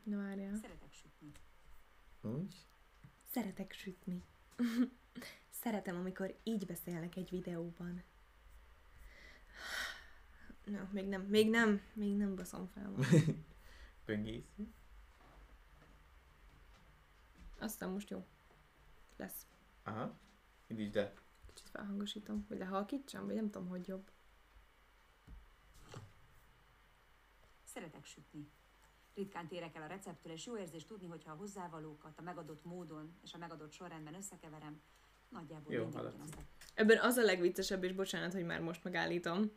na 0.03 0.17
várjál. 0.17 0.57
Szeretek 0.57 0.93
sütni. 0.93 1.33
Úgy? 2.21 2.67
Szeretek 3.31 3.73
sütni. 3.73 4.23
Szeretem, 5.51 5.97
amikor 5.97 6.37
így 6.43 6.67
beszélnek 6.67 7.17
egy 7.17 7.31
videóban. 7.31 8.03
No, 10.65 10.79
még 10.91 11.09
nem, 11.09 11.23
még 11.23 11.51
nem, 11.51 11.81
még 11.93 12.17
nem 12.17 12.35
baszom 12.35 12.67
fel. 12.67 12.95
Böngész. 14.07 14.45
Aztán 17.59 17.91
most 17.91 18.11
jó. 18.11 18.27
Lesz. 19.17 19.47
Aha. 19.83 20.19
Indítsd 20.67 20.97
el. 20.97 21.13
Kicsit 21.47 21.69
felhangosítom, 21.69 22.47
vagy 22.49 22.59
lehalkítsam, 22.59 23.27
vagy 23.27 23.35
nem 23.35 23.51
tudom, 23.51 23.69
hogy 23.69 23.87
jobb. 23.87 24.11
Szeretek 27.77 28.05
sütni. 28.05 28.49
Ritkán 29.15 29.49
térek 29.49 29.77
el 29.77 29.83
a 29.83 29.87
receptől, 29.87 30.33
és 30.33 30.47
jó 30.47 30.59
érzés 30.59 30.85
tudni, 30.85 31.07
hogyha 31.07 31.33
a 31.33 31.35
hozzávalókat 31.35 32.19
a 32.19 32.23
megadott 32.23 32.65
módon 32.65 33.17
és 33.23 33.33
a 33.33 33.39
megadott 33.39 33.73
sorrendben 33.73 34.15
összekeverem, 34.15 34.81
nagyjából 35.29 35.73
Jó, 35.73 35.85
a 35.85 36.15
Ebben 36.75 36.99
az 36.99 37.17
a 37.17 37.23
legviccesebb, 37.23 37.85
és 37.85 37.93
bocsánat, 37.93 38.33
hogy 38.33 38.45
már 38.45 38.61
most 38.61 38.85
megállítom, 38.85 39.51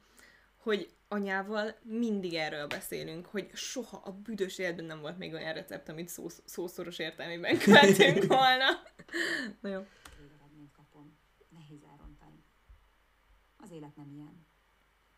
hogy 0.58 0.96
anyával 1.08 1.76
mindig 1.84 2.34
erről 2.34 2.68
beszélünk, 2.68 3.26
hogy 3.26 3.50
soha 3.54 3.98
a 3.98 4.12
büdös 4.12 4.58
életben 4.58 4.86
nem 4.86 5.00
volt 5.00 5.18
még 5.18 5.34
olyan 5.34 5.54
recept, 5.54 5.90
amit 5.90 6.08
szó, 6.08 6.28
szószoros 6.46 7.00
értelmében 7.00 7.58
követünk 7.66 8.26
volna. 8.26 8.68
Na 9.60 9.70
jó. 9.70 9.86
végeredményt 10.18 10.72
kapom. 10.72 11.18
Nehéz 11.50 11.84
elrontani. 11.92 12.44
Az 13.58 13.72
élet 13.72 13.96
nem 13.96 14.12
ilyen. 14.12 14.46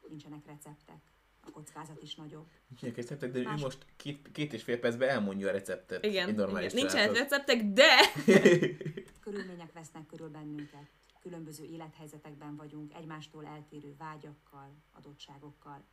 Nincsenek 0.08 0.46
receptek. 0.46 1.12
A 1.42 1.52
kockázat 1.52 2.02
is 2.02 2.16
nagyobb. 2.16 2.48
Nincsenek 2.68 2.96
receptek, 2.96 3.32
de 3.32 3.40
ő 3.40 3.44
Más- 3.44 3.62
most 3.62 3.86
két, 3.96 4.32
két 4.32 4.54
és 4.54 4.64
fél 4.64 4.80
percben 4.80 5.10
elmondja 5.10 5.48
a 5.48 5.52
receptet. 5.52 6.06
Igen, 6.06 6.28
egy 6.28 6.34
igen. 6.34 6.46
normális 6.46 6.74
nincsenek 6.74 7.18
receptek, 7.18 7.64
de 7.64 7.90
Körülmények 9.22 9.74
vesznek 9.74 10.06
körül 10.06 10.30
bennünket. 10.30 10.88
Különböző 11.20 11.64
élethelyzetekben 11.64 12.56
vagyunk, 12.56 12.94
egymástól 12.94 13.46
eltérő 13.46 13.96
vágyakkal, 13.98 14.72
adottságokkal. 14.92 15.84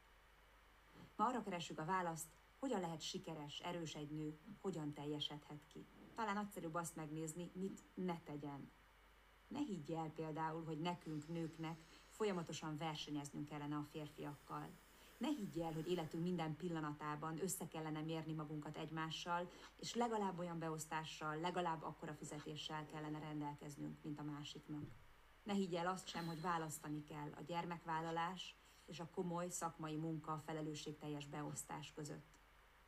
Ma 1.16 1.26
arra 1.26 1.42
keressük 1.42 1.78
a 1.78 1.84
választ, 1.84 2.26
hogyan 2.59 2.80
lehet 2.80 3.01
sikeres, 3.01 3.59
erős 3.59 3.94
egy 3.94 4.11
nő, 4.11 4.38
hogyan 4.61 4.92
teljesedhet 4.92 5.66
ki. 5.72 5.86
Talán 6.14 6.34
nagyszerűbb 6.34 6.74
azt 6.74 6.96
megnézni, 6.96 7.51
mit 7.55 7.80
ne 7.94 8.20
tegyen. 8.24 8.70
Ne 9.49 9.59
higgy 9.59 9.92
el 9.92 10.12
például, 10.14 10.64
hogy 10.64 10.78
nekünk, 10.78 11.28
nőknek 11.28 11.78
folyamatosan 12.09 12.76
versenyeznünk 12.76 13.49
kellene 13.49 13.76
a 13.76 13.86
férfiakkal. 13.90 14.70
Ne 15.19 15.29
higgy 15.29 15.59
el, 15.59 15.73
hogy 15.73 15.91
életünk 15.91 16.23
minden 16.23 16.57
pillanatában 16.57 17.41
össze 17.43 17.69
kellene 17.69 18.01
mérni 18.01 18.33
magunkat 18.33 18.77
egymással, 18.77 19.51
és 19.77 19.95
legalább 19.95 20.39
olyan 20.39 20.59
beosztással, 20.59 21.41
legalább 21.41 21.83
akkora 21.83 22.14
fizetéssel 22.14 22.87
kellene 22.87 23.19
rendelkeznünk, 23.19 23.97
mint 24.03 24.19
a 24.19 24.23
másiknak. 24.23 24.85
Ne 25.43 25.53
higgy 25.53 25.75
el 25.75 25.87
azt 25.87 26.09
sem, 26.09 26.27
hogy 26.27 26.41
választani 26.41 27.03
kell 27.03 27.31
a 27.37 27.43
gyermekvállalás 27.47 28.57
és 28.87 29.01
a 29.01 29.09
komoly 29.14 29.49
szakmai 29.49 29.97
munka 29.97 30.43
felelősségteljes 30.47 31.27
beosztás 31.27 31.93
között. 31.95 32.27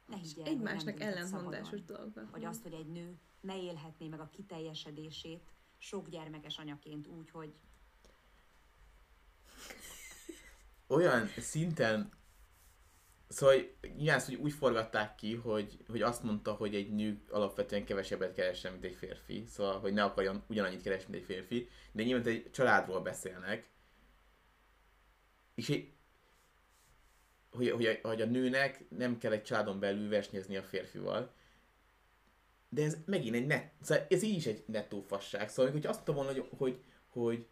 Ne 0.07 0.17
higgy 0.17 0.39
el, 0.39 0.47
egymásnak 0.47 0.95
dönthet 0.95 1.17
ellentmondásos 1.17 1.81
szabadon. 1.87 2.13
dolgok. 2.13 2.31
Vagy 2.31 2.45
azt, 2.45 2.63
hogy 2.63 2.73
egy 2.73 2.89
nő 2.89 3.19
ne 3.41 3.63
élhetné 3.63 4.09
meg 4.09 4.21
a 4.21 4.31
kiteljesedését 4.31 5.51
sok 5.79 6.09
gyermekes 6.09 6.59
anyaként 6.59 7.07
úgy, 7.07 7.31
hogy 7.31 7.55
olyan 10.87 11.27
szinten 11.39 12.19
Szóval 13.31 13.55
nyilván 13.97 14.17
ezt 14.17 14.37
úgy, 14.37 14.53
forgatták 14.53 15.15
ki, 15.15 15.35
hogy, 15.35 15.79
hogy 15.89 16.03
azt 16.03 16.23
mondta, 16.23 16.53
hogy 16.53 16.75
egy 16.75 16.95
nő 16.95 17.23
alapvetően 17.29 17.85
kevesebbet 17.85 18.35
keressen, 18.35 18.73
mint 18.73 18.85
egy 18.85 18.95
férfi. 18.95 19.45
Szóval, 19.47 19.81
hogy 19.81 19.93
ne 19.93 20.05
akarjon 20.05 20.43
ugyanannyit 20.47 20.83
keresni, 20.83 21.11
mint 21.11 21.23
egy 21.23 21.35
férfi. 21.35 21.69
De 21.93 22.03
nyilván 22.03 22.27
egy 22.27 22.51
családról 22.51 23.01
beszélnek. 23.01 23.69
És 25.55 25.69
egy, 25.69 25.93
hogy, 27.51 27.71
hogy, 27.71 27.87
a, 27.87 28.09
hogy 28.09 28.21
a 28.21 28.27
nőnek 28.27 28.85
nem 28.89 29.19
kell 29.19 29.33
egy 29.33 29.43
családon 29.43 29.81
belül 29.81 30.09
versenyezni 30.09 30.57
a 30.57 30.63
férfival. 30.63 31.35
De 32.69 32.85
ez 32.85 32.97
megint 33.07 33.35
egy 33.35 33.47
net, 33.47 33.73
szóval 33.81 34.07
ez 34.09 34.23
így 34.23 34.37
is 34.37 34.47
egy 34.47 34.65
nettó 34.67 35.01
fasság. 35.01 35.49
Szóval, 35.49 35.73
hogyha 35.73 35.91
azt 35.91 36.07
mondta 36.07 36.25
volna, 36.25 36.41
hogy, 36.41 36.59
hogy, 36.59 36.81
hogy 37.09 37.47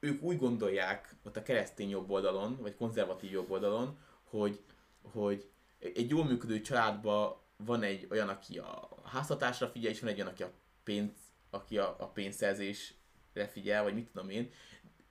ők 0.00 0.22
úgy 0.22 0.38
gondolják 0.38 1.14
ott 1.24 1.36
a 1.36 1.42
keresztény 1.42 1.88
jobb 1.88 2.10
oldalon, 2.10 2.56
vagy 2.60 2.76
konzervatív 2.76 3.30
jobb 3.30 3.50
oldalon, 3.50 3.98
hogy, 4.24 4.60
hogy 5.02 5.50
egy 5.78 6.10
jól 6.10 6.24
működő 6.24 6.60
családban 6.60 7.36
van 7.56 7.82
egy 7.82 8.06
olyan, 8.10 8.28
aki 8.28 8.58
a 8.58 8.88
háztatásra 9.04 9.68
figyel, 9.68 9.90
és 9.90 10.00
van 10.00 10.10
egy 10.10 10.20
olyan, 10.20 10.32
aki 10.32 10.42
a 10.42 10.52
pénz, 10.84 11.12
aki 11.50 11.78
a, 11.78 11.96
a 11.98 12.06
pénzszerzésre 12.06 13.48
figyel, 13.50 13.82
vagy 13.82 13.94
mit 13.94 14.10
tudom 14.12 14.30
én, 14.30 14.50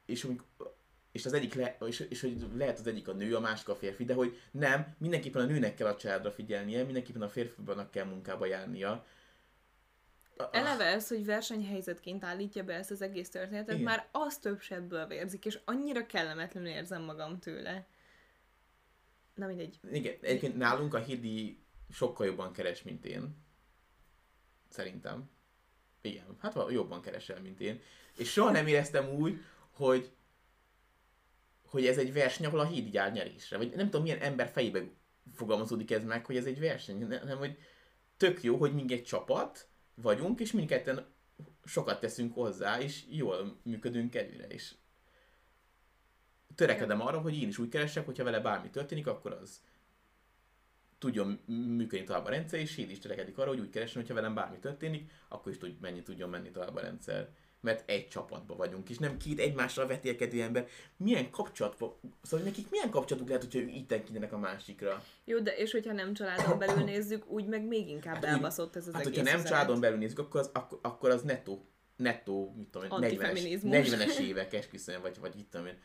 és, 0.05 0.27
és 1.11 1.25
az 1.25 1.33
egyik 1.33 1.53
le, 1.53 1.77
és, 1.85 1.99
és, 2.09 2.21
hogy 2.21 2.47
lehet 2.55 2.79
az 2.79 2.87
egyik 2.87 3.07
a 3.07 3.13
nő, 3.13 3.35
a 3.35 3.39
másik 3.39 3.69
a 3.69 3.75
férfi, 3.75 4.05
de 4.05 4.13
hogy 4.13 4.39
nem, 4.51 4.95
mindenképpen 4.97 5.41
a 5.41 5.45
nőnek 5.45 5.75
kell 5.75 5.87
a 5.87 5.95
családra 5.95 6.31
figyelnie, 6.31 6.83
mindenképpen 6.83 7.21
a 7.21 7.29
férfinak 7.29 7.91
kell 7.91 8.05
munkába 8.05 8.45
járnia. 8.45 9.05
Eleve 10.51 10.85
ez, 10.85 11.07
hogy 11.07 11.25
versenyhelyzetként 11.25 12.23
állítja 12.23 12.63
be 12.63 12.73
ezt 12.73 12.91
az 12.91 13.01
egész 13.01 13.29
történetet, 13.29 13.73
Igen. 13.73 13.83
már 13.83 14.07
az 14.11 14.37
több 14.37 14.61
sebből 14.61 15.07
vérzik, 15.07 15.45
és 15.45 15.59
annyira 15.65 16.05
kellemetlenül 16.05 16.69
érzem 16.69 17.01
magam 17.01 17.39
tőle. 17.39 17.87
Na 19.39 19.47
mindegy. 19.47 19.79
Igen, 19.91 20.17
egyébként 20.21 20.57
nálunk 20.57 20.93
a 20.93 20.99
Hidi 20.99 21.63
sokkal 21.89 22.25
jobban 22.25 22.53
keres, 22.53 22.83
mint 22.83 23.05
én. 23.05 23.45
Szerintem. 24.69 25.29
Igen, 26.01 26.37
hát 26.39 26.55
jobban 26.69 27.01
keresel, 27.01 27.41
mint 27.41 27.59
én. 27.59 27.81
És 28.17 28.31
soha 28.31 28.51
nem 28.51 28.67
éreztem 28.67 29.09
úgy, 29.09 29.41
hogy 29.71 30.11
hogy 31.65 31.85
ez 31.85 31.97
egy 31.97 32.13
verseny, 32.13 32.45
ahol 32.45 32.59
a 32.59 32.65
híd 32.67 32.93
jár 32.93 33.11
nyerésre. 33.11 33.57
Vagy 33.57 33.75
nem 33.75 33.85
tudom, 33.85 34.01
milyen 34.01 34.19
ember 34.19 34.47
fejébe 34.47 34.83
fogalmazódik 35.33 35.91
ez 35.91 36.03
meg, 36.03 36.25
hogy 36.25 36.37
ez 36.37 36.45
egy 36.45 36.59
verseny, 36.59 37.07
ne- 37.07 37.19
hanem 37.19 37.37
hogy 37.37 37.57
tök 38.17 38.43
jó, 38.43 38.57
hogy 38.57 38.73
mi 38.73 38.85
egy 38.87 39.03
csapat 39.03 39.67
vagyunk, 39.95 40.39
és 40.39 40.51
mindketten 40.51 41.05
sokat 41.65 41.99
teszünk 41.99 42.33
hozzá, 42.33 42.81
és 42.81 43.03
jól 43.09 43.59
működünk 43.63 44.15
előre, 44.15 44.47
és 44.47 44.75
törekedem 46.59 47.01
arra, 47.01 47.19
hogy 47.19 47.41
én 47.41 47.47
is 47.47 47.57
úgy 47.57 47.69
keresek, 47.69 48.05
hogyha 48.05 48.23
vele 48.23 48.39
bármi 48.39 48.69
történik, 48.69 49.07
akkor 49.07 49.37
az 49.41 49.61
tudjon 50.97 51.39
működni 51.45 52.05
tovább 52.05 52.25
a 52.25 52.29
rendszer, 52.29 52.59
és 52.59 52.77
én 52.77 52.89
is 52.89 52.99
törekedik 52.99 53.37
arra, 53.37 53.49
hogy 53.49 53.59
úgy 53.59 53.69
keressen, 53.69 54.01
hogyha 54.01 54.13
velem 54.13 54.33
bármi 54.33 54.57
történik, 54.57 55.11
akkor 55.27 55.51
is 55.51 55.57
tud, 55.57 55.79
mennyi 55.81 56.03
tudjon 56.03 56.29
menni 56.29 56.51
tovább 56.51 56.75
a 56.75 56.79
rendszer. 56.79 57.29
Mert 57.61 57.89
egy 57.89 58.07
csapatban 58.07 58.57
vagyunk, 58.57 58.89
és 58.89 58.97
nem 58.97 59.17
két 59.17 59.39
egymással 59.39 59.87
vetélkedő 59.87 60.41
ember. 60.41 60.67
Milyen 60.97 61.31
kapcsolat, 61.31 61.75
szóval 62.21 62.45
nekik 62.45 62.69
milyen 62.69 62.89
kapcsolatuk 62.89 63.27
lehet, 63.27 63.43
hogyha 63.43 63.59
így 63.59 63.85
tekintenek 63.85 64.33
a 64.33 64.37
másikra? 64.37 65.03
Jó, 65.25 65.39
de 65.39 65.55
és 65.55 65.71
hogyha 65.71 65.93
nem 65.93 66.13
családon 66.13 66.59
belül 66.59 66.83
nézzük, 66.83 67.27
úgy 67.27 67.45
meg 67.45 67.67
még 67.67 67.89
inkább 67.89 68.13
Hát 68.13 68.25
elbaszott 68.25 68.75
ez 68.75 68.87
az 68.87 68.93
Hát, 68.93 69.05
egész 69.05 69.17
hogyha 69.17 69.35
nem 69.35 69.45
családon 69.45 69.79
belül 69.79 69.97
nézzük, 69.97 70.19
akkor 70.19 70.39
az, 70.39 70.49
akkor, 70.53 70.79
akkor 70.81 71.09
az 71.09 71.21
nettó, 71.21 71.69
nettó, 71.95 72.53
mit 72.57 72.67
tudom 72.67 72.83
én, 72.83 72.89
40-es, 72.91 73.03
Antifeminizmus. 73.03 73.89
40-es 73.89 74.17
évek 74.19 74.53
esküszöm, 74.53 75.01
vagy, 75.01 75.19
vagy 75.19 75.37
itt 75.37 75.51
tudom 75.51 75.65
én, 75.65 75.77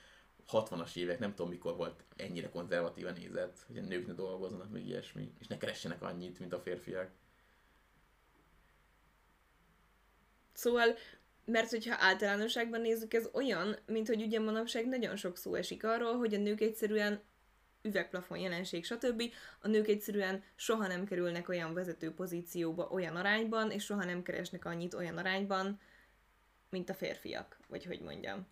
60-as 0.52 0.96
évek, 0.96 1.18
nem 1.18 1.34
tudom 1.34 1.50
mikor 1.50 1.76
volt 1.76 2.04
ennyire 2.16 2.48
konzervatívan 2.48 3.12
nézett, 3.12 3.64
hogy 3.66 3.78
a 3.78 3.82
nők 3.82 4.06
ne 4.06 4.12
dolgozzanak, 4.12 4.70
meg 4.70 4.86
ilyesmi, 4.86 5.32
és 5.38 5.46
ne 5.46 5.56
keressenek 5.56 6.02
annyit, 6.02 6.38
mint 6.38 6.52
a 6.52 6.60
férfiak. 6.60 7.10
Szóval, 10.52 10.94
mert 11.44 11.70
hogyha 11.70 11.96
általánosságban 11.98 12.80
nézzük, 12.80 13.14
ez 13.14 13.28
olyan, 13.32 13.76
mint 13.86 14.08
hogy 14.08 14.22
ugye 14.22 14.40
manapság 14.40 14.88
nagyon 14.88 15.16
sok 15.16 15.36
szó 15.36 15.54
esik 15.54 15.84
arról, 15.84 16.18
hogy 16.18 16.34
a 16.34 16.38
nők 16.38 16.60
egyszerűen 16.60 17.22
üvegplafon 17.82 18.38
jelenség, 18.38 18.84
stb. 18.84 19.22
A 19.60 19.68
nők 19.68 19.88
egyszerűen 19.88 20.42
soha 20.54 20.86
nem 20.86 21.04
kerülnek 21.04 21.48
olyan 21.48 21.74
vezető 21.74 22.14
pozícióba 22.14 22.88
olyan 22.88 23.16
arányban, 23.16 23.70
és 23.70 23.84
soha 23.84 24.04
nem 24.04 24.22
keresnek 24.22 24.64
annyit 24.64 24.94
olyan 24.94 25.18
arányban, 25.18 25.80
mint 26.70 26.90
a 26.90 26.94
férfiak, 26.94 27.58
vagy 27.68 27.84
hogy 27.84 28.00
mondjam. 28.00 28.46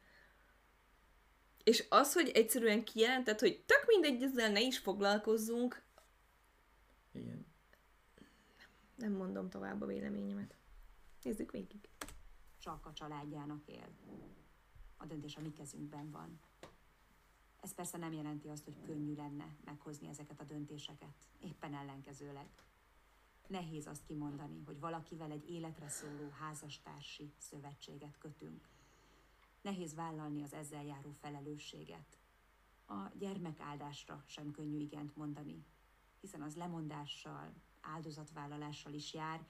És 1.64 1.86
az, 1.88 2.12
hogy 2.12 2.28
egyszerűen 2.28 2.84
kijelentett, 2.84 3.40
hogy 3.40 3.62
tök 3.66 3.84
mindegy, 3.86 4.22
ezzel 4.22 4.50
ne 4.50 4.60
is 4.60 4.78
foglalkozzunk, 4.78 5.82
Igen. 7.12 7.46
nem 8.94 9.12
mondom 9.12 9.50
tovább 9.50 9.80
a 9.80 9.86
véleményemet. 9.86 10.54
Nézzük 11.22 11.50
végig. 11.50 11.88
csak 12.58 12.86
a 12.86 12.92
családjának 12.92 13.66
él. 13.66 13.88
A 14.96 15.06
döntés 15.06 15.36
a 15.36 15.40
mi 15.40 15.52
kezünkben 15.52 16.10
van. 16.10 16.40
Ez 17.60 17.74
persze 17.74 17.98
nem 17.98 18.12
jelenti 18.12 18.48
azt, 18.48 18.64
hogy 18.64 18.82
könnyű 18.84 19.14
lenne 19.14 19.56
meghozni 19.64 20.08
ezeket 20.08 20.40
a 20.40 20.44
döntéseket. 20.44 21.14
Éppen 21.40 21.74
ellenkezőleg. 21.74 22.46
Nehéz 23.48 23.86
azt 23.86 24.04
kimondani, 24.06 24.62
hogy 24.66 24.80
valakivel 24.80 25.30
egy 25.30 25.50
életre 25.50 25.88
szóló 25.88 26.28
házastársi 26.28 27.32
szövetséget 27.38 28.18
kötünk. 28.18 28.68
Nehéz 29.62 29.94
vállalni 29.94 30.42
az 30.42 30.52
ezzel 30.52 30.84
járó 30.84 31.12
felelősséget. 31.20 32.18
A 32.86 33.10
gyermekáldásra 33.18 34.22
sem 34.26 34.50
könnyű 34.50 34.78
igent 34.78 35.16
mondani, 35.16 35.64
hiszen 36.20 36.42
az 36.42 36.56
lemondással, 36.56 37.52
áldozatvállalással 37.80 38.92
is 38.92 39.14
jár, 39.14 39.46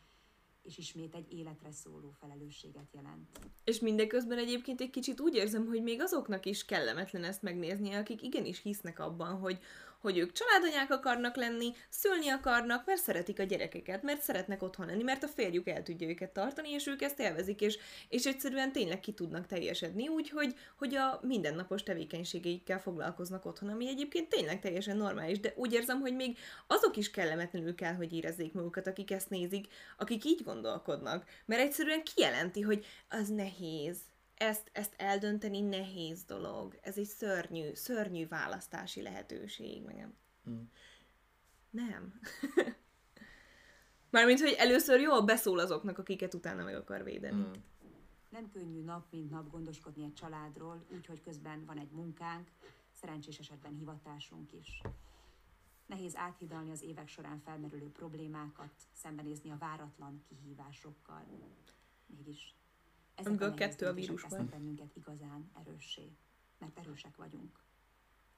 és 0.63 0.79
ismét 0.79 1.15
egy 1.15 1.33
életre 1.33 1.71
szóló 1.71 2.11
felelősséget 2.11 2.93
jelent. 2.93 3.39
És 3.65 3.81
mindeközben 3.81 4.39
egyébként 4.39 4.81
egy 4.81 4.91
kicsit 4.91 5.21
úgy 5.21 5.35
érzem, 5.35 5.67
hogy 5.67 5.83
még 5.83 6.01
azoknak 6.01 6.47
is 6.47 6.65
kellemetlen 6.65 7.25
ezt 7.25 7.43
megnézni, 7.43 7.93
akik 7.93 8.23
igenis 8.23 8.63
hisznek 8.63 8.99
abban, 8.99 9.39
hogy, 9.39 9.59
hogy 10.03 10.19
ők 10.19 10.33
családanyák 10.33 10.91
akarnak 10.91 11.37
lenni, 11.37 11.73
szülni 11.89 12.29
akarnak, 12.29 12.87
mert 12.87 13.03
szeretik 13.03 13.39
a 13.39 13.43
gyerekeket, 13.43 14.03
mert 14.03 14.23
szeretnek 14.23 14.63
otthon 14.63 14.87
lenni, 14.87 15.03
mert 15.03 15.23
a 15.23 15.29
férjük 15.29 15.69
el 15.69 15.83
tudja 15.83 16.09
őket 16.09 16.31
tartani, 16.31 16.71
és 16.71 16.87
ők 16.87 17.03
ezt 17.03 17.21
élvezik, 17.21 17.61
és, 17.61 17.79
és 18.09 18.25
egyszerűen 18.25 18.73
tényleg 18.73 19.01
ki 19.01 19.13
tudnak 19.13 19.47
teljesedni, 19.47 20.09
úgy, 20.09 20.31
hogy, 20.31 20.55
hogy 20.79 20.95
a 20.95 21.21
mindennapos 21.23 21.83
tevékenységeikkel 21.83 22.81
foglalkoznak 22.81 23.45
otthon, 23.45 23.69
ami 23.69 23.89
egyébként 23.89 24.29
tényleg 24.29 24.61
teljesen 24.61 24.97
normális, 24.97 25.41
de 25.41 25.53
úgy 25.57 25.73
érzem, 25.73 26.01
hogy 26.01 26.15
még 26.15 26.39
azok 26.67 26.97
is 26.97 27.11
kellemetlenül 27.11 27.75
kell, 27.75 27.95
hogy 27.95 28.13
érezzék 28.13 28.53
magukat, 28.53 28.87
akik 28.87 29.11
ezt 29.11 29.31
nézik, 29.31 29.67
akik 29.99 30.25
így 30.25 30.43
gondolkodnak, 30.45 31.25
mert 31.45 31.63
egyszerűen 31.63 32.03
kijelenti, 32.15 32.61
hogy 32.61 32.87
az 33.09 33.29
nehéz, 33.29 33.99
ezt, 34.43 34.71
ezt 34.73 34.95
eldönteni 34.97 35.61
nehéz 35.61 36.25
dolog. 36.25 36.79
Ez 36.83 36.99
egy 36.99 37.07
szörnyű, 37.07 37.75
szörnyű 37.75 38.29
választási 38.29 39.03
lehetőség. 39.03 39.85
Meg 39.85 39.97
nem. 39.97 40.15
Mm. 40.51 40.63
Nem. 41.71 42.21
Mármint, 44.11 44.41
hogy 44.41 44.55
először 44.59 45.01
jól 45.01 45.23
beszól 45.23 45.59
azoknak, 45.59 45.99
akiket 45.99 46.35
utána 46.35 46.65
meg 46.65 46.75
akar 46.75 47.05
védeni. 47.05 47.43
Mm. 47.43 47.53
Nem 48.29 48.51
könnyű 48.51 48.83
nap 48.83 49.05
mint 49.11 49.31
nap 49.31 49.51
gondoskodni 49.51 50.05
egy 50.05 50.15
családról, 50.15 50.87
úgyhogy 50.89 51.21
közben 51.21 51.65
van 51.65 51.79
egy 51.79 51.91
munkánk, 51.91 52.49
szerencsés 53.01 53.39
esetben 53.39 53.77
hivatásunk 53.79 54.53
is. 54.53 54.83
Nehéz 55.87 56.17
áthidalni 56.17 56.71
az 56.71 56.83
évek 56.83 57.09
során 57.09 57.41
felmerülő 57.45 57.91
problémákat, 57.91 58.73
szembenézni 58.93 59.51
a 59.51 59.59
váratlan 59.59 60.23
kihívásokkal. 60.29 61.25
Mégis 62.07 62.55
ezek 63.15 63.27
Amiből 63.33 63.55
kettő 63.55 63.87
a 63.87 63.95
tesznek 63.95 64.45
bennünket 64.45 64.97
igazán 64.97 65.51
erőssé, 65.55 66.17
mert 66.59 66.79
erősek 66.79 67.17
vagyunk. 67.17 67.61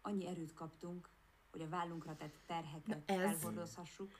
Annyi 0.02 0.26
erőt 0.26 0.54
kaptunk, 0.54 1.08
hogy 1.50 1.60
a 1.60 1.68
vállunkra 1.68 2.16
tett 2.16 2.34
terheket 2.46 3.06
Na 3.06 3.14
ez- 3.14 3.18
elhordozhassuk, 3.20 4.18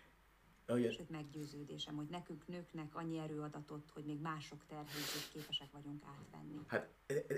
Ahogy, 0.67 0.93
Sőt, 0.97 1.11
meggyőződésem, 1.11 1.97
hogy 1.97 2.07
nekünk 2.11 2.47
nőknek 2.49 2.95
annyi 2.95 3.19
erő 3.19 3.41
adatot, 3.41 3.91
hogy 3.95 4.05
még 4.05 4.21
mások 4.21 4.59
terheit 4.69 5.15
is 5.17 5.29
képesek 5.33 5.69
vagyunk 5.73 6.03
átvenni. 6.19 6.61
hát 6.67 6.89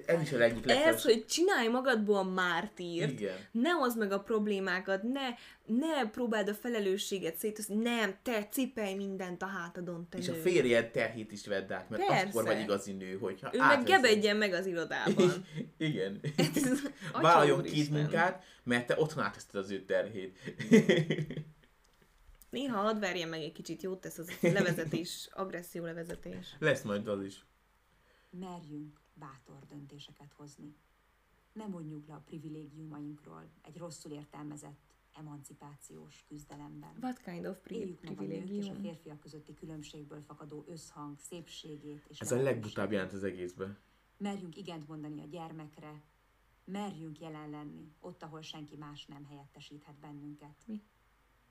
ez 0.06 0.20
is 0.20 0.32
a 0.32 0.40
egyik 0.40 0.64
legfelsőbb. 0.64 0.94
Ez, 0.94 1.02
hogy 1.02 1.24
csinálj 1.26 1.68
magadból 1.68 2.24
mártírt, 2.24 3.10
Igen. 3.10 3.36
ne 3.50 3.70
hozd 3.70 3.98
meg 3.98 4.12
a 4.12 4.20
problémákat, 4.20 5.02
ne, 5.02 5.28
ne 5.66 6.10
próbáld 6.10 6.48
a 6.48 6.54
felelősséget 6.54 7.36
széthozni, 7.36 7.74
nem, 7.74 8.16
te 8.22 8.46
cipelj 8.48 8.94
mindent 8.94 9.42
a 9.42 9.46
hátadon, 9.46 10.06
te 10.10 10.18
És 10.18 10.28
a 10.28 10.32
nő. 10.32 10.40
férjed 10.40 10.90
terhét 10.90 11.32
is 11.32 11.46
vedd 11.46 11.72
át, 11.72 11.88
mert 11.90 12.06
Persze. 12.06 12.26
akkor 12.28 12.44
vagy 12.44 12.60
igazi 12.60 12.92
nő, 12.92 13.18
hogyha 13.18 13.50
Ő 13.54 13.58
meg 13.58 13.68
átveszed. 13.70 14.02
gebedjen 14.02 14.36
meg 14.36 14.52
az 14.52 14.66
irodában. 14.66 15.32
Igen. 15.78 16.20
Vállaljon 17.12 17.62
két 17.62 17.90
munkát, 17.90 18.44
mert 18.62 18.86
te 18.86 18.94
otthon 18.98 19.24
átveszted 19.24 19.60
az 19.60 19.70
ő 19.70 19.84
terhét. 19.84 20.38
Néha 22.56 22.80
hadd 22.80 22.98
verjen 22.98 23.28
meg 23.28 23.40
egy 23.40 23.52
kicsit, 23.52 23.82
jót 23.82 24.00
tesz 24.00 24.18
az 24.18 24.40
levezetés, 24.40 25.28
agresszió 25.42 25.84
levezetés. 25.84 26.56
Lesz 26.58 26.82
majd 26.82 27.08
az 27.08 27.22
is. 27.24 27.44
Merjünk 28.30 29.00
bátor 29.14 29.66
döntéseket 29.68 30.32
hozni. 30.32 30.76
Ne 31.52 31.66
mondjuk 31.66 32.06
le 32.06 32.14
a 32.14 32.22
privilégiumainkról 32.26 33.50
egy 33.62 33.76
rosszul 33.76 34.12
értelmezett 34.12 34.94
emancipációs 35.14 36.24
küzdelemben. 36.28 36.96
What 37.00 37.22
kind 37.22 37.46
of 37.46 37.58
pri- 37.58 37.78
Éljük 37.78 38.02
meg 38.02 38.18
a 38.18 38.22
nők 38.22 38.48
és 38.50 38.68
a 38.68 38.74
férfiak 38.74 39.20
közötti 39.20 39.54
különbségből 39.54 40.22
fakadó 40.22 40.64
összhang, 40.68 41.18
szépségét 41.18 42.04
és 42.08 42.20
Ez 42.20 42.32
a 42.32 42.42
legbutább 42.42 42.92
jelent 42.92 43.12
az 43.12 43.24
egészben. 43.24 43.78
Merjünk 44.16 44.56
igent 44.56 44.88
mondani 44.88 45.20
a 45.20 45.26
gyermekre, 45.26 46.02
merjünk 46.64 47.20
jelen 47.20 47.50
lenni, 47.50 47.92
ott, 48.00 48.22
ahol 48.22 48.42
senki 48.42 48.76
más 48.76 49.06
nem 49.06 49.24
helyettesíthet 49.24 49.94
bennünket. 50.00 50.62
Mi? 50.66 50.82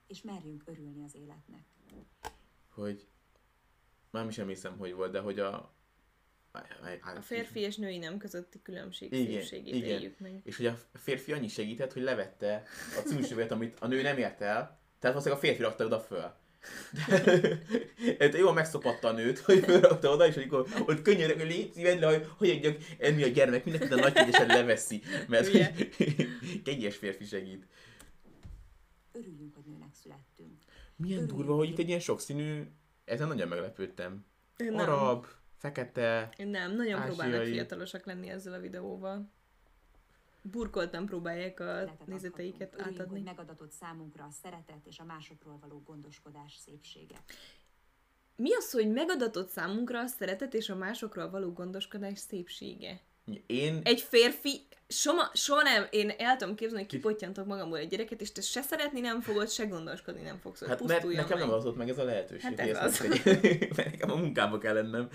És 0.07 0.21
merjünk 0.21 0.63
örülni 0.65 1.03
az 1.03 1.15
életnek. 1.15 1.63
Hogy 2.69 3.07
már 4.11 4.27
is 4.27 4.37
emlékszem, 4.37 4.77
hogy 4.77 4.93
volt, 4.93 5.11
de 5.11 5.19
hogy 5.19 5.39
a 5.39 5.73
A 7.01 7.21
férfi 7.21 7.59
és 7.59 7.75
női 7.75 7.97
nem 7.97 8.17
közötti 8.17 8.61
különbség 8.61 9.13
Igen, 9.13 9.43
igen. 9.51 9.89
éljük 9.89 10.19
meg. 10.19 10.41
És 10.43 10.57
hogy 10.57 10.65
a 10.65 10.77
férfi 10.93 11.31
annyi 11.31 11.47
segített, 11.47 11.93
hogy 11.93 12.01
levette 12.01 12.63
a 12.97 12.99
címűsövet, 13.07 13.51
amit 13.51 13.79
a 13.79 13.87
nő 13.87 14.01
nem 14.01 14.17
ért 14.17 14.41
el, 14.41 14.79
tehát 14.99 15.15
valószínűleg 15.15 15.37
a 15.37 15.45
férfi 15.45 15.61
rakta 15.61 15.85
oda 15.85 15.99
föl. 15.99 16.33
De 18.17 18.37
jól 18.37 18.53
megszopatta 18.53 19.07
a 19.07 19.11
nőt, 19.11 19.39
hogy 19.39 19.63
fölrakta 19.63 20.11
oda, 20.11 20.27
és 20.27 20.35
amikor 20.35 20.67
ott 20.85 21.01
könnyen, 21.01 21.37
hogy 21.37 21.47
légy 21.47 21.73
szíved 21.73 21.99
le, 21.99 22.07
hogy 22.07 22.27
hogy 22.37 22.49
adjak 22.49 22.77
enni 22.97 23.23
a 23.23 23.27
gyermek, 23.27 23.63
mindenkit 23.63 23.91
a 23.91 23.95
nagykérdésen 23.95 24.47
leveszi, 24.47 25.01
mert 25.27 25.49
kegyes 26.63 26.95
férfi 26.95 27.25
segít. 27.25 27.65
Örüljünk, 29.15 29.55
hogy 29.55 29.63
nőnek 29.65 29.93
születtünk. 29.93 30.63
Milyen 30.95 31.17
Örüljünk 31.17 31.37
durva, 31.37 31.55
hogy 31.55 31.69
itt 31.69 31.77
egy 31.77 31.87
ilyen 31.87 31.99
sokszínű, 31.99 32.71
ezen 33.05 33.27
nagyon 33.27 33.47
meglepődtem. 33.47 34.25
Nem. 34.57 34.75
Arab, 34.75 35.25
fekete, 35.57 36.33
Nem, 36.37 36.75
nagyon 36.75 37.01
próbálnak 37.01 37.39
Ázsiai. 37.39 37.51
fiatalosak 37.51 38.05
lenni 38.05 38.29
ezzel 38.29 38.53
a 38.53 38.59
videóval. 38.59 39.29
Burkoltan 40.41 41.05
próbálják 41.05 41.59
a 41.59 41.97
nézeteiket 42.05 42.73
adhatunk. 42.73 42.73
Örüljünk, 42.73 42.99
átadni. 42.99 43.13
hogy 43.13 43.23
megadatott 43.23 43.71
számunkra 43.71 44.23
a 44.23 44.31
szeretet 44.31 44.85
és 44.85 44.99
a 44.99 45.03
másokról 45.03 45.57
való 45.61 45.81
gondoskodás 45.85 46.55
szépsége. 46.55 47.15
Mi 48.35 48.53
az, 48.55 48.71
hogy 48.71 48.91
megadatott 48.91 49.49
számunkra 49.49 49.99
a 49.99 50.07
szeretet 50.07 50.53
és 50.53 50.69
a 50.69 50.75
másokról 50.75 51.29
való 51.29 51.53
gondoskodás 51.53 52.19
szépsége? 52.19 53.01
Én 53.45 53.81
Egy 53.83 54.01
férfi, 54.01 54.67
soha, 54.87 55.31
soha 55.33 55.61
nem, 55.61 55.87
én 55.89 56.09
el 56.09 56.35
tudom 56.37 56.55
képzelni, 56.55 56.81
hogy 56.83 56.91
kipottyantok 56.91 57.45
magamból 57.45 57.77
egy 57.77 57.87
gyereket, 57.87 58.21
és 58.21 58.31
te 58.31 58.41
se 58.41 58.61
szeretni 58.61 58.99
nem 58.99 59.21
fogod, 59.21 59.49
se 59.49 59.65
gondoskodni 59.65 60.21
nem 60.21 60.37
fogsz, 60.37 60.59
hogy 60.59 60.67
Hát 60.67 60.83
mert 60.83 61.03
nekem 61.03 61.37
meg. 61.37 61.47
nem 61.47 61.49
az 61.55 61.63
volt 61.63 61.75
meg 61.75 61.89
ez 61.89 61.97
a 61.97 62.03
lehetőség, 62.03 62.41
Hát 62.41 62.59
hogy 62.59 62.69
ez 62.69 62.83
az. 62.83 63.07
megtegyem. 63.07 63.57
mert 63.75 63.91
nekem 63.91 64.11
a 64.11 64.15
munkába 64.15 64.57
kell 64.57 64.73
lennem. 64.73 65.09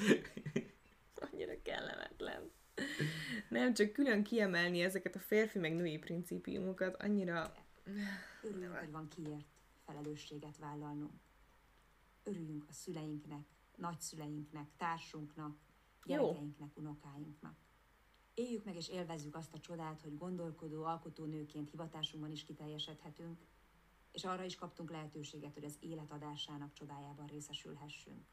Annyira 1.32 1.52
kellemetlen. 1.62 2.50
Nem, 3.48 3.74
csak 3.74 3.92
külön 3.92 4.22
kiemelni 4.22 4.80
ezeket 4.80 5.14
a 5.14 5.18
férfi 5.18 5.58
meg 5.58 5.74
női 5.74 5.98
principiumokat, 5.98 7.02
annyira... 7.02 7.54
Örüljünk, 8.42 8.76
hogy 8.78 8.90
van 8.90 9.08
kiért 9.08 9.46
felelősséget 9.86 10.56
vállalnunk. 10.58 11.12
Örüljünk 12.24 12.64
a 12.68 12.72
szüleinknek, 12.72 13.46
nagyszüleinknek, 13.76 14.66
társunknak, 14.76 15.56
Jó. 16.04 16.16
gyerekeinknek, 16.16 16.68
unokáinknak. 16.74 17.54
Éljük 18.34 18.64
meg 18.64 18.76
és 18.76 18.88
élvezzük 18.88 19.36
azt 19.36 19.54
a 19.54 19.58
csodát, 19.58 20.00
hogy 20.00 20.16
gondolkodó, 20.16 20.84
alkotó 20.84 21.24
nőként 21.24 21.70
hivatásunkban 21.70 22.30
is 22.30 22.44
kiteljesedhetünk, 22.44 23.40
és 24.12 24.24
arra 24.24 24.44
is 24.44 24.54
kaptunk 24.54 24.90
lehetőséget, 24.90 25.54
hogy 25.54 25.64
az 25.64 25.76
élet 25.80 26.12
adásának 26.12 26.72
csodájában 26.72 27.26
részesülhessünk. 27.26 28.26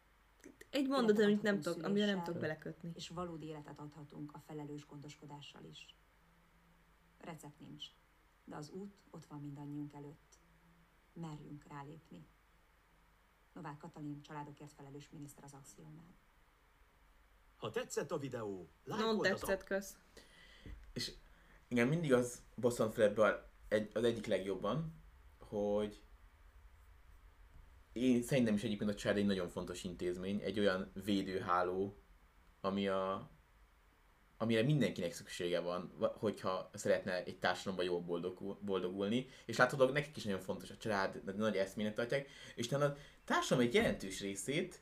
Egy 0.69 0.87
mondat, 0.87 1.19
amit 1.19 1.41
nem 1.41 1.61
tudok, 1.61 1.83
amire 1.83 2.05
nem 2.05 2.23
tudok 2.23 2.41
belekötni. 2.41 2.91
és 2.93 3.09
valódi 3.09 3.45
életet 3.45 3.79
adhatunk 3.79 4.33
a 4.33 4.39
felelős 4.39 4.85
gondoskodással 4.85 5.63
is. 5.63 5.95
Recept 7.17 7.59
nincs, 7.59 7.85
de 8.43 8.55
az 8.55 8.69
út 8.69 8.97
ott 9.09 9.25
van 9.25 9.41
mindannyiunk 9.41 9.93
előtt. 9.93 10.39
Merjünk 11.13 11.63
rálépni. 11.67 12.27
Novák 13.53 13.77
Katalin, 13.77 14.21
családokért 14.21 14.73
felelős 14.73 15.09
miniszter 15.09 15.43
az 15.43 15.53
Axiónál. 15.53 16.15
Ha 17.57 17.71
tetszett 17.71 18.11
a 18.11 18.17
videó, 18.17 18.69
lájkold 18.83 19.19
az 19.19 19.39
tetszett, 19.39 19.63
kösz. 19.63 19.97
És 20.93 21.11
igen, 21.67 21.87
mindig 21.87 22.13
az 22.13 22.41
bosszant 22.55 22.93
fel 22.93 23.03
ebből 23.03 23.49
egy, 23.67 23.89
az 23.93 24.03
egyik 24.03 24.25
legjobban, 24.25 24.93
hogy 25.39 26.01
én 27.93 28.21
szerintem 28.21 28.53
is 28.53 28.63
egyébként 28.63 28.89
a 28.89 28.95
család 28.95 29.17
egy 29.17 29.25
nagyon 29.25 29.49
fontos 29.49 29.83
intézmény, 29.83 30.41
egy 30.41 30.59
olyan 30.59 30.91
védőháló, 31.03 31.97
ami 32.61 32.87
a, 32.87 33.31
amire 34.37 34.63
mindenkinek 34.63 35.13
szüksége 35.13 35.59
van, 35.59 35.91
va- 35.97 36.17
hogyha 36.17 36.69
szeretne 36.73 37.23
egy 37.23 37.39
társadalomban 37.39 37.85
jól 37.85 38.01
boldogul, 38.01 38.59
boldogulni, 38.61 39.27
és 39.45 39.57
látod, 39.57 39.93
nekik 39.93 40.17
is 40.17 40.23
nagyon 40.23 40.39
fontos 40.39 40.69
a 40.69 40.77
család, 40.77 41.23
nagy- 41.23 41.35
nagy 41.35 41.55
eszmének 41.55 41.93
tartják, 41.93 42.29
és 42.55 42.67
talán 42.67 42.91
a 42.91 42.95
társadalom 43.25 43.67
egy 43.67 43.73
jelentős 43.73 44.21
részét, 44.21 44.81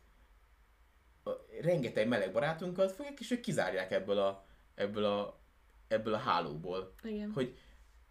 rengeteg 1.62 2.08
meleg 2.08 2.32
barátunkat 2.32 2.92
fogják, 2.92 3.20
és 3.20 3.32
ők 3.32 3.40
kizárják 3.40 3.92
ebből 3.92 4.18
a, 4.20 4.46
ebből 4.76 5.06
a, 5.06 5.40
ebből 5.88 6.14
a 6.14 6.18
hálóból, 6.18 6.94
Igen. 7.04 7.32
hogy 7.32 7.58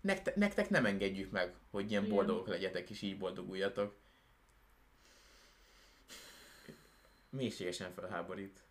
nekte, 0.01 0.33
nektek 0.37 0.71
nem 0.71 0.87
engedjük 0.87 1.31
meg, 1.31 1.55
hogy 1.71 1.91
ilyen 1.91 2.05
Igen. 2.05 2.15
boldogok 2.15 2.47
legyetek, 2.47 2.91
és 2.91 3.03
így 3.03 3.19
boldoguljatok. 3.19 3.97
Mélységesen 7.31 7.93
felháborít. 7.93 8.63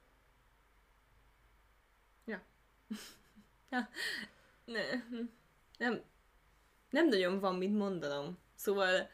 Ne, 4.66 4.82
nem, 5.78 6.02
nem 6.90 7.08
nagyon 7.08 7.40
van 7.40 7.56
mit 7.56 7.74
mondanom. 7.74 8.38
Szóval 8.56 9.10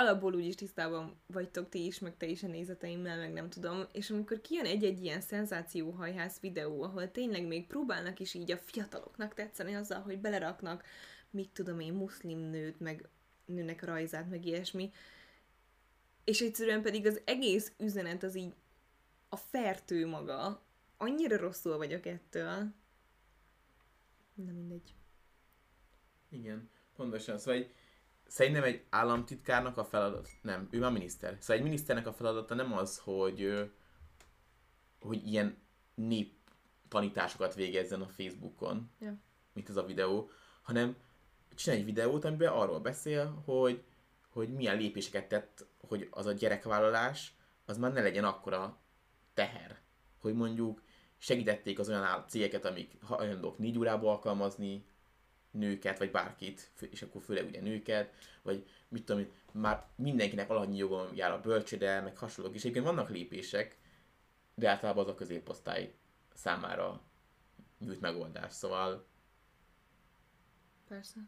alapból 0.00 0.34
úgyis 0.34 0.54
tisztában 0.54 1.20
vagytok 1.26 1.68
ti 1.68 1.86
is, 1.86 1.98
meg 1.98 2.16
te 2.16 2.26
is 2.26 2.42
a 2.42 2.46
nézeteimmel, 2.46 3.18
meg 3.18 3.32
nem 3.32 3.50
tudom, 3.50 3.84
és 3.92 4.10
amikor 4.10 4.40
kijön 4.40 4.64
egy-egy 4.64 5.04
ilyen 5.04 5.20
szenzációhajház 5.20 6.40
videó, 6.40 6.82
ahol 6.82 7.10
tényleg 7.10 7.46
még 7.46 7.66
próbálnak 7.66 8.20
is 8.20 8.34
így 8.34 8.52
a 8.52 8.56
fiataloknak 8.56 9.34
tetszeni 9.34 9.74
azzal, 9.74 10.00
hogy 10.00 10.18
beleraknak, 10.18 10.84
mit 11.30 11.50
tudom 11.50 11.80
én, 11.80 11.92
muszlim 11.92 12.38
nőt, 12.38 12.80
meg 12.80 13.08
nőnek 13.44 13.84
rajzát, 13.84 14.30
meg 14.30 14.46
ilyesmi, 14.46 14.92
és 16.24 16.40
egyszerűen 16.40 16.82
pedig 16.82 17.06
az 17.06 17.20
egész 17.24 17.72
üzenet 17.78 18.22
az 18.22 18.36
így 18.36 18.54
a 19.28 19.36
fertő 19.36 20.06
maga, 20.06 20.62
annyira 20.96 21.36
rosszul 21.36 21.76
vagyok 21.76 22.06
ettől. 22.06 22.72
Na 24.34 24.52
mindegy. 24.52 24.94
Igen, 26.28 26.70
pontosan. 26.96 27.38
Szóval 27.38 27.66
szerintem 28.30 28.62
egy 28.62 28.84
államtitkárnak 28.90 29.76
a 29.76 29.84
feladat, 29.84 30.28
nem, 30.42 30.68
ő 30.70 30.78
már 30.78 30.92
miniszter. 30.92 31.36
Szóval 31.40 31.56
egy 31.56 31.62
miniszternek 31.62 32.06
a 32.06 32.12
feladata 32.12 32.54
nem 32.54 32.72
az, 32.72 32.98
hogy, 32.98 33.70
hogy 35.00 35.26
ilyen 35.26 35.56
nép 35.94 36.32
tanításokat 36.88 37.54
végezzen 37.54 38.00
a 38.00 38.08
Facebookon, 38.08 38.90
Ja. 39.00 39.16
mint 39.52 39.68
ez 39.68 39.76
a 39.76 39.84
videó, 39.84 40.30
hanem 40.62 40.96
csinálj 41.54 41.80
egy 41.80 41.86
videót, 41.86 42.24
amiben 42.24 42.52
arról 42.52 42.80
beszél, 42.80 43.42
hogy, 43.44 43.84
hogy 44.28 44.54
milyen 44.54 44.76
lépéseket 44.76 45.28
tett, 45.28 45.66
hogy 45.88 46.08
az 46.10 46.26
a 46.26 46.32
gyerekvállalás, 46.32 47.34
az 47.64 47.78
már 47.78 47.92
ne 47.92 48.00
legyen 48.00 48.24
akkora 48.24 48.80
teher. 49.34 49.80
Hogy 50.18 50.34
mondjuk 50.34 50.82
segítették 51.18 51.78
az 51.78 51.88
olyan 51.88 52.24
cégeket, 52.28 52.64
amik 52.64 53.02
hajlandók 53.02 53.58
négy 53.58 53.78
órába 53.78 54.10
alkalmazni 54.10 54.84
nőket, 55.50 55.98
vagy 55.98 56.10
bárkit, 56.10 56.70
és 56.90 57.02
akkor 57.02 57.22
főleg 57.22 57.46
ugye 57.46 57.60
nőket, 57.60 58.12
vagy 58.42 58.66
mit 58.88 59.04
tudom 59.04 59.20
én, 59.20 59.30
már 59.52 59.86
mindenkinek 59.96 60.50
alanyi 60.50 60.76
jogon 60.76 61.14
jár 61.14 61.30
a 61.30 61.40
bölcsőde, 61.40 62.00
meg 62.00 62.16
hasonlók, 62.16 62.54
és 62.54 62.60
egyébként 62.60 62.84
vannak 62.84 63.10
lépések, 63.10 63.78
de 64.54 64.68
általában 64.68 65.04
az 65.04 65.10
a 65.10 65.14
középosztály 65.14 65.94
számára 66.34 67.02
nyújt 67.78 68.00
megoldás, 68.00 68.52
szóval 68.52 69.08
Persze. 70.88 71.20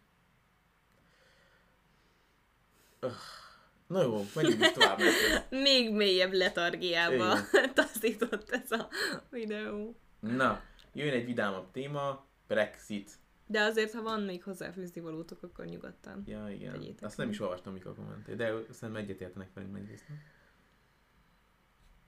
na 3.86 4.02
jó, 4.02 4.24
menjünk 4.34 4.60
is 4.60 4.72
tovább. 4.72 4.98
Még 5.50 5.94
mélyebb 5.94 6.32
letargiába 6.32 7.36
taszított 7.74 8.50
ez 8.50 8.70
a 8.70 8.88
videó. 9.30 9.96
Na, 10.20 10.62
jöjjön 10.92 11.14
egy 11.14 11.24
vidámabb 11.24 11.70
téma, 11.70 12.26
Brexit. 12.46 13.10
De 13.52 13.60
azért, 13.60 13.92
ha 13.92 14.02
van 14.02 14.22
még 14.22 14.42
hozzáfűzni 14.42 15.00
valótok, 15.00 15.42
akkor 15.42 15.64
nyugodtan. 15.64 16.22
Ja, 16.26 16.48
igen. 16.48 16.72
Tegyétek 16.72 17.04
Azt 17.04 17.16
nem 17.16 17.28
is 17.28 17.40
olvastam, 17.40 17.72
mikor 17.72 17.94
kommentél, 17.94 18.36
de 18.36 18.46
szerintem 18.70 19.04
egyetértenek 19.04 19.52
velünk 19.54 19.72
nagy 19.72 19.86
részt. 19.86 20.04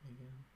Igen. 0.08 0.46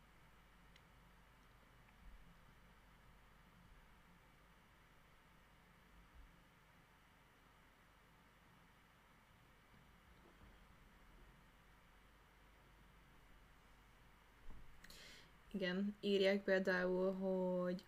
Igen, 15.53 15.97
írják 16.01 16.43
például, 16.43 17.12
hogy 17.12 17.84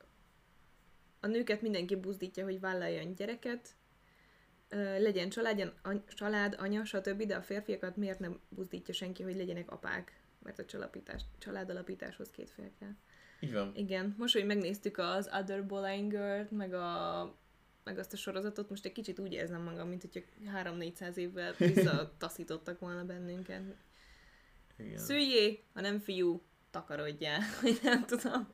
a 1.20 1.26
nőket 1.26 1.62
mindenki 1.62 1.96
buzdítja, 1.96 2.44
hogy 2.44 2.60
vállaljon 2.60 3.14
gyereket, 3.14 3.74
legyen 4.98 5.28
család, 5.28 5.72
any, 5.82 6.04
család, 6.14 6.56
anya, 6.58 6.84
stb., 6.84 7.22
de 7.22 7.36
a 7.36 7.42
férfiakat 7.42 7.96
miért 7.96 8.18
nem 8.18 8.40
buzdítja 8.48 8.94
senki, 8.94 9.22
hogy 9.22 9.36
legyenek 9.36 9.70
apák? 9.70 10.20
Mert 10.42 10.58
a 10.58 10.64
csalapítás, 10.64 11.22
családalapításhoz 11.38 12.30
két 12.30 12.50
fél 12.50 12.70
kell. 12.78 12.94
Így 13.40 13.52
van. 13.52 13.72
Igen, 13.74 14.14
most, 14.18 14.34
hogy 14.34 14.46
megnéztük 14.46 14.98
az 14.98 15.30
Other 15.40 15.66
Bollinger-t, 15.66 16.50
meg, 16.50 16.74
a, 16.74 17.24
meg 17.84 17.98
azt 17.98 18.12
a 18.12 18.16
sorozatot, 18.16 18.68
most 18.68 18.84
egy 18.84 18.92
kicsit 18.92 19.18
úgy 19.18 19.32
érzem 19.32 19.62
magam, 19.62 19.88
mint 19.88 20.02
hogyha 20.02 20.20
3-400 20.54 21.16
évvel 21.16 21.54
visszataszítottak 21.58 22.78
volna 22.78 23.04
bennünket. 23.04 23.62
Igen. 24.76 24.98
Szüljé, 24.98 25.64
ha 25.74 25.80
nem 25.80 25.98
fiú, 25.98 26.42
takarodjál, 26.70 27.40
vagy 27.62 27.78
nem 27.82 28.06
tudom. 28.06 28.48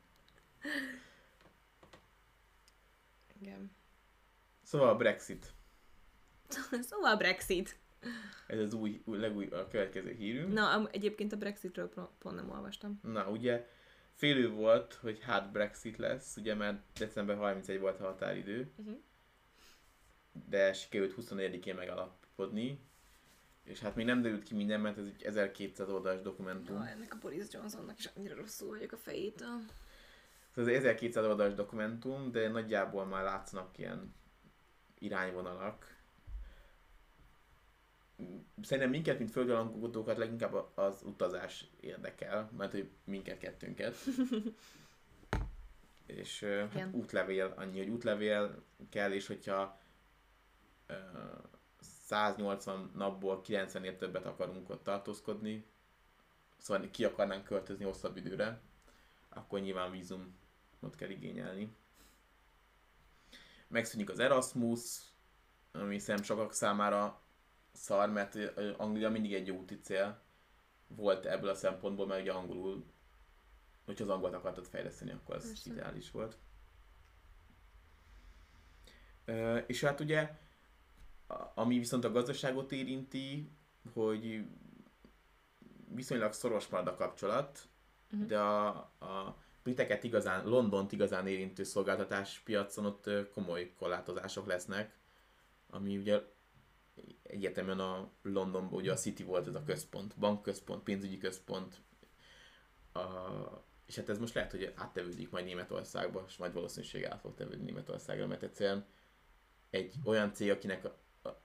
Igen. 3.41 3.71
Szóval 4.63 4.89
a 4.89 4.95
Brexit. 4.97 5.53
Szóval 6.89 7.11
a 7.11 7.17
Brexit. 7.17 7.79
Ez 8.47 8.59
az 8.59 8.73
új, 8.73 9.01
új 9.05 9.17
legúj, 9.17 9.45
a 9.47 9.67
következő 9.67 10.11
hírünk. 10.11 10.53
Na, 10.53 10.87
egyébként 10.91 11.33
a 11.33 11.37
Brexitről 11.37 11.89
pont 12.19 12.35
nem 12.35 12.49
olvastam. 12.49 12.99
Na, 13.03 13.29
ugye 13.29 13.67
félő 14.13 14.49
volt, 14.49 14.93
hogy 14.93 15.19
hát 15.21 15.51
Brexit 15.51 15.97
lesz, 15.97 16.35
ugye 16.35 16.53
mert 16.55 16.81
december 16.99 17.35
31 17.37 17.79
volt 17.79 17.99
a 17.99 18.03
határidő, 18.03 18.71
Uh-huh. 18.77 18.97
de 20.49 20.73
sikerült 20.73 21.13
24-én 21.21 21.75
megalapodni, 21.75 22.79
és 23.63 23.79
hát 23.79 23.95
még 23.95 24.05
nem 24.05 24.21
derült 24.21 24.43
ki 24.43 24.53
minden, 24.55 24.79
mert 24.81 24.97
ez 24.97 25.05
egy 25.05 25.23
1200 25.23 25.89
oldalas 25.89 26.21
dokumentum. 26.21 26.75
Ja, 26.75 26.87
ennek 26.87 27.13
a 27.13 27.17
Boris 27.17 27.45
Johnsonnak 27.51 27.97
is 27.97 28.05
annyira 28.05 28.35
rosszul 28.35 28.67
vagyok 28.69 28.91
a 28.91 28.97
fejétől. 28.97 29.59
Ez 30.57 30.67
egy 30.67 30.73
1200 30.73 31.25
oldalas 31.25 31.53
dokumentum, 31.53 32.31
de 32.31 32.47
nagyjából 32.47 33.05
már 33.05 33.23
látszanak 33.23 33.77
ilyen 33.77 34.15
irányvonalak. 34.99 35.95
Szerintem 38.61 38.89
minket, 38.89 39.17
mint 39.17 39.31
földalangkutatókat 39.31 40.17
leginkább 40.17 40.71
az 40.75 41.01
utazás 41.03 41.71
érdekel, 41.79 42.49
mert 42.57 42.71
hogy 42.71 42.89
minket 43.03 43.37
kettőnket. 43.37 43.95
és 46.05 46.43
hát 46.73 46.89
útlevél, 46.93 47.53
annyi, 47.57 47.77
hogy 47.77 47.89
útlevél 47.89 48.63
kell, 48.89 49.11
és 49.11 49.27
hogyha 49.27 49.79
ö, 50.85 50.93
180 51.79 52.91
napból 52.95 53.41
90-nél 53.45 53.95
többet 53.95 54.25
akarunk 54.25 54.69
ott 54.69 54.83
tartózkodni, 54.83 55.65
szóval 56.57 56.89
ki 56.89 57.05
akarnánk 57.05 57.43
költözni 57.43 57.85
hosszabb 57.85 58.17
időre, 58.17 58.61
akkor 59.29 59.59
nyilván 59.59 59.91
vízumot 60.79 60.95
kell 60.95 61.09
igényelni. 61.09 61.75
Megszűnik 63.67 64.09
az 64.09 64.19
Erasmus, 64.19 64.99
ami 65.71 65.99
szerintem 65.99 66.23
sokak 66.25 66.53
számára 66.53 67.21
szar, 67.71 68.09
mert 68.09 68.35
Anglia 68.77 69.09
mindig 69.09 69.33
egy 69.33 69.47
jó 69.47 69.57
úti 69.57 69.79
cél 69.79 70.21
volt 70.87 71.25
ebből 71.25 71.49
a 71.49 71.55
szempontból, 71.55 72.07
mert 72.07 72.21
ugye 72.21 72.31
angolul, 72.31 72.85
hogyha 73.85 74.03
az 74.03 74.09
angolt 74.09 74.33
akartad 74.33 74.65
fejleszteni, 74.65 75.11
akkor 75.11 75.35
az 75.35 75.47
Persze. 75.47 75.71
ideális 75.71 76.11
volt. 76.11 76.37
Ö, 79.25 79.57
és 79.57 79.81
hát 79.83 79.99
ugye, 79.99 80.37
ami 81.53 81.77
viszont 81.77 82.03
a 82.03 82.11
gazdaságot 82.11 82.71
érinti, 82.71 83.51
hogy 83.93 84.45
viszonylag 85.87 86.33
szoros 86.33 86.67
marad 86.67 86.87
a 86.87 86.95
kapcsolat, 86.95 87.67
Mhm. 88.09 88.25
de 88.27 88.39
a, 88.39 88.67
a 88.99 89.37
briteket 89.67 90.03
igazán, 90.03 90.47
Londont 90.47 90.91
igazán 90.91 91.27
érintő 91.27 91.63
szolgáltatás 91.63 92.39
piacon 92.39 92.85
ott 92.85 93.09
komoly 93.33 93.73
korlátozások 93.77 94.47
lesznek, 94.47 94.97
ami 95.69 95.97
ugye 95.97 96.21
egyértelműen 97.23 97.79
a 97.79 98.11
Londonban 98.21 98.79
ugye 98.79 98.91
a 98.91 98.95
City 98.95 99.23
volt 99.23 99.47
ez 99.47 99.55
a 99.55 99.63
központ, 99.63 100.17
bankközpont, 100.17 100.83
pénzügyi 100.83 101.17
központ, 101.17 101.81
a, 102.93 102.99
és 103.85 103.95
hát 103.95 104.09
ez 104.09 104.19
most 104.19 104.33
lehet, 104.33 104.51
hogy 104.51 104.73
áttevődik 104.75 105.29
majd 105.29 105.45
Németországba, 105.45 106.23
és 106.27 106.37
majd 106.37 106.53
valószínűség 106.53 107.05
át 107.05 107.21
fog 107.21 107.35
tevődni 107.35 107.65
Németországra, 107.65 108.27
mert 108.27 108.43
egyszerűen 108.43 108.85
egy 109.69 109.95
olyan 110.03 110.33
cég, 110.33 110.49
akinek 110.49 110.85
a, 110.85 110.97
a, 111.29 111.41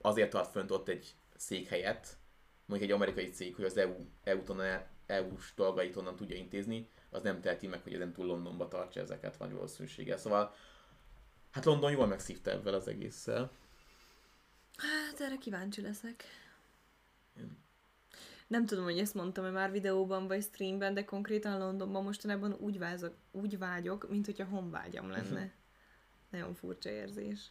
azért 0.00 0.30
tart 0.30 0.50
fönt 0.50 0.70
ott 0.70 0.88
egy 0.88 1.14
székhelyet, 1.36 2.16
mondjuk 2.66 2.90
egy 2.90 2.96
amerikai 2.96 3.30
cég, 3.30 3.54
hogy 3.54 3.64
az 3.64 3.76
EU, 3.76 3.94
EU-ton, 4.22 4.60
EU-s 5.06 5.54
dolgait 5.54 5.96
onnan 5.96 6.16
tudja 6.16 6.36
intézni, 6.36 6.88
az 7.10 7.22
nem 7.22 7.40
teheti 7.40 7.66
meg, 7.66 7.82
hogy 7.82 7.94
ezen 7.94 8.12
túl 8.12 8.26
Londonba 8.26 8.68
tartsa 8.68 9.00
ezeket 9.00 9.38
nagy 9.38 9.52
valószínűséggel. 9.52 10.16
Szóval, 10.16 10.54
hát 11.50 11.64
London 11.64 11.90
jól 11.90 12.06
megszívta 12.06 12.50
ebben 12.50 12.74
az 12.74 12.88
egésszel. 12.88 13.50
Hát 14.76 15.20
erre 15.20 15.36
kíváncsi 15.36 15.80
leszek. 15.80 16.24
Igen. 17.36 17.58
Nem 18.46 18.66
tudom, 18.66 18.84
hogy 18.84 18.98
ezt 18.98 19.14
mondtam-e 19.14 19.50
már 19.50 19.70
videóban 19.70 20.26
vagy 20.26 20.42
streamben, 20.42 20.94
de 20.94 21.04
konkrétan 21.04 21.58
Londonban 21.58 22.02
mostanában 22.02 22.52
úgy, 22.52 22.78
vázok, 22.78 23.14
úgy 23.30 23.58
vágyok, 23.58 24.08
mint 24.08 24.26
hogyha 24.26 24.44
honvágyam 24.44 25.10
lenne. 25.10 25.52
Nagyon 26.30 26.54
furcsa 26.54 26.90
érzés. 26.90 27.50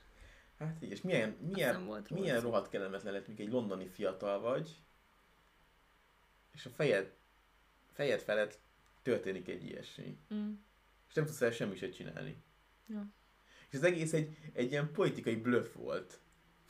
Hát 0.58 0.78
így, 0.82 0.92
és 0.92 1.02
milyen, 1.02 1.30
milyen, 1.30 1.86
volt 1.86 2.10
milyen 2.10 2.40
szó. 2.40 2.44
rohadt 2.44 2.70
kellemetlen 2.70 3.14
lett, 3.14 3.28
mikor 3.28 3.46
egy 3.46 3.52
londoni 3.52 3.88
fiatal 3.88 4.40
vagy, 4.40 4.76
és 6.54 6.66
a 6.66 6.70
fejed, 6.70 7.14
fejed 7.94 8.20
felett 8.20 8.60
történik 9.08 9.48
egy 9.48 9.66
ilyesmi. 9.66 10.18
Mm. 10.34 10.52
És 11.08 11.14
nem 11.14 11.26
tudsz 11.26 11.42
el 11.42 11.52
semmi 11.52 11.76
se 11.76 11.90
csinálni. 11.90 12.44
Ja. 12.88 13.08
És 13.70 13.78
az 13.78 13.84
egész 13.84 14.14
egy, 14.14 14.38
egy 14.54 14.72
ilyen 14.72 14.92
politikai 14.92 15.36
bluff 15.36 15.74
volt. 15.74 16.20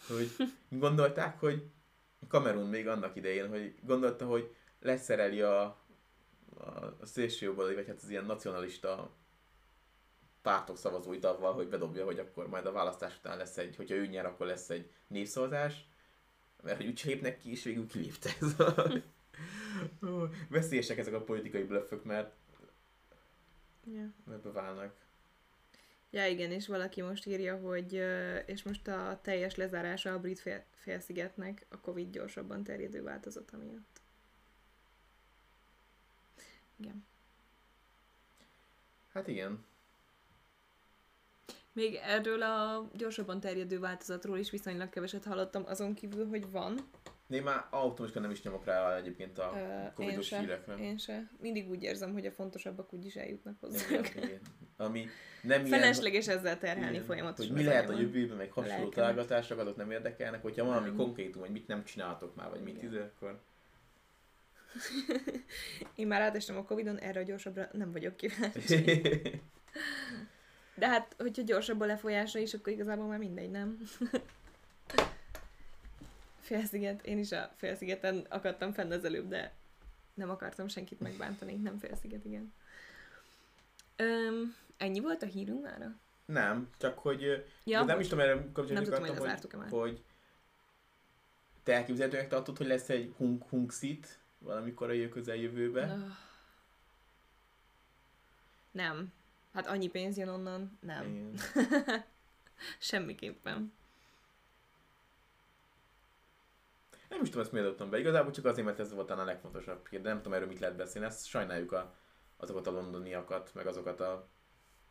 Hogy 0.07 0.29
gondolták, 0.69 1.39
hogy 1.39 1.63
Kamerun 2.27 2.69
még 2.69 2.87
annak 2.87 3.15
idején, 3.15 3.49
hogy 3.49 3.75
gondolta, 3.81 4.25
hogy 4.25 4.55
leszereli 4.79 5.41
a, 5.41 5.61
a, 6.57 6.69
a 6.99 7.53
vagy 7.55 7.87
hát 7.87 8.01
az 8.01 8.09
ilyen 8.09 8.25
nacionalista 8.25 9.15
pártok 10.41 10.77
szavazóit 10.77 11.25
avval, 11.25 11.53
hogy 11.53 11.67
bedobja, 11.67 12.05
hogy 12.05 12.19
akkor 12.19 12.47
majd 12.47 12.65
a 12.65 12.71
választás 12.71 13.17
után 13.17 13.37
lesz 13.37 13.57
egy, 13.57 13.75
hogyha 13.75 13.95
ő 13.95 14.07
nyer, 14.07 14.25
akkor 14.25 14.47
lesz 14.47 14.69
egy 14.69 14.91
népszavazás, 15.07 15.87
mert 16.63 16.77
hogy 16.77 16.87
úgy 16.87 17.01
lépnek 17.05 17.39
ki, 17.39 17.51
és 17.51 17.63
végül 17.63 17.87
kilépte 17.87 18.29
ez 18.41 18.59
a... 18.67 18.91
Veszélyesek 20.49 20.97
ezek 20.97 21.13
a 21.13 21.23
politikai 21.23 21.63
blöffök, 21.63 22.03
mert 22.03 22.35
Ja. 23.93 24.13
ebbe 24.33 24.51
válnak. 24.51 24.95
Ja 26.09 26.27
igen, 26.27 26.51
és 26.51 26.67
valaki 26.67 27.01
most 27.01 27.25
írja, 27.25 27.57
hogy 27.57 27.93
és 28.45 28.63
most 28.63 28.87
a 28.87 29.19
teljes 29.21 29.55
lezárása 29.55 30.13
a 30.13 30.19
brit 30.19 30.39
fél, 30.39 30.63
félszigetnek 30.75 31.65
a 31.69 31.79
Covid 31.79 32.09
gyorsabban 32.11 32.63
terjedő 32.63 33.03
változata 33.03 33.57
miatt. 33.57 34.01
Igen. 36.75 37.05
Hát 39.13 39.27
igen. 39.27 39.65
Még 41.71 41.95
erről 41.95 42.41
a 42.41 42.89
gyorsabban 42.93 43.39
terjedő 43.39 43.79
változatról 43.79 44.37
is 44.37 44.49
viszonylag 44.49 44.89
keveset 44.89 45.23
hallottam, 45.23 45.63
azon 45.65 45.93
kívül, 45.93 46.27
hogy 46.27 46.51
van. 46.51 46.89
Én 47.29 47.43
már 47.43 47.65
automatikusan 47.69 48.21
nem 48.21 48.31
is 48.31 48.41
nyomok 48.41 48.65
rá 48.65 48.95
egyébként 48.95 49.37
a 49.37 49.53
én 49.57 49.91
covidos 49.93 50.25
se, 50.25 50.39
hírekre. 50.39 50.77
én 50.77 50.97
se. 50.97 51.29
Mindig 51.39 51.69
úgy 51.69 51.83
érzem, 51.83 52.13
hogy 52.13 52.25
a 52.25 52.31
fontosabbak 52.31 52.93
úgyis 52.93 53.15
eljutnak 53.15 53.57
hozzánk. 53.59 54.15
igen. 54.15 54.39
Ami 54.77 55.07
nem 55.41 55.65
ilyen, 55.65 55.79
Felesleges 55.79 56.27
ezzel 56.27 56.57
terhelni 56.57 56.93
igen, 56.95 57.05
folyamatosan. 57.05 57.55
Hogy 57.55 57.63
mi 57.63 57.69
lehet 57.69 57.89
a 57.89 57.99
jövőben, 57.99 58.37
meg 58.37 58.51
hasonló 58.51 58.89
találgatások, 58.89 59.59
azok 59.59 59.75
nem 59.75 59.91
érdekelnek, 59.91 60.41
hogyha 60.41 60.65
valami 60.65 60.87
Nem. 60.87 60.95
konkrétum, 60.95 61.41
hogy 61.41 61.51
mit 61.51 61.67
nem 61.67 61.83
csináltok 61.83 62.35
már, 62.35 62.49
vagy 62.49 62.61
mit 62.61 62.77
Igen. 62.77 62.89
izé, 62.89 62.99
akkor... 62.99 63.41
Én 65.95 66.07
már 66.07 66.21
átestem 66.21 66.57
a 66.57 66.63
Covidon, 66.63 66.97
erre 66.97 67.19
a 67.19 67.23
gyorsabbra 67.23 67.69
nem 67.71 67.91
vagyok 67.91 68.15
kíváncsi. 68.15 69.01
De 70.75 70.87
hát, 70.87 71.15
hogyha 71.17 71.43
gyorsabb 71.43 71.79
a 71.79 71.85
lefolyása 71.85 72.39
is, 72.39 72.53
akkor 72.53 72.73
igazából 72.73 73.07
már 73.07 73.19
mindegy, 73.19 73.51
nem? 73.51 73.77
Félsziget, 76.47 77.05
én 77.05 77.17
is 77.17 77.31
a 77.31 77.51
félszigeten 77.55 78.25
akadtam 78.29 78.71
fenn 78.73 78.91
az 78.91 79.05
előbb, 79.05 79.27
de 79.27 79.53
nem 80.13 80.29
akartam 80.29 80.67
senkit 80.67 80.99
megbántani, 80.99 81.55
nem 81.55 81.77
félsziget, 81.77 82.25
igen. 82.25 82.53
Öm, 83.95 84.55
ennyi 84.77 84.99
volt 84.99 85.23
a 85.23 85.25
hírünk 85.25 85.63
már? 85.63 85.95
nem, 86.27 86.69
csak 86.77 86.99
hogy... 86.99 87.45
Ja, 87.63 87.83
nem 87.83 87.99
is 87.99 88.07
tudom, 88.07 88.23
erre 88.23 88.33
kapcsolatban 88.33 88.83
tudom, 88.83 88.99
hogy 88.99 89.09
akartam, 89.09 89.25
lezártuk-e 89.25 89.57
már. 89.57 89.69
hogy, 89.69 89.79
hogy 89.79 90.03
te 91.63 91.73
elképzelhetőnek 91.73 92.27
tartod, 92.27 92.57
hogy 92.57 92.67
lesz 92.67 92.89
egy 92.89 93.13
hunk 93.17 93.43
hungszit 93.49 94.19
valamikor 94.39 94.89
a 94.89 94.93
jövő 94.93 95.09
közeljövőben? 95.09 95.89
Ah. 95.89 96.17
Nem. 98.71 99.13
Hát 99.53 99.67
annyi 99.67 99.87
pénz 99.87 100.17
jön 100.17 100.27
onnan? 100.27 100.77
Nem. 100.79 101.33
Semmiképpen. 102.79 103.73
Nem 107.09 107.21
is 107.21 107.27
tudom, 107.27 107.43
ezt 107.43 107.51
miért 107.51 107.67
adtam 107.67 107.89
be. 107.89 107.99
Igazából 107.99 108.31
csak 108.31 108.45
azért, 108.45 108.65
mert 108.65 108.79
ez 108.79 108.93
volt 108.93 109.07
talán 109.07 109.23
a 109.23 109.27
legfontosabb 109.27 109.87
hír, 109.87 110.01
de 110.01 110.09
nem 110.09 110.17
tudom 110.17 110.33
erről 110.33 110.47
mit 110.47 110.59
lehet 110.59 110.75
beszélni. 110.75 111.07
Ezt 111.07 111.25
sajnáljuk 111.25 111.71
a, 111.71 111.95
azokat 112.37 112.67
a 112.67 112.71
londoniakat, 112.71 113.51
meg 113.53 113.67
azokat 113.67 113.99
a 113.99 114.29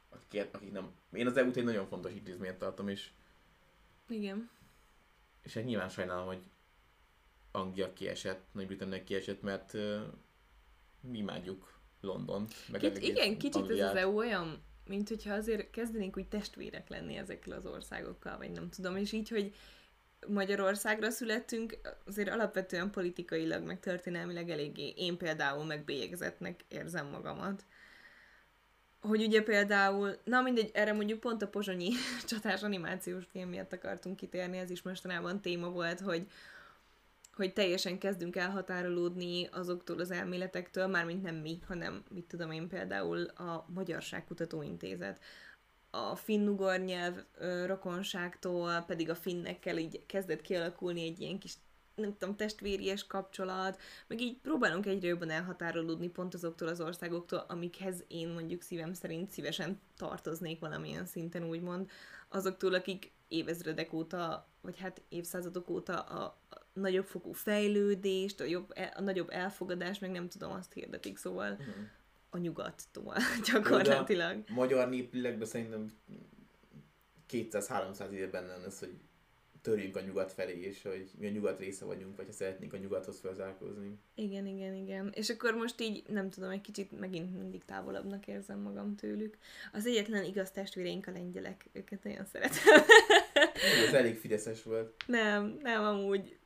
akik, 0.08 0.48
akik 0.52 0.72
nem... 0.72 0.90
Én 1.12 1.26
az 1.26 1.36
EU-t 1.36 1.56
egy 1.56 1.64
nagyon 1.64 1.86
fontos 1.86 2.12
intézményt 2.12 2.58
tartom, 2.58 2.88
és, 2.88 3.10
Igen. 4.08 4.50
és 5.42 5.54
hát 5.54 5.64
nyilván 5.64 5.88
sajnálom, 5.88 6.26
hogy 6.26 6.42
Anglia 7.50 7.92
kiesett, 7.92 8.46
Nagy-Britannia 8.52 9.04
kiesett, 9.04 9.42
mert 9.42 9.74
uh, 9.74 10.00
mi 11.00 11.18
imádjuk 11.18 11.80
London. 12.00 12.46
Meg 12.70 12.80
Kit, 12.80 12.98
igen, 12.98 13.38
kicsit 13.38 13.54
ez 13.54 13.60
Angliát. 13.62 13.90
az 13.90 13.96
EU 13.96 14.16
olyan, 14.16 14.62
mint 14.86 15.08
hogyha 15.08 15.34
azért 15.34 15.70
kezdenénk 15.70 16.16
úgy 16.16 16.28
testvérek 16.28 16.88
lenni 16.88 17.16
ezekkel 17.16 17.52
az 17.52 17.66
országokkal, 17.66 18.38
vagy 18.38 18.50
nem 18.50 18.68
tudom, 18.68 18.96
és 18.96 19.12
így, 19.12 19.28
hogy 19.28 19.54
Magyarországra 20.28 21.10
születtünk, 21.10 21.78
azért 22.06 22.28
alapvetően 22.28 22.90
politikailag, 22.90 23.62
meg 23.62 23.80
történelmileg 23.80 24.50
eléggé, 24.50 24.92
én 24.96 25.16
például 25.16 25.64
megbélyegzettnek 25.64 26.64
érzem 26.68 27.06
magamat. 27.06 27.64
Hogy 29.00 29.22
ugye 29.22 29.42
például, 29.42 30.16
na 30.24 30.40
mindegy, 30.40 30.70
erre 30.74 30.92
mondjuk 30.92 31.20
pont 31.20 31.42
a 31.42 31.48
pozsonyi 31.48 31.90
csatás 32.28 32.62
animációs 32.62 33.24
film 33.30 33.48
miatt 33.48 33.72
akartunk 33.72 34.16
kitérni, 34.16 34.58
ez 34.58 34.70
is 34.70 34.82
mostanában 34.82 35.40
téma 35.40 35.68
volt, 35.70 36.00
hogy 36.00 36.26
hogy 37.36 37.52
teljesen 37.52 37.98
kezdünk 37.98 38.36
elhatárolódni 38.36 39.48
azoktól 39.52 40.00
az 40.00 40.10
elméletektől, 40.10 40.86
mármint 40.86 41.22
nem 41.22 41.34
mi, 41.34 41.58
hanem 41.66 42.02
mit 42.10 42.24
tudom 42.24 42.50
én 42.50 42.68
például 42.68 43.24
a 43.24 43.66
Magyarságkutató 43.74 44.62
Intézet. 44.62 45.20
A 46.10 46.16
finn-ugor 46.16 46.78
nyelv 46.78 47.14
rokonságtól 47.66 48.80
pedig 48.80 49.10
a 49.10 49.14
finnekkel 49.14 49.78
így 49.78 50.06
kezdett 50.06 50.40
kialakulni 50.40 51.02
egy 51.02 51.20
ilyen 51.20 51.38
kis 51.38 51.54
nem 51.94 52.16
tudom, 52.18 52.36
testvéries 52.36 53.06
kapcsolat, 53.06 53.80
meg 54.06 54.20
így 54.20 54.36
próbálunk 54.36 54.86
egyre 54.86 55.08
jobban 55.08 55.30
elhatárolódni 55.30 56.08
pont 56.08 56.34
azoktól 56.34 56.68
az 56.68 56.80
országoktól, 56.80 57.44
amikhez 57.48 58.04
én 58.08 58.28
mondjuk 58.28 58.62
szívem 58.62 58.92
szerint 58.92 59.30
szívesen 59.30 59.80
tartoznék 59.96 60.60
valamilyen 60.60 61.06
szinten, 61.06 61.48
úgymond, 61.48 61.90
azoktól, 62.28 62.74
akik 62.74 63.12
évezredek 63.28 63.92
óta, 63.92 64.48
vagy 64.60 64.78
hát 64.78 65.02
évszázadok 65.08 65.70
óta 65.70 66.00
a, 66.00 66.24
a 66.50 66.58
nagyobb 66.72 67.06
fokú 67.06 67.32
fejlődést, 67.32 68.40
a, 68.40 68.44
jobb, 68.44 68.72
a 68.94 69.00
nagyobb 69.00 69.30
elfogadást, 69.30 70.00
meg 70.00 70.10
nem 70.10 70.28
tudom, 70.28 70.52
azt 70.52 70.72
hirdetik, 70.72 71.16
szóval 71.16 71.50
Mhm. 71.50 71.70
A 72.30 72.38
nyugattól 72.38 73.16
gyakorlatilag. 73.52 74.44
magyar 74.48 74.88
néplélekben 74.88 75.46
szerintem 75.46 75.92
200-300 77.30 78.10
éve 78.10 78.26
benne 78.26 78.56
lesz, 78.56 78.78
hogy 78.78 78.94
törjünk 79.66 79.96
a 79.96 80.00
nyugat 80.00 80.32
felé, 80.32 80.60
és 80.60 80.82
hogy 80.82 81.10
mi 81.18 81.26
a 81.26 81.30
nyugat 81.30 81.58
része 81.58 81.84
vagyunk, 81.84 82.16
vagy 82.16 82.26
ha 82.26 82.32
szeretnénk 82.32 82.72
a 82.72 82.76
nyugathoz 82.76 83.20
felzárkózni. 83.20 83.98
Igen, 84.14 84.46
igen, 84.46 84.74
igen. 84.74 85.10
És 85.14 85.28
akkor 85.30 85.54
most 85.54 85.80
így, 85.80 86.02
nem 86.08 86.30
tudom, 86.30 86.50
egy 86.50 86.60
kicsit 86.60 86.98
megint 87.00 87.36
mindig 87.38 87.64
távolabbnak 87.64 88.26
érzem 88.26 88.58
magam 88.58 88.96
tőlük. 88.96 89.36
Az 89.72 89.86
egyetlen 89.86 90.24
igaz 90.24 90.50
testvéreink 90.50 91.06
a 91.06 91.10
lengyelek, 91.10 91.66
őket 91.72 92.04
nagyon 92.04 92.24
szeretem. 92.24 92.82
Ez 93.86 93.92
elég 93.92 94.16
fideszes 94.16 94.62
volt. 94.62 95.04
nem, 95.06 95.58
nem 95.62 95.84
amúgy, 95.84 96.38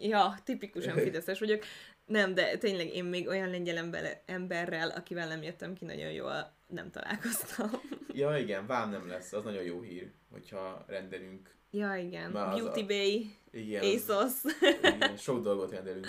ja, 0.00 0.34
tipikusan 0.44 0.98
fideszes 1.06 1.38
vagyok. 1.38 1.62
Nem, 2.10 2.34
de 2.34 2.56
tényleg 2.58 2.94
én 2.94 3.04
még 3.04 3.28
olyan 3.28 3.50
lengyel 3.50 3.76
ember, 3.76 4.22
emberrel, 4.26 4.88
akivel 4.90 5.28
nem 5.28 5.42
jöttem 5.42 5.74
ki 5.74 5.84
nagyon 5.84 6.12
jól, 6.12 6.52
nem 6.66 6.90
találkoztam. 6.90 7.70
Ja 8.12 8.36
igen, 8.38 8.66
vám 8.66 8.90
nem 8.90 9.08
lesz, 9.08 9.32
az 9.32 9.44
nagyon 9.44 9.62
jó 9.62 9.80
hír, 9.80 10.10
hogyha 10.30 10.84
rendelünk. 10.88 11.54
ja, 11.70 11.94
igen. 11.96 12.34
Az 12.36 12.58
Beauty 12.58 12.80
a- 12.80 12.86
Bay, 12.86 13.36
Igen, 13.50 13.82
az- 13.84 14.08
ASOS. 14.10 14.54
igen, 14.94 15.16
sok 15.16 15.42
dolgot 15.42 15.70
rendelünk 15.70 16.06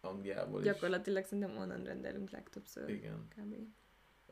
Angliából 0.00 0.60
is. 0.60 0.66
Gyakorlatilag 0.66 1.24
szerintem 1.24 1.56
onnan 1.56 1.84
rendelünk 1.84 2.30
legtöbbször. 2.30 2.88
Igen, 2.88 3.28
Kb. 3.36 3.54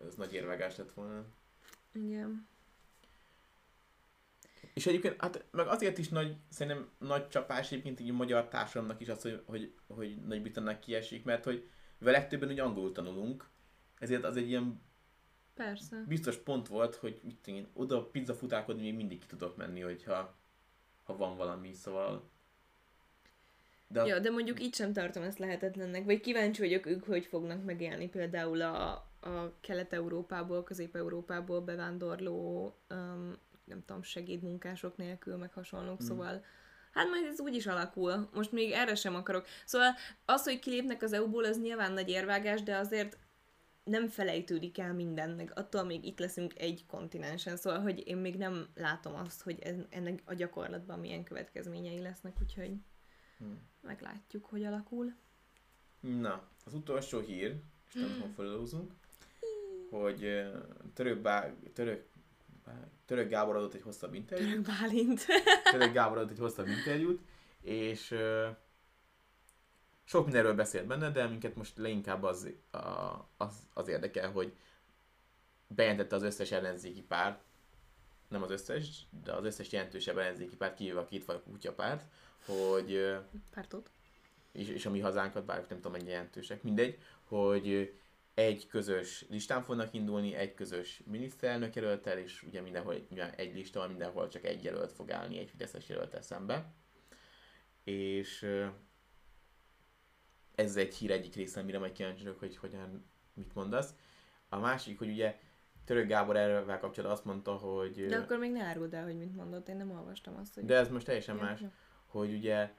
ez 0.07 0.14
nagy 0.14 0.34
érvágás 0.34 0.76
lett 0.76 0.92
volna. 0.92 1.24
Igen. 1.92 2.49
És 4.76 4.86
egyébként, 4.86 5.20
hát 5.20 5.44
meg 5.50 5.66
azért 5.66 5.98
is 5.98 6.08
nagy, 6.08 6.36
szerintem 6.48 6.90
nagy 6.98 7.28
csapás 7.28 7.72
egyébként 7.72 8.00
így 8.00 8.10
a 8.10 8.12
magyar 8.12 8.48
társadalomnak 8.48 9.00
is 9.00 9.08
az, 9.08 9.22
hogy, 9.22 9.42
hogy, 9.46 9.74
hogy 9.86 10.16
Nagy-Britannia 10.26 10.78
kiesik, 10.78 11.24
mert 11.24 11.44
hogy 11.44 11.68
mivel 11.98 12.12
legtöbben 12.12 12.48
ugye 12.48 12.62
angolul 12.62 12.92
tanulunk, 12.92 13.48
ezért 13.98 14.24
az 14.24 14.36
egy 14.36 14.48
ilyen 14.48 14.80
Persze. 15.54 16.04
biztos 16.08 16.36
pont 16.36 16.68
volt, 16.68 16.94
hogy 16.94 17.20
mit 17.22 17.36
tudom 17.36 17.60
én, 17.60 17.68
oda 17.72 18.06
pizza 18.06 18.34
futálkodni 18.34 18.82
még 18.82 18.94
mindig 18.94 19.18
ki 19.18 19.26
tudok 19.26 19.56
menni, 19.56 19.80
hogyha 19.80 20.36
ha 21.04 21.16
van 21.16 21.36
valami, 21.36 21.72
szóval... 21.72 22.30
De 23.88 24.06
Ja, 24.06 24.18
de 24.18 24.30
mondjuk 24.30 24.62
így 24.62 24.74
sem 24.74 24.92
tartom 24.92 25.22
ezt 25.22 25.38
lehetetlennek, 25.38 26.04
vagy 26.04 26.20
kíváncsi 26.20 26.60
vagyok 26.60 26.86
ők, 26.86 27.04
hogy 27.04 27.26
fognak 27.26 27.64
megélni 27.64 28.08
például 28.08 28.62
a, 28.62 28.92
a 29.20 29.52
Kelet-Európából, 29.60 30.62
Közép-Európából 30.62 31.60
bevándorló, 31.60 32.74
um, 32.90 33.32
nem 33.66 33.84
tudom, 33.84 34.02
segédmunkások 34.02 34.96
nélkül, 34.96 35.36
meg 35.36 35.52
hasonlók, 35.52 35.98
Hmm. 35.98 36.06
szóval 36.06 36.44
hát 36.92 37.08
majd 37.08 37.24
ez 37.24 37.40
úgy 37.40 37.54
is 37.54 37.66
alakul. 37.66 38.28
Most 38.32 38.52
még 38.52 38.70
erre 38.70 38.94
sem 38.94 39.14
akarok. 39.14 39.46
Szóval 39.64 39.94
az, 40.24 40.44
hogy 40.44 40.58
kilépnek 40.58 41.02
az 41.02 41.12
EU-ból, 41.12 41.44
az 41.44 41.60
nyilván 41.60 41.92
nagy 41.92 42.08
érvágás, 42.08 42.62
de 42.62 42.76
azért 42.76 43.18
nem 43.84 44.08
felejtődik 44.08 44.78
el 44.78 44.94
minden, 44.94 45.30
meg 45.30 45.52
attól 45.54 45.82
még 45.84 46.04
itt 46.04 46.18
leszünk 46.18 46.58
egy 46.58 46.84
kontinensen, 46.86 47.56
szóval, 47.56 47.80
hogy 47.80 48.06
én 48.06 48.16
még 48.16 48.36
nem 48.36 48.66
látom 48.74 49.14
azt, 49.14 49.42
hogy 49.42 49.86
ennek 49.90 50.22
a 50.24 50.34
gyakorlatban 50.34 50.98
milyen 50.98 51.24
következményei 51.24 52.00
lesznek, 52.00 52.36
úgyhogy 52.42 52.72
Hm. 53.38 53.44
meglátjuk, 53.80 54.44
hogy 54.46 54.64
alakul. 54.64 55.14
Na, 56.00 56.48
az 56.64 56.74
utolsó 56.74 57.20
hír, 57.20 57.56
és 57.88 57.94
nem 57.94 58.32
felhúzunk, 58.36 58.92
hogy 59.90 60.42
török, 60.94 61.18
bá, 61.20 61.52
török, 61.72 62.04
török 63.06 63.28
Gábor 63.28 63.56
adott 63.56 63.74
egy 63.74 63.82
hosszabb 63.82 64.14
interjút, 64.14 64.50
Török 64.50 64.66
Bálint. 64.66 65.26
török 65.72 65.92
Gábor 65.92 66.18
adott 66.18 66.30
egy 66.30 66.38
hosszabb 66.38 66.68
interjút, 66.68 67.20
és 67.60 68.14
sok 70.04 70.24
mindenről 70.24 70.54
beszélt 70.54 70.86
benne, 70.86 71.10
de 71.10 71.26
minket 71.26 71.54
most 71.54 71.78
leginkább 71.78 72.22
az, 72.22 72.48
az, 73.36 73.54
az 73.74 73.88
érdekel, 73.88 74.30
hogy 74.30 74.56
bejelentette 75.66 76.16
az 76.16 76.22
összes 76.22 76.50
ellenzéki 76.50 77.02
párt, 77.02 77.40
nem 78.28 78.42
az 78.42 78.50
összes, 78.50 79.06
de 79.24 79.32
az 79.32 79.44
összes 79.44 79.72
jelentősebb 79.72 80.18
ellenzéki 80.18 80.56
párt, 80.56 80.76
kivéve 80.76 81.00
a 81.00 81.04
két 81.04 81.24
faj 81.24 81.42
kutyapárt, 81.42 82.04
hogy 82.44 82.92
ö, 82.92 83.16
Pártot. 83.54 83.90
és, 84.52 84.68
és 84.68 84.86
a 84.86 84.90
mi 84.90 85.00
hazánkat, 85.00 85.44
bár 85.44 85.66
nem 85.68 85.80
tudom 85.80 85.92
mennyi 85.92 86.10
jelentősek, 86.10 86.62
mindegy, 86.62 86.98
hogy 87.24 87.94
egy 88.37 88.66
közös 88.66 89.24
listán 89.28 89.62
fognak 89.62 89.95
indulni, 89.95 90.34
egy 90.34 90.55
közös 90.55 91.03
miniszterelnök 91.07 91.74
jelöltel, 91.74 92.18
és 92.18 92.43
ugye 92.43 92.61
mindenhol 92.61 92.95
egy 93.37 93.55
lista 93.55 93.78
van, 93.78 93.89
mindenhol 93.89 94.28
csak 94.28 94.45
egy 94.45 94.64
jelölt 94.64 94.93
fog 94.93 95.11
állni, 95.11 95.39
egy 95.39 95.51
fideszes 95.51 95.89
jelöltel 95.89 96.22
szembe. 96.22 96.72
És 97.84 98.47
ez 100.55 100.76
egy 100.76 100.95
hír 100.95 101.11
egyik 101.11 101.34
része, 101.34 101.61
amire 101.61 101.78
majd 101.78 101.93
kíváncsi 101.93 102.22
vagyok, 102.22 102.39
hogy 102.39 102.57
hogyan, 102.57 103.07
mit 103.34 103.55
mondasz. 103.55 103.95
A 104.49 104.59
másik, 104.59 104.99
hogy 104.99 105.09
ugye 105.09 105.39
Török 105.84 106.07
Gábor 106.07 106.37
erről 106.37 106.66
kapcsolatban 106.66 107.11
azt 107.11 107.24
mondta, 107.24 107.53
hogy... 107.53 108.07
De 108.07 108.16
akkor 108.16 108.39
még 108.39 108.53
ne 108.53 108.62
áruld 108.62 108.95
el, 108.95 109.05
hogy 109.05 109.18
mit 109.18 109.37
mondott, 109.37 109.68
én 109.68 109.76
nem 109.76 109.91
olvastam 109.91 110.37
azt, 110.37 110.55
hogy... 110.55 110.64
de 110.64 110.76
ez 110.76 110.89
most 110.89 111.07
teljesen 111.07 111.37
más 111.37 111.61
hogy 112.07 112.34
ugye 112.34 112.74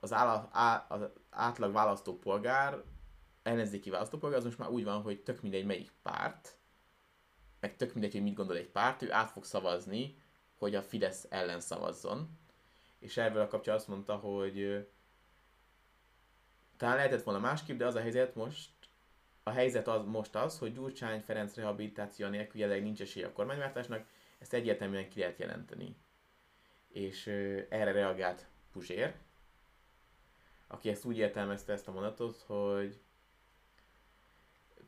az, 0.00 0.12
áll, 0.12 0.48
á, 0.52 0.86
az 0.88 1.08
átlag 1.30 1.72
választópolgár, 1.72 2.82
ellenzéki 3.42 3.90
választópolgár, 3.90 4.38
az 4.38 4.44
most 4.44 4.58
már 4.58 4.68
úgy 4.68 4.84
van, 4.84 5.02
hogy 5.02 5.20
tök 5.20 5.42
mindegy 5.42 5.64
melyik 5.64 5.92
párt, 6.02 6.58
meg 7.60 7.76
tök 7.76 7.92
mindegy, 7.92 8.12
hogy 8.12 8.22
mit 8.22 8.34
gondol 8.34 8.56
egy 8.56 8.70
párt, 8.70 9.02
ő 9.02 9.12
át 9.12 9.30
fog 9.30 9.44
szavazni, 9.44 10.22
hogy 10.58 10.74
a 10.74 10.82
Fidesz 10.82 11.26
ellen 11.28 11.60
szavazzon. 11.60 12.38
És 12.98 13.16
erről 13.16 13.42
a 13.42 13.48
kapcsolatban 13.48 13.76
azt 13.76 13.88
mondta, 13.88 14.16
hogy 14.16 14.88
talán 16.76 16.96
lehetett 16.96 17.22
volna 17.22 17.40
másképp, 17.40 17.78
de 17.78 17.86
az 17.86 17.94
a 17.94 18.00
helyzet 18.00 18.34
most, 18.34 18.70
a 19.42 19.50
helyzet 19.50 19.88
az 19.88 20.04
most 20.04 20.34
az, 20.34 20.58
hogy 20.58 20.74
Gyurcsány 20.74 21.20
Ferenc 21.20 21.54
rehabilitáció 21.54 22.28
nélkül 22.28 22.60
jelenleg 22.60 22.84
nincs 22.84 23.00
esélye 23.00 23.26
a 23.26 23.32
kormányváltásnak, 23.32 24.06
ezt 24.38 24.52
egyértelműen 24.52 25.08
ki 25.08 25.18
lehet 25.18 25.38
jelenteni 25.38 25.96
és 26.92 27.26
erre 27.68 27.92
reagált 27.92 28.46
Puzsér, 28.72 29.14
aki 30.66 30.88
ezt 30.88 31.04
úgy 31.04 31.18
értelmezte 31.18 31.72
ezt 31.72 31.88
a 31.88 31.92
mondatot, 31.92 32.44
hogy 32.46 33.00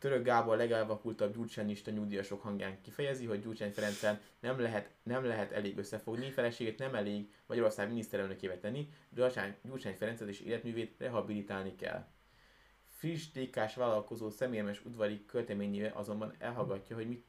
Török 0.02 0.24
Gábor 0.24 0.56
legelvakultabb 0.56 1.34
gyurcsányista 1.34 1.90
nyugdíjasok 1.90 2.42
hangján 2.42 2.80
kifejezi, 2.80 3.24
hogy 3.26 3.40
Gyurcsány 3.40 3.72
Ferencen 3.72 4.20
nem 4.40 4.60
lehet, 4.60 4.90
nem 5.02 5.24
lehet 5.24 5.52
elég 5.52 5.78
összefogni, 5.78 6.30
feleségét 6.30 6.78
nem 6.78 6.94
elég 6.94 7.32
Magyarország 7.46 7.88
miniszterelnökévé 7.88 8.56
tenni, 8.56 8.88
Gyurcsány, 9.10 9.54
Gyurcsány 9.62 9.94
Ferencet 9.94 10.28
és 10.28 10.40
életművét 10.40 10.94
rehabilitálni 10.98 11.74
kell. 11.76 12.06
Friss 12.96 13.30
DK-s 13.32 13.74
vállalkozó 13.74 14.30
személyes 14.30 14.84
udvari 14.84 15.24
költeményével 15.26 15.92
azonban 15.94 16.34
elhallgatja, 16.38 16.96
hogy 16.96 17.08
mit 17.08 17.24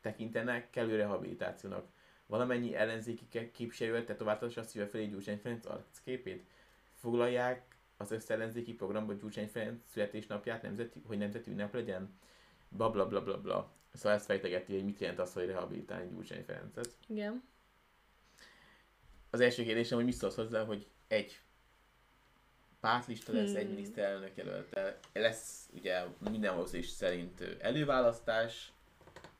tekintenek 0.00 0.70
kellő 0.70 0.96
rehabilitációnak. 0.96 1.86
Valamennyi 2.26 2.74
ellenzéki 2.74 3.28
ke- 3.28 3.50
képviselő 3.50 4.04
tetováltatásra 4.04 4.62
szíve 4.62 4.86
felé 4.86 5.06
Gyurcsány 5.06 5.38
Ferenc 5.38 5.66
arcképét. 5.66 6.46
Foglalják 6.94 7.77
az 8.00 8.10
összellenzéki 8.10 8.74
programba 8.74 9.12
Gyurcsány 9.12 9.48
Ferenc 9.48 9.80
születésnapját, 9.90 10.62
nemzeti, 10.62 11.02
hogy 11.06 11.18
nemzeti 11.18 11.50
ünnep 11.50 11.74
legyen? 11.74 12.18
Bla 12.68 12.90
bla 12.90 13.06
bla 13.06 13.22
bla 13.22 13.40
bla. 13.40 13.72
Szóval 13.92 14.12
ezt 14.12 14.24
fejtegeti, 14.24 14.74
hogy 14.74 14.84
mit 14.84 15.00
jelent 15.00 15.18
az, 15.18 15.32
hogy 15.32 15.46
rehabilitálni 15.46 16.08
Gyurcsány 16.08 16.44
Ferencet. 16.44 16.96
Igen. 17.06 17.42
Az 19.30 19.40
első 19.40 19.62
kérdésem, 19.62 19.96
hogy 19.96 20.06
mit 20.06 20.14
szólsz 20.14 20.34
hozzá, 20.34 20.64
hogy 20.64 20.86
egy 21.06 21.40
pártlista 22.80 23.32
lesz, 23.32 23.54
egy 23.54 23.64
Hmm. 23.64 23.74
miniszterelnök 23.74 24.36
jelölte. 24.36 24.98
Lesz 25.12 25.68
ugye 25.72 26.04
minden 26.30 26.54
valószínűség 26.54 26.94
szerint 26.94 27.40
előválasztás, 27.60 28.72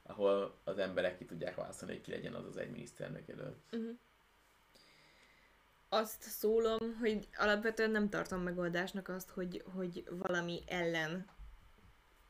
ahol 0.03 0.59
az 0.65 0.79
emberek 0.79 1.19
ki 1.19 1.25
tudják 1.25 1.55
választani, 1.55 1.93
hogy 1.93 2.01
ki 2.01 2.11
legyen 2.11 2.35
az 2.35 2.45
az 2.45 2.57
egy 2.57 2.71
miniszterelnök 2.71 3.29
jelölt. 3.29 3.57
Uh-huh. 3.73 3.99
Azt 5.89 6.23
szólom, 6.23 6.97
hogy 7.01 7.29
alapvetően 7.37 7.91
nem 7.91 8.09
tartom 8.09 8.41
megoldásnak 8.41 9.09
azt, 9.09 9.31
hogy, 9.31 9.65
hogy 9.75 10.05
valami 10.11 10.63
ellen 10.67 11.27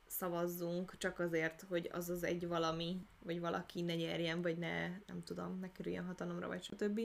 szavazzunk, 0.06 0.96
csak 0.98 1.18
azért, 1.18 1.64
hogy 1.68 1.88
az 1.92 2.08
az 2.08 2.22
egy 2.22 2.48
valami, 2.48 3.06
vagy 3.22 3.40
valaki 3.40 3.82
ne 3.82 3.94
nyerjen, 3.94 4.42
vagy 4.42 4.58
ne, 4.58 4.88
nem 4.88 5.22
tudom, 5.24 5.58
ne 5.60 5.72
kerüljön 5.72 6.06
hatalomra, 6.06 6.46
vagy 6.48 6.62
stb. 6.62 7.00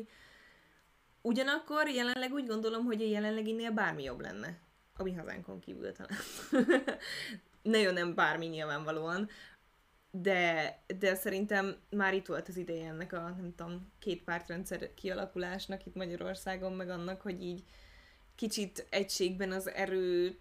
Ugyanakkor 1.22 1.88
jelenleg 1.88 2.34
úgy 2.34 2.47
gondolom, 2.47 2.86
hogy 2.86 3.01
a 3.01 3.06
jelenleginél 3.06 3.72
bármi 3.72 4.04
jobb 4.04 4.20
lenne. 4.20 4.60
A 4.95 5.04
mi 5.04 5.14
hazánkon 5.14 5.60
kívül 5.60 5.91
talán. 5.91 6.18
Nagyon 7.62 7.93
nem 7.93 8.16
bármi 8.16 8.45
nyilvánvalóan. 8.45 9.30
De, 10.16 10.78
de 10.99 11.16
szerintem 11.16 11.76
már 11.89 12.14
itt 12.14 12.26
volt 12.26 12.47
az 12.47 12.57
ideje 12.57 12.88
ennek 12.88 13.14
a, 13.14 13.22
nem 13.22 13.53
tudom, 13.55 13.91
két 13.99 14.24
pártrendszer 14.24 14.93
kialakulásnak 14.93 15.86
itt 15.86 15.95
Magyarországon, 15.95 16.74
meg 16.74 16.89
annak, 16.89 17.22
hogy 17.22 17.43
így 17.43 17.64
kicsit 18.36 18.88
egységben 18.89 19.51
az 19.51 19.70
erő 19.70 20.38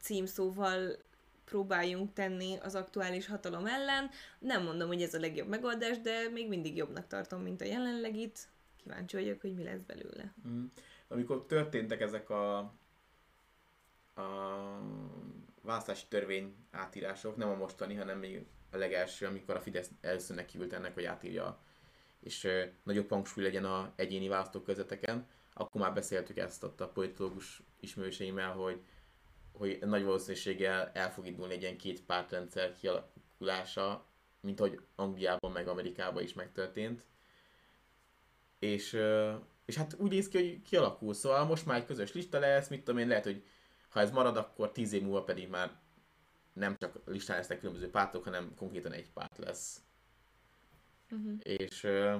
címszóval 0.00 0.96
próbáljunk 1.44 2.12
tenni 2.12 2.56
az 2.62 2.74
aktuális 2.74 3.26
hatalom 3.26 3.66
ellen. 3.66 4.10
Nem 4.38 4.62
mondom, 4.62 4.88
hogy 4.88 5.02
ez 5.02 5.14
a 5.14 5.20
legjobb 5.20 5.48
megoldás, 5.48 6.00
de 6.00 6.28
még 6.32 6.48
mindig 6.48 6.76
jobbnak 6.76 7.06
tartom, 7.06 7.42
mint 7.42 7.60
a 7.60 7.64
jelenlegit. 7.64 8.48
Kíváncsi 8.82 9.16
vagyok, 9.16 9.40
hogy 9.40 9.54
mi 9.54 9.62
lesz 9.62 9.80
belőle. 9.86 10.32
Mm. 10.48 10.64
Amikor 11.08 11.46
történtek 11.46 12.00
ezek 12.00 12.30
a, 12.30 12.58
a 14.14 14.80
választási 15.66 16.04
törvény 16.08 16.54
átírások, 16.70 17.36
nem 17.36 17.48
a 17.48 17.54
mostani, 17.54 17.94
hanem 17.94 18.18
még 18.18 18.46
a 18.70 18.76
legelső, 18.76 19.26
amikor 19.26 19.56
a 19.56 19.60
Fidesz 19.60 19.90
először 20.00 20.36
nekiült 20.36 20.72
ennek, 20.72 20.94
hogy 20.94 21.04
átírja, 21.04 21.58
és 22.20 22.44
ö, 22.44 22.64
nagyobb 22.82 23.08
hangsúly 23.08 23.44
legyen 23.44 23.64
a 23.64 23.92
egyéni 23.96 24.28
választókörzeteken, 24.28 25.26
akkor 25.52 25.80
már 25.80 25.94
beszéltük 25.94 26.36
ezt 26.36 26.64
ott 26.64 26.80
a 26.80 26.88
politológus 26.88 27.62
ismerőseimmel, 27.80 28.52
hogy, 28.52 28.80
hogy 29.52 29.78
nagy 29.80 30.04
valószínűséggel 30.04 30.90
el 30.94 31.12
fog 31.12 31.26
indulni 31.26 31.54
egy 31.54 31.62
ilyen 31.62 31.76
két 31.76 32.02
pártrendszer 32.02 32.74
kialakulása, 32.74 34.06
mint 34.40 34.60
ahogy 34.60 34.80
Angliában 34.94 35.52
meg 35.52 35.68
Amerikában 35.68 36.22
is 36.22 36.32
megtörtént. 36.32 37.04
És, 38.58 38.98
és 39.64 39.76
hát 39.76 39.94
úgy 39.98 40.10
néz 40.10 40.28
ki, 40.28 40.36
hogy 40.38 40.62
kialakul, 40.62 41.14
szóval 41.14 41.44
most 41.44 41.66
már 41.66 41.76
egy 41.76 41.86
közös 41.86 42.12
lista 42.12 42.38
lesz, 42.38 42.68
mit 42.68 42.84
tudom 42.84 43.00
én, 43.00 43.08
lehet, 43.08 43.24
hogy 43.24 43.44
ha 43.96 44.02
ez 44.02 44.10
marad, 44.10 44.36
akkor 44.36 44.72
tíz 44.72 44.92
év 44.92 45.02
múlva 45.02 45.24
pedig 45.24 45.48
már 45.48 45.70
nem 46.52 46.76
csak 46.76 47.00
listán 47.04 47.36
lesznek 47.36 47.58
különböző 47.58 47.90
pártok, 47.90 48.24
hanem 48.24 48.54
konkrétan 48.56 48.92
egy 48.92 49.10
párt 49.10 49.38
lesz. 49.38 49.82
Uh-huh. 51.10 51.38
És... 51.42 51.84
ö, 51.84 52.16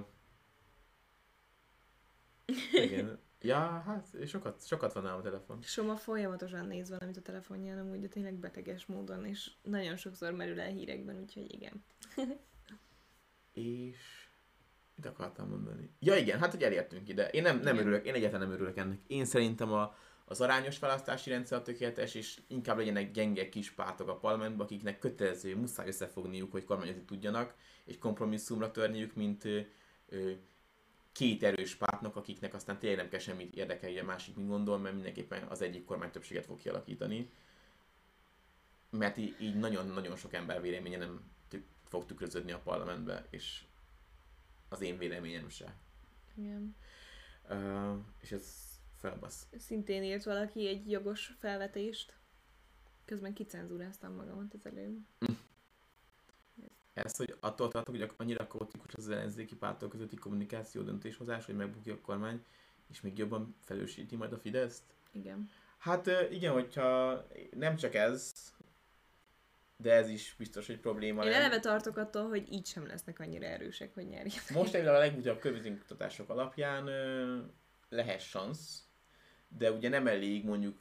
igen. 2.86 3.18
Ja, 3.40 3.58
hát 3.58 4.06
sokat, 4.26 4.66
sokat 4.66 4.92
van 4.92 5.02
nálam 5.02 5.18
a 5.18 5.22
telefon. 5.22 5.62
Soma 5.62 5.96
folyamatosan 5.96 6.66
néz 6.66 6.90
valamit 6.90 7.16
a 7.16 7.22
telefonján, 7.22 7.78
amúgy, 7.78 8.00
de 8.00 8.08
tényleg 8.08 8.34
beteges 8.34 8.86
módon, 8.86 9.24
és 9.24 9.50
nagyon 9.62 9.96
sokszor 9.96 10.32
merül 10.32 10.60
el 10.60 10.70
hírekben, 10.70 11.20
úgyhogy 11.20 11.52
igen. 11.54 11.84
És... 13.52 13.96
Mit 14.94 15.06
akartam 15.06 15.48
mondani? 15.48 15.90
Ja 15.98 16.16
igen, 16.16 16.38
hát 16.38 16.50
hogy 16.50 16.62
elértünk 16.62 17.08
ide. 17.08 17.28
Én 17.28 17.42
nem, 17.42 17.56
nem 17.56 17.74
Igen. 17.74 17.86
örülök, 17.86 18.06
én 18.06 18.14
egyáltalán 18.14 18.46
nem 18.46 18.56
örülök 18.56 18.76
ennek. 18.76 19.00
Én 19.06 19.24
szerintem 19.24 19.72
a, 19.72 19.96
az 20.28 20.40
arányos 20.40 20.78
választási 20.78 21.30
rendszer 21.30 21.58
a 21.58 21.62
tökéletes, 21.62 22.14
és 22.14 22.40
inkább 22.46 22.76
legyenek 22.76 23.10
gyenge 23.10 23.48
kis 23.48 23.70
pártok 23.70 24.08
a 24.08 24.16
parlamentben, 24.16 24.66
akiknek 24.66 24.98
kötelező, 24.98 25.56
muszáj 25.56 25.86
összefogniuk, 25.86 26.52
hogy 26.52 26.64
kormányozni 26.64 27.02
tudjanak, 27.02 27.54
és 27.84 27.98
kompromisszumra 27.98 28.70
törniük, 28.70 29.14
mint 29.14 29.44
ö, 29.44 29.60
ö, 30.08 30.32
két 31.12 31.42
erős 31.42 31.74
pártnak, 31.74 32.16
akiknek 32.16 32.54
aztán 32.54 32.78
tényleg 32.78 32.98
nem 32.98 33.08
kell 33.08 33.20
semmit 33.20 33.54
érdekelni, 33.54 33.98
a 33.98 34.04
másik 34.04 34.36
mit 34.36 34.46
gondol, 34.46 34.78
mert 34.78 34.94
mindenképpen 34.94 35.42
az 35.42 35.62
egyik 35.62 35.84
kormány 35.84 36.10
többséget 36.10 36.46
fog 36.46 36.58
kialakítani. 36.58 37.30
Mert 38.90 39.16
így 39.16 39.56
nagyon-nagyon 39.56 40.16
sok 40.16 40.32
ember 40.32 40.60
véleménye 40.60 40.98
nem 40.98 41.30
tü- 41.48 41.66
fog 41.84 42.06
tükröződni 42.06 42.52
a 42.52 42.58
parlamentbe, 42.58 43.26
és 43.30 43.64
az 44.68 44.80
én 44.80 44.98
véleményem 44.98 45.48
se. 45.48 45.74
igen. 46.34 46.76
Uh, 47.50 47.96
és 48.20 48.32
ez 48.32 48.65
felbasz. 49.09 49.46
Szintén 49.59 50.02
írt 50.02 50.24
valaki 50.24 50.68
egy 50.68 50.90
jogos 50.90 51.32
felvetést. 51.38 52.14
Közben 53.04 53.32
kicenzúráztam 53.32 54.14
magamat 54.14 54.54
az 54.54 54.66
előbb. 54.66 54.98
Ez, 56.94 57.16
hogy 57.16 57.36
attól 57.40 57.68
tartok, 57.68 57.96
hogy 57.96 58.12
annyira 58.16 58.46
kaotikus 58.46 58.94
az 58.94 59.09
ellenzéki 59.09 59.54
pártok 59.54 59.90
közötti 59.90 60.16
kommunikáció 60.16 60.82
döntéshozás, 60.82 61.44
hogy 61.44 61.57
megbukja 61.57 61.94
a 61.94 62.00
kormány, 62.00 62.44
és 62.90 63.00
még 63.00 63.18
jobban 63.18 63.57
felősíti 63.64 64.16
majd 64.16 64.32
a 64.32 64.38
Fideszt? 64.38 64.82
Igen. 65.12 65.50
Hát 65.78 66.11
igen, 66.30 66.52
hogyha 66.52 67.22
nem 67.50 67.76
csak 67.76 67.94
ez, 67.94 68.32
de 69.76 69.92
ez 69.92 70.09
is 70.09 70.34
biztos, 70.38 70.66
hogy 70.66 70.80
probléma 70.80 71.24
Én 71.24 71.30
nem. 71.30 71.40
eleve 71.40 71.61
tartok 71.61 71.96
attól, 71.96 72.28
hogy 72.28 72.52
így 72.52 72.66
sem 72.66 72.86
lesznek 72.86 73.20
annyira 73.20 73.46
erősek, 73.46 73.94
hogy 73.94 74.07
nyerjenek. 74.07 74.50
Most 74.50 74.74
egyébként 74.74 74.96
a 74.96 74.98
legújabb 74.98 75.38
közvéleménykutatások 75.38 76.28
alapján 76.30 76.84
lehet 77.88 78.20
szansz, 78.20 78.86
de 79.59 79.72
ugye 79.72 79.88
nem 79.88 80.07
elég 80.07 80.44
mondjuk 80.44 80.78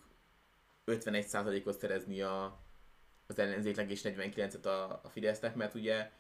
51%-ot 0.86 1.80
szerezni 1.80 2.22
a, 2.22 2.60
az 3.28 3.40
ellenzéknek 3.40 3.92
és 3.92 4.02
49-et 4.04 4.66
a, 4.66 5.00
a 5.04 5.10
Fidesznek, 5.10 5.56
mert 5.56 5.74
ugye 5.74 6.12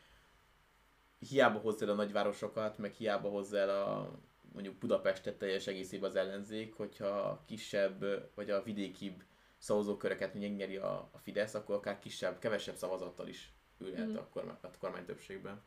hiába 1.20 1.60
hozza 1.60 1.86
el 1.86 1.91
a 1.91 1.95
nagyvárosokat, 1.95 2.78
meg 2.78 2.91
hiába 2.91 3.30
hozza 3.30 3.58
el 3.58 3.70
a 3.70 4.12
mondjuk 4.53 4.76
Budapestet 4.76 5.38
teljes 5.38 5.68
egészében 5.68 6.10
az 6.10 6.16
ellenzék, 6.16 6.74
hogyha 6.74 7.43
kisebb, 7.45 8.06
vagy 8.36 8.49
a 8.49 8.64
vidékibb 8.64 9.24
szavazóköröket 9.58 10.34
megnyeri 10.34 10.78
a, 10.78 11.10
a 11.12 11.18
Fidesz, 11.18 11.53
akkor 11.53 11.76
akár 11.76 11.99
kisebb, 11.99 12.39
kevesebb 12.39 12.76
szavazattal 12.76 13.28
is 13.28 13.53
ülhet 13.78 14.08
mm. 14.08 14.16
a, 14.16 14.28
kormány, 14.30 14.56
a 14.62 14.78
kormány 14.78 15.06
többségben. 15.06 15.64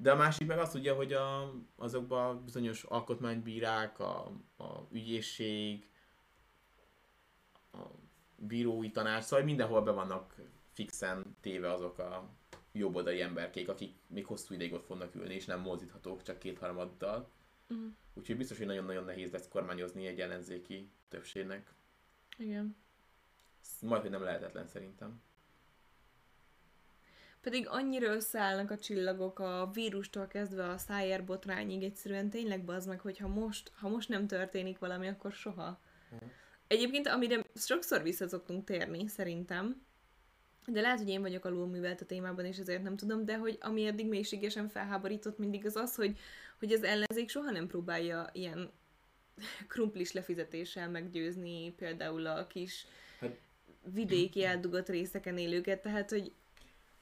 De 0.00 0.12
a 0.12 0.16
másik 0.16 0.46
meg 0.46 0.58
az 0.58 0.74
ugye, 0.74 0.92
hogy 0.92 1.12
a, 1.12 1.54
azokban 1.76 2.44
bizonyos 2.44 2.82
alkotmánybírák, 2.82 3.98
a, 3.98 4.32
a 4.56 4.86
ügyészség, 4.92 5.88
a 7.72 7.78
bírói 8.36 8.90
tanács, 8.90 9.24
szóval 9.24 9.44
mindenhol 9.44 9.82
be 9.82 9.90
vannak 9.90 10.34
fixen 10.72 11.36
téve 11.40 11.72
azok 11.72 11.98
a 11.98 12.28
jobboldali 12.72 13.20
emberkék, 13.20 13.68
akik 13.68 13.94
még 14.06 14.26
hosszú 14.26 14.54
ideig 14.54 14.72
ott 14.72 14.86
fognak 14.86 15.14
ülni, 15.14 15.34
és 15.34 15.44
nem 15.44 15.60
mozdíthatók 15.60 16.22
csak 16.22 16.38
kétharmaddal. 16.38 17.30
Mm. 17.74 17.88
Úgyhogy 18.14 18.36
biztos, 18.36 18.58
hogy 18.58 18.66
nagyon-nagyon 18.66 19.04
nehéz 19.04 19.30
lesz 19.30 19.48
kormányozni 19.48 20.06
egy 20.06 20.20
ellenzéki 20.20 20.90
többségnek. 21.08 21.72
Igen. 22.36 22.76
Majd, 23.80 24.00
hogy 24.02 24.10
nem 24.10 24.22
lehetetlen 24.22 24.66
szerintem. 24.66 25.22
Pedig 27.48 27.68
annyira 27.68 28.14
összeállnak 28.14 28.70
a 28.70 28.78
csillagok 28.78 29.38
a 29.38 29.70
vírustól 29.72 30.26
kezdve 30.26 30.68
a 30.68 30.78
szájér 30.78 31.24
botrányig, 31.24 31.82
egyszerűen 31.82 32.30
tényleg 32.30 32.64
bazd 32.64 32.88
meg, 32.88 33.00
hogyha 33.00 33.28
most, 33.28 33.70
ha 33.74 33.88
most 33.88 34.08
nem 34.08 34.26
történik 34.26 34.78
valami, 34.78 35.08
akkor 35.08 35.32
soha. 35.32 35.80
Uh-huh. 36.10 36.28
Egyébként, 36.66 37.06
amire 37.06 37.44
sokszor 37.54 38.02
vissza 38.02 38.28
szoktunk 38.28 38.64
térni, 38.64 39.06
szerintem, 39.06 39.82
de 40.66 40.80
lehet, 40.80 40.98
hogy 40.98 41.08
én 41.08 41.20
vagyok 41.20 41.44
alulművelt 41.44 42.00
a 42.00 42.06
témában, 42.06 42.44
és 42.44 42.58
ezért 42.58 42.82
nem 42.82 42.96
tudom, 42.96 43.24
de 43.24 43.36
hogy 43.36 43.58
ami 43.60 43.86
eddig 43.86 44.08
mélységesen 44.08 44.68
felháborított 44.68 45.38
mindig 45.38 45.66
az 45.66 45.76
az, 45.76 45.94
hogy, 45.94 46.18
hogy 46.58 46.72
az 46.72 46.82
ellenzék 46.82 47.28
soha 47.28 47.50
nem 47.50 47.66
próbálja 47.66 48.26
ilyen 48.32 48.70
krumplis 49.68 50.12
lefizetéssel 50.12 50.88
meggyőzni 50.88 51.72
például 51.72 52.26
a 52.26 52.46
kis 52.46 52.86
hát, 53.20 53.38
vidéki 53.92 54.44
eldugott 54.44 54.88
részeken 54.88 55.38
élőket, 55.38 55.82
tehát 55.82 56.10
hogy... 56.10 56.32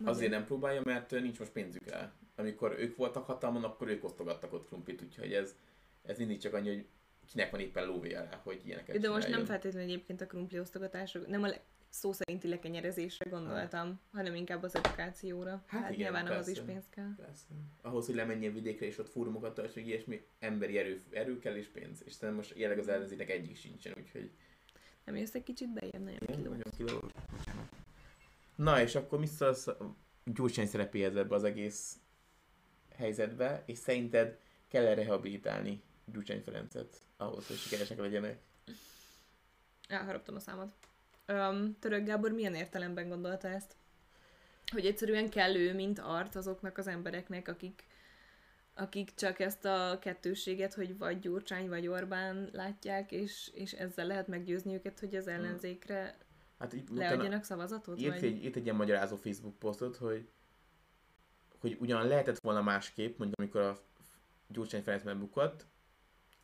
Azért 0.04 0.30
nem 0.30 0.44
próbálja, 0.44 0.80
mert 0.84 1.10
nincs 1.10 1.38
most 1.38 1.52
pénzük 1.52 1.86
el. 1.86 2.12
Amikor 2.36 2.76
ők 2.78 2.96
voltak 2.96 3.24
hatalmon, 3.24 3.64
akkor 3.64 3.88
ők 3.88 4.04
osztogattak 4.04 4.52
ott 4.52 4.66
krumplit, 4.66 5.02
úgyhogy 5.02 5.32
ez, 5.32 5.56
ez 6.02 6.18
mindig 6.18 6.38
csak 6.38 6.54
annyi, 6.54 6.68
hogy 6.68 6.86
kinek 7.30 7.50
van 7.50 7.60
éppen 7.60 7.86
lóvéje 7.86 8.40
hogy 8.44 8.60
ilyeneket 8.64 8.98
De 8.98 9.08
most 9.08 9.28
nem 9.28 9.44
feltétlenül 9.44 9.88
egyébként 9.88 10.20
a 10.20 10.26
krumpli 10.26 10.58
osztogatások, 10.58 11.26
nem 11.26 11.42
a 11.42 11.48
szó 11.88 12.12
szerinti 12.12 12.48
lekenyerezésre 12.48 13.30
gondoltam, 13.30 13.86
hát. 13.86 13.98
hanem 14.12 14.34
inkább 14.34 14.62
az 14.62 14.74
edukációra. 14.74 15.50
Hát, 15.66 15.80
hát 15.80 15.90
igen, 15.90 16.02
nyilván 16.02 16.24
persze, 16.24 16.34
ahhoz 16.34 16.48
is 16.48 16.60
pénz 16.60 16.84
kell. 16.90 17.14
Persze. 17.16 17.44
Ahhoz, 17.82 18.06
hogy 18.06 18.14
lemenjen 18.14 18.52
vidékre 18.52 18.86
és 18.86 18.98
ott 18.98 19.08
fórumokat 19.08 19.54
tarts, 19.54 19.72
hogy 19.72 19.86
ilyesmi 19.86 20.26
emberi 20.38 20.78
erő, 20.78 21.02
erő 21.10 21.38
kell 21.38 21.56
és 21.56 21.66
pénz. 21.66 22.02
És 22.04 22.12
szerintem 22.12 22.36
most 22.36 22.56
jelenleg 22.56 22.78
az 22.78 22.88
ellenzének 22.88 23.30
egyik 23.30 23.56
sincsen, 23.56 23.94
úgyhogy... 23.98 24.30
Nem 25.04 25.16
jössz 25.16 25.34
egy 25.34 25.42
kicsit 25.42 25.72
bejebb, 25.72 26.02
nagyon 26.02 26.26
kiló. 26.26 26.50
Nagyon 26.50 26.72
kiló. 26.76 27.10
Na 28.56 28.80
és 28.80 28.94
akkor 28.94 29.18
mi 29.18 29.26
szólsz 29.26 29.68
Gyurcsány 30.24 30.66
szerepéhez 30.66 31.16
ebbe 31.16 31.34
az 31.34 31.44
egész 31.44 31.96
helyzetbe, 32.94 33.62
és 33.66 33.78
szerinted 33.78 34.38
kell-e 34.68 34.94
rehabilitálni 34.94 35.82
Gyurcsány 36.04 36.42
Ferencet 36.42 37.00
ahhoz, 37.16 37.46
hogy 37.46 37.56
sikeresek 37.56 37.98
legyenek? 37.98 38.38
Elharaptam 39.88 40.34
a 40.34 40.40
számot. 40.40 40.72
Um, 41.28 41.76
Török 41.78 42.04
Gábor 42.04 42.32
milyen 42.32 42.54
értelemben 42.54 43.08
gondolta 43.08 43.48
ezt? 43.48 43.76
Hogy 44.72 44.86
egyszerűen 44.86 45.30
kell 45.30 45.54
ő, 45.54 45.74
mint 45.74 45.98
art 45.98 46.36
azoknak 46.36 46.78
az 46.78 46.86
embereknek, 46.86 47.48
akik, 47.48 47.84
akik 48.74 49.14
csak 49.14 49.40
ezt 49.40 49.64
a 49.64 49.98
kettőséget, 50.00 50.74
hogy 50.74 50.98
vagy 50.98 51.18
Gyurcsány, 51.18 51.68
vagy 51.68 51.86
Orbán 51.86 52.48
látják, 52.52 53.12
és, 53.12 53.50
és 53.54 53.72
ezzel 53.72 54.06
lehet 54.06 54.26
meggyőzni 54.26 54.74
őket, 54.74 55.00
hogy 55.00 55.16
az 55.16 55.28
ellenzékre 55.28 56.16
hát 56.58 56.72
így, 56.72 56.88
leadjanak 56.88 57.44
szavazatot? 57.44 58.00
Írt, 58.00 58.20
vagy? 58.20 58.24
Egy, 58.24 58.44
írt 58.44 58.56
egy 58.56 58.64
ilyen 58.64 58.76
magyarázó 58.76 59.16
Facebook 59.16 59.58
posztot, 59.58 59.96
hogy, 59.96 60.28
hogy 61.60 61.76
ugyan 61.80 62.06
lehetett 62.06 62.38
volna 62.38 62.62
másképp, 62.62 63.18
mondjuk 63.18 63.38
amikor 63.38 63.60
a 63.60 63.78
Gyurcsány 64.48 64.82
Ferenc 64.82 65.04
megbukott, 65.04 65.66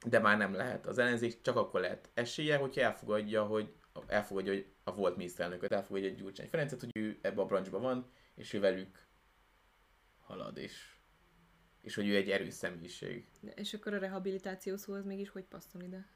de 0.06 0.18
már 0.18 0.36
nem 0.36 0.54
lehet. 0.54 0.86
Az 0.86 0.98
ellenzék 0.98 1.40
csak 1.40 1.56
akkor 1.56 1.80
lehet 1.80 2.10
esélye, 2.14 2.56
hogyha 2.56 2.80
elfogadja, 2.80 3.44
hogy 3.44 3.74
elfogadja, 4.06 4.52
hogy 4.52 4.72
a 4.84 4.94
volt 4.94 5.16
miniszterelnököt 5.16 5.72
elfogadja 5.72 6.08
egy 6.08 6.16
Gyurcsány 6.16 6.48
Ferencet, 6.48 6.80
hogy 6.80 6.96
ő 6.96 7.18
ebbe 7.22 7.40
a 7.40 7.46
brancsban 7.46 7.82
van, 7.82 8.10
és 8.34 8.52
ő 8.52 8.60
velük 8.60 9.06
halad, 10.20 10.56
és, 10.56 10.96
és 11.80 11.94
hogy 11.94 12.08
ő 12.08 12.16
egy 12.16 12.30
erős 12.30 12.54
személyiség. 12.54 13.28
De 13.40 13.50
és 13.50 13.74
akkor 13.74 13.94
a 13.94 13.98
rehabilitáció 13.98 14.76
szó 14.76 14.94
az 14.94 15.04
mégis 15.04 15.28
hogy 15.28 15.44
passzol 15.44 15.82
ide? 15.82 16.06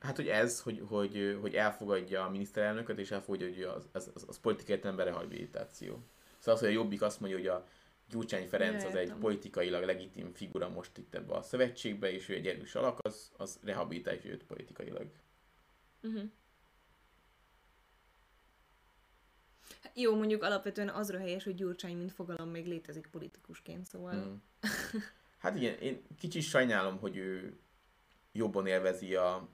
Hát, 0.00 0.16
hogy 0.16 0.28
ez, 0.28 0.60
hogy, 0.60 0.82
hogy, 0.88 1.38
hogy 1.40 1.54
elfogadja 1.54 2.24
a 2.24 2.30
miniszterelnököt, 2.30 2.98
és 2.98 3.10
elfogadja, 3.10 3.48
hogy 3.48 3.62
az, 3.62 3.88
az, 3.92 4.10
az, 4.14 4.24
az 4.28 4.40
politikai 4.40 4.74
értelemben 4.74 5.06
rehabilitáció. 5.06 6.02
Szóval 6.38 6.54
az, 6.54 6.60
hogy 6.60 6.68
a 6.68 6.72
Jobbik 6.72 7.02
azt 7.02 7.20
mondja, 7.20 7.38
hogy 7.38 7.46
a 7.46 7.66
Gyurcsány 8.08 8.48
Ferenc 8.48 8.84
az 8.84 8.94
egy 8.94 9.12
politikailag 9.12 9.84
legitim 9.84 10.32
figura 10.32 10.68
most 10.68 10.98
itt 10.98 11.14
ebbe 11.14 11.34
a 11.34 11.42
szövetségbe, 11.42 12.12
és 12.12 12.28
ő 12.28 12.34
egy 12.34 12.46
erős 12.46 12.74
alak, 12.74 12.98
az, 13.02 13.30
az 13.36 13.58
rehabilitálja 13.62 14.30
őt 14.30 14.44
politikailag. 14.44 15.06
Uh-huh. 16.02 16.22
Jó, 19.94 20.16
mondjuk 20.16 20.42
alapvetően 20.42 20.88
azra 20.88 21.18
helyes, 21.18 21.44
hogy 21.44 21.54
Gyurcsány, 21.54 21.96
mint 21.96 22.12
fogalom 22.12 22.48
még 22.48 22.66
létezik 22.66 23.06
politikusként, 23.06 23.86
szóval... 23.86 24.14
Mm. 24.14 24.34
Hát 25.38 25.56
igen, 25.56 25.78
én 25.78 26.02
kicsit 26.18 26.42
sajnálom, 26.42 26.98
hogy 26.98 27.16
ő 27.16 27.58
jobban 28.32 28.66
élvezi 28.66 29.14
a, 29.14 29.48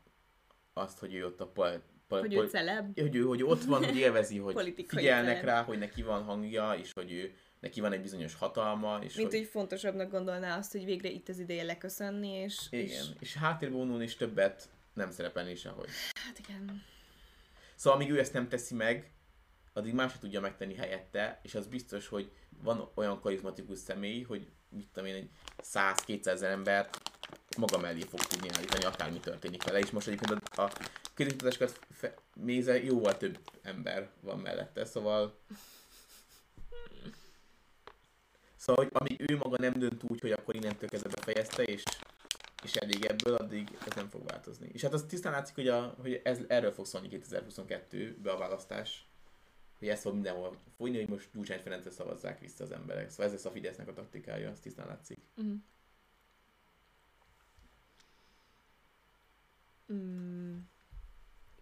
azt, 0.75 0.99
hogy 0.99 1.15
ő 1.15 1.27
ott 1.27 1.41
a 1.41 1.47
pol, 1.47 1.83
pol, 2.09 2.21
hogy 2.21 2.35
pol, 2.35 2.45
ő 2.45 2.49
celeb? 2.49 3.01
Hogy, 3.01 3.17
ő, 3.17 3.23
hogy 3.23 3.43
ott 3.43 3.63
van, 3.63 3.85
hogy 3.85 3.97
élvezi, 3.97 4.39
hogy 4.39 4.75
figyelnek 4.87 5.41
celeb. 5.41 5.45
rá, 5.45 5.63
hogy 5.63 5.79
neki 5.79 6.03
van 6.03 6.23
hangja, 6.23 6.73
és 6.73 6.93
hogy 6.93 7.13
ő 7.13 7.35
neki 7.61 7.81
van 7.81 7.93
egy 7.93 8.01
bizonyos 8.01 8.35
hatalma. 8.35 8.99
És 9.03 9.15
Mint 9.15 9.31
hogy... 9.31 9.39
hogy 9.39 9.49
fontosabbnak 9.49 10.11
gondolná 10.11 10.59
azt, 10.59 10.73
hogy 10.73 10.85
végre 10.85 11.09
itt 11.09 11.29
az 11.29 11.39
ideje 11.39 11.63
leköszönni, 11.63 12.29
és... 12.29 12.59
Igen, 12.71 12.87
és, 12.87 13.05
és 13.19 13.35
háttérvonulni 13.35 14.05
is 14.05 14.17
többet 14.17 14.69
nem 14.93 15.11
szerepelni 15.11 15.55
sehogy. 15.55 15.89
Hát 16.15 16.39
igen. 16.39 16.83
Szóval 17.75 18.01
amíg 18.01 18.13
ő 18.13 18.19
ezt 18.19 18.33
nem 18.33 18.49
teszi 18.49 18.75
meg, 18.75 19.13
addig 19.73 19.95
más 19.95 20.19
tudja 20.19 20.41
megtenni 20.41 20.75
helyette, 20.75 21.41
és 21.43 21.55
az 21.55 21.67
biztos, 21.67 22.09
hogy 22.09 22.31
van 22.63 22.91
olyan 22.95 23.21
karizmatikus 23.21 23.79
személy, 23.79 24.23
hogy 24.23 24.49
mit 24.69 24.89
tudom 24.93 25.09
én, 25.09 25.15
egy 25.15 25.31
100-200 25.63 26.27
ezer 26.27 26.51
ember 26.51 26.91
maga 27.57 27.79
mellé 27.79 28.01
fog 28.01 28.21
tudni 28.21 28.49
állítani, 28.49 28.85
akármi 28.85 29.21
történik 29.21 29.63
vele, 29.63 29.79
és 29.79 29.91
most 29.91 30.07
egyébként 30.07 30.49
a, 30.57 30.63
a 30.63 30.73
középításokat 31.15 31.81
méze 32.35 32.85
jóval 32.85 33.17
több 33.17 33.39
ember 33.63 34.11
van 34.21 34.39
mellette, 34.39 34.85
szóval 34.85 35.39
Szóval, 38.57 38.85
hogy 38.85 38.93
amíg 39.01 39.31
ő 39.31 39.37
maga 39.37 39.57
nem 39.59 39.73
dönt 39.73 40.03
úgy, 40.03 40.21
hogy 40.21 40.31
akkor 40.31 40.55
innentől 40.55 40.89
kezdve 40.89 41.11
befejezte, 41.11 41.63
és 41.63 41.83
és 42.65 42.75
elég 42.75 43.05
ebből, 43.05 43.35
addig 43.35 43.79
ez 43.87 43.95
nem 43.95 44.09
fog 44.09 44.25
változni. 44.25 44.69
És 44.73 44.83
hát 44.83 44.93
az 44.93 45.05
tisztán 45.09 45.33
látszik, 45.33 45.55
hogy, 45.55 45.69
a, 45.69 45.95
hogy 46.01 46.21
ez, 46.25 46.39
erről 46.47 46.73
fog 46.73 46.87
szólni 46.87 47.09
2022-be 47.11 48.31
a 48.31 48.39
választás, 48.39 49.09
hogy 49.79 49.89
ezt 49.89 50.03
fog 50.03 50.15
mindenhol 50.15 50.57
folyni, 50.77 50.97
hogy 50.97 51.09
most 51.09 51.29
Gyurcsány 51.33 51.61
Ferencre 51.61 51.91
szavazzák 51.91 52.41
vissza 52.41 52.65
az 52.65 52.71
emberek. 52.71 53.11
Szóval 53.11 53.27
ez 53.27 53.33
lesz 53.33 53.45
a 53.45 53.51
Fidesznek 53.51 53.89
a 53.89 53.93
taktikája, 53.93 54.51
az 54.51 54.61
tisztán 54.61 54.87
látszik. 54.87 55.19
Mm. 55.43 55.55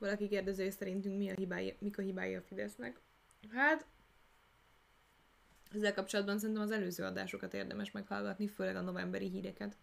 Valaki 0.03 0.29
kérdező, 0.29 0.63
hogy 0.63 0.73
szerintünk 0.73 1.19
mi 1.19 1.31
a 1.31 1.35
hibája, 1.35 1.75
mik 1.79 1.99
a 1.99 2.03
hibája 2.03 2.39
a 2.39 2.43
Fidesznek. 2.43 3.01
Hát, 3.53 3.87
ezzel 5.75 5.95
kapcsolatban 5.95 6.39
szerintem 6.39 6.65
az 6.65 6.71
előző 6.71 7.05
adásokat 7.05 7.55
érdemes 7.55 7.91
meghallgatni, 7.91 8.49
főleg 8.49 8.77
a 8.77 8.81
novemberi 8.81 9.29
híreket. 9.29 9.77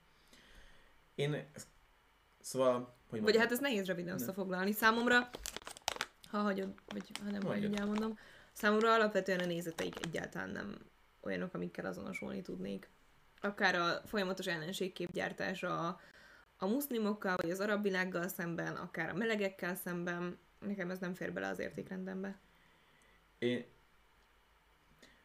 Én, 1.16 1.46
szóval, 2.40 2.96
hogy 3.10 3.22
Vagy 3.22 3.38
hát 3.38 3.52
ez 3.52 3.60
nehéz 3.60 3.86
röviden 3.86 4.14
összefoglalni. 4.14 4.72
Számomra, 4.72 5.30
ha 6.30 6.38
hagyod, 6.38 6.74
vagy 6.88 7.12
ha 7.24 7.32
nem 7.32 7.42
hagyod, 7.42 7.80
elmondom, 7.80 8.18
számomra 8.54 8.94
alapvetően 8.94 9.40
a 9.40 9.46
nézeteik 9.46 10.06
egyáltalán 10.06 10.50
nem 10.50 10.78
olyanok, 11.22 11.54
amikkel 11.54 11.86
azonosulni 11.86 12.42
tudnék. 12.42 12.90
Akár 13.42 13.76
a 13.76 14.02
folyamatos 14.06 14.48
ellenségképgyártása 14.48 15.88
a, 15.88 16.00
a 16.60 16.68
muszlimokkal, 16.68 17.36
vagy 17.36 17.52
az 17.52 17.60
arab 17.60 17.82
világgal 17.82 18.28
szemben, 18.28 18.76
akár 18.76 19.10
a 19.10 19.14
melegekkel 19.14 19.76
szemben, 19.76 20.38
nekem 20.60 20.90
ez 20.90 21.00
nem 21.00 21.14
fér 21.14 21.34
bele 21.34 21.48
az 21.48 21.60
értékrendembe. 21.60 22.40
Én, 23.38 23.66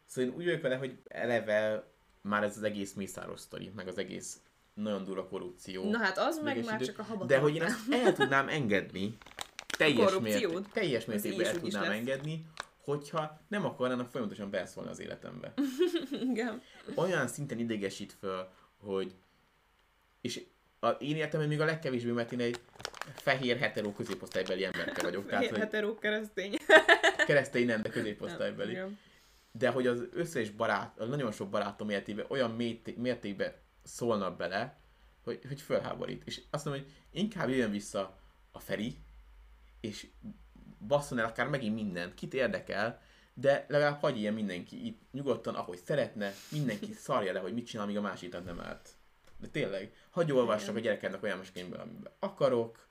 Szóval 0.05 0.31
én 0.31 0.37
úgy 0.37 0.45
vagyok 0.45 0.61
vele, 0.61 0.77
hogy 0.77 0.99
eleve 1.05 1.89
már 2.21 2.43
ez 2.43 2.57
az 2.57 2.63
egész 2.63 2.93
Mészáros 2.93 3.41
sztori, 3.41 3.73
meg 3.77 3.89
az 3.89 3.99
egész 3.99 4.41
nagyon 4.75 5.05
durva 5.05 5.29
korrupció. 5.29 5.91
Na 5.91 5.99
hát 5.99 6.19
az 6.19 6.41
meg 6.43 6.65
már 6.65 6.81
idő. 6.81 6.85
csak 6.85 6.99
a 6.99 7.03
haba 7.03 7.25
De 7.25 7.39
hogy 7.39 7.55
én 7.55 7.63
ezt 7.63 7.93
el 7.93 8.13
tudnám 8.13 8.49
engedni, 8.49 9.17
teljes, 9.67 10.19
mért, 10.19 10.73
teljes 10.73 11.05
mértékben 11.05 11.47
el 11.47 11.61
tudnám 11.61 11.91
engedni, 11.91 12.47
hogyha 12.85 13.41
nem 13.49 13.65
akarnának 13.65 14.09
folyamatosan 14.09 14.51
belszólni 14.51 14.91
az 14.91 15.01
életembe. 15.01 15.55
Igen. 16.31 16.63
Olyan 16.95 17.29
szinten 17.29 17.59
idegesít 17.59 18.13
föl, 18.13 18.49
hogy 18.77 19.15
és 20.21 20.45
a, 20.85 20.97
én 21.01 21.17
értem, 21.17 21.43
még 21.43 21.61
a 21.61 21.65
legkevésbé, 21.65 22.11
mert 22.11 22.33
én 22.33 22.41
egy 22.41 22.61
fehér 23.15 23.59
hetero 23.59 23.93
középosztálybeli 23.93 24.65
emberke 24.65 25.03
vagyok. 25.03 25.27
Tehát, 25.27 25.49
hogy 25.49 25.59
Heteró 25.59 25.95
keresztény. 25.95 26.57
keresztény 27.27 27.67
nem, 27.67 27.83
de 27.83 27.89
középosztálybeli. 27.89 28.71
Igen. 28.71 28.99
De 29.53 29.69
hogy 29.69 29.87
az 29.87 30.05
összes 30.13 30.51
barát, 30.51 30.97
nagyon 30.99 31.33
sok 31.33 31.49
barátom 31.49 31.91
életében 31.91 32.27
olyan 32.29 32.51
mérté- 32.51 32.97
mértékben 32.97 33.53
szólnak 33.83 34.37
bele, 34.37 34.77
hogy, 35.25 35.41
hogy 35.49 35.61
fölháborít. 35.61 36.23
És 36.25 36.41
azt 36.51 36.65
mondom, 36.65 36.83
hogy 36.83 36.93
inkább 37.11 37.49
jön 37.49 37.71
vissza 37.71 38.19
a 38.53 38.59
Feri, 38.59 38.97
és 39.81 40.07
basszon 40.87 41.19
el 41.19 41.25
akár 41.25 41.49
megint 41.49 41.75
mindent, 41.75 42.15
kit 42.15 42.35
érdekel, 42.35 43.01
de 43.35 43.65
legalább 43.69 44.01
hagyj 44.01 44.19
ilyen 44.19 44.35
mindenki 44.35 44.87
itt 44.87 45.01
nyugodtan, 45.13 45.55
ahogy 45.55 45.79
szeretne, 45.85 46.33
mindenki 46.51 46.93
szarja 46.93 47.33
le, 47.33 47.39
hogy 47.39 47.55
mit 47.55 47.67
csinál, 47.67 47.87
míg 47.87 47.97
a 47.97 48.01
másikat 48.01 48.45
nem 48.45 48.61
állt. 48.61 48.94
De 49.45 49.51
tényleg, 49.51 49.93
hagyj 50.11 50.31
olvassak 50.33 50.77
a 50.77 50.81
gyerekemnek 50.81 51.23
olyan 51.23 51.41
könyvből, 51.55 51.81
amiben 51.81 52.13
akarok, 52.19 52.89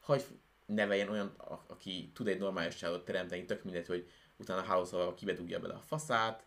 hagyj 0.00 0.24
neveljen 0.66 1.08
olyan, 1.08 1.34
a- 1.38 1.64
aki 1.66 2.10
tud 2.14 2.28
egy 2.28 2.38
normálisságot 2.38 3.04
teremteni, 3.04 3.44
tök 3.44 3.64
mindegy, 3.64 3.86
hogy 3.86 4.10
utána 4.36 4.62
house 4.62 4.96
kibedugja 5.16 5.58
bele 5.60 5.74
a 5.74 5.80
faszát. 5.80 6.44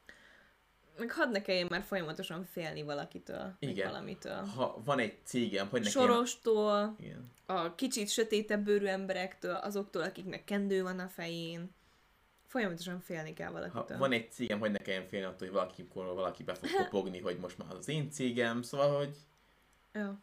Meg 0.97 1.11
hadd 1.11 1.29
ne 1.31 1.41
kelljen 1.41 1.67
már 1.69 1.81
folyamatosan 1.81 2.43
félni 2.43 2.83
valakitől, 2.83 3.55
Igen. 3.59 3.87
valamitől. 3.91 4.43
Ha 4.43 4.81
van 4.85 4.99
egy 4.99 5.17
cégem, 5.23 5.67
hogy 5.69 5.81
nekem... 5.83 6.01
Sorostól, 6.01 6.95
Igen. 6.99 7.31
a 7.45 7.75
kicsit 7.75 8.09
sötétebb 8.09 8.63
bőrű 8.63 8.85
emberektől, 8.85 9.55
azoktól, 9.55 10.01
akiknek 10.01 10.43
kendő 10.43 10.83
van 10.83 10.99
a 10.99 11.07
fején. 11.07 11.69
Folyamatosan 12.45 12.99
félni 12.99 13.33
kell 13.33 13.47
Ha 13.47 13.53
valakitől. 13.53 13.97
van 13.97 14.11
egy 14.11 14.31
cégem, 14.31 14.59
hogy 14.59 14.71
ne 14.71 14.77
kelljen 14.77 15.07
félni 15.07 15.25
attól, 15.25 15.37
hogy 15.47 15.51
valaki, 15.51 15.87
valaki 15.93 16.43
be 16.43 16.53
fog 16.53 16.69
kopogni, 16.77 17.19
hogy 17.19 17.37
most 17.37 17.57
már 17.57 17.75
az 17.75 17.87
én 17.87 18.09
cégem, 18.11 18.61
szóval, 18.61 18.97
hogy 18.97 19.15
Ja. 19.93 20.19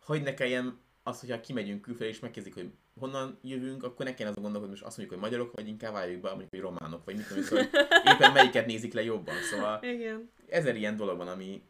hogy 0.00 0.22
ne 0.22 0.34
kelljen 0.34 0.80
az, 1.02 1.20
hogyha 1.20 1.40
kimegyünk 1.40 1.80
külföldre 1.80 2.14
és 2.14 2.20
megkezdik, 2.20 2.54
hogy 2.54 2.72
honnan 2.98 3.38
jövünk, 3.42 3.82
akkor 3.82 4.04
ne 4.04 4.14
kelljen 4.14 4.28
azon 4.28 4.42
gondolkodni, 4.42 4.74
most 4.74 4.86
azt 4.86 4.96
mondjuk, 4.96 5.20
hogy 5.20 5.30
magyarok, 5.30 5.54
vagy 5.54 5.68
inkább 5.68 5.92
váljuk 5.92 6.20
be, 6.20 6.28
mondjuk, 6.28 6.50
hogy 6.50 6.60
románok, 6.60 7.04
vagy 7.04 7.16
mit 7.16 7.26
tudom, 7.26 7.42
szóval, 7.42 7.64
hogy 7.64 8.12
éppen 8.12 8.32
melyiket 8.32 8.66
nézik 8.66 8.92
le 8.92 9.02
jobban. 9.02 9.34
Szóval 9.50 9.82
Igen. 9.82 10.30
ezer 10.48 10.76
ilyen 10.76 10.96
dolog 10.96 11.16
van, 11.16 11.28
ami 11.28 11.62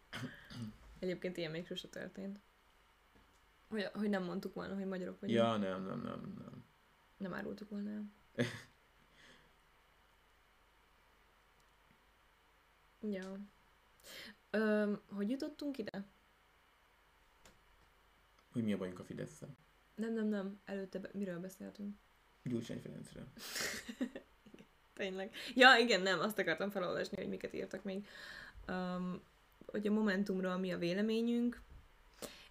Egyébként 1.02 1.36
ilyen 1.36 1.50
még 1.50 1.66
sose 1.66 1.88
történt. 1.88 2.40
Hogy, 3.68 3.84
hogy 3.92 4.08
nem 4.08 4.24
mondtuk 4.24 4.54
volna, 4.54 4.74
hogy 4.74 4.86
magyarok 4.86 5.20
vagyunk. 5.20 5.38
Ja, 5.38 5.56
nem, 5.56 5.84
nem, 5.84 6.00
nem, 6.00 6.34
nem. 6.38 6.64
Nem 7.16 7.34
árultuk 7.34 7.68
volna 7.68 7.90
el. 7.90 8.04
ja. 13.16 13.38
Öm, 14.50 15.00
hogy 15.10 15.30
jutottunk 15.30 15.78
ide? 15.78 16.04
Hogy 18.52 18.64
mi 18.64 18.72
a 18.72 18.76
bajunk 18.76 18.98
a 18.98 19.04
fidesz 19.04 19.42
Nem, 19.94 20.14
nem, 20.14 20.28
nem. 20.28 20.60
Előtte 20.64 20.98
be- 20.98 21.10
miről 21.12 21.38
beszéltünk? 21.40 21.96
Gyurcsány 22.42 22.80
Ferencről. 22.80 23.26
Tényleg. 24.94 25.34
Ja, 25.54 25.76
igen, 25.76 26.00
nem, 26.00 26.20
azt 26.20 26.38
akartam 26.38 26.70
felolvasni, 26.70 27.16
hogy 27.16 27.28
miket 27.28 27.52
írtak 27.52 27.82
még. 27.84 28.06
Um, 28.68 29.20
hogy 29.66 29.86
a 29.86 29.92
Momentumról 29.92 30.56
mi 30.56 30.72
a 30.72 30.78
véleményünk. 30.78 31.62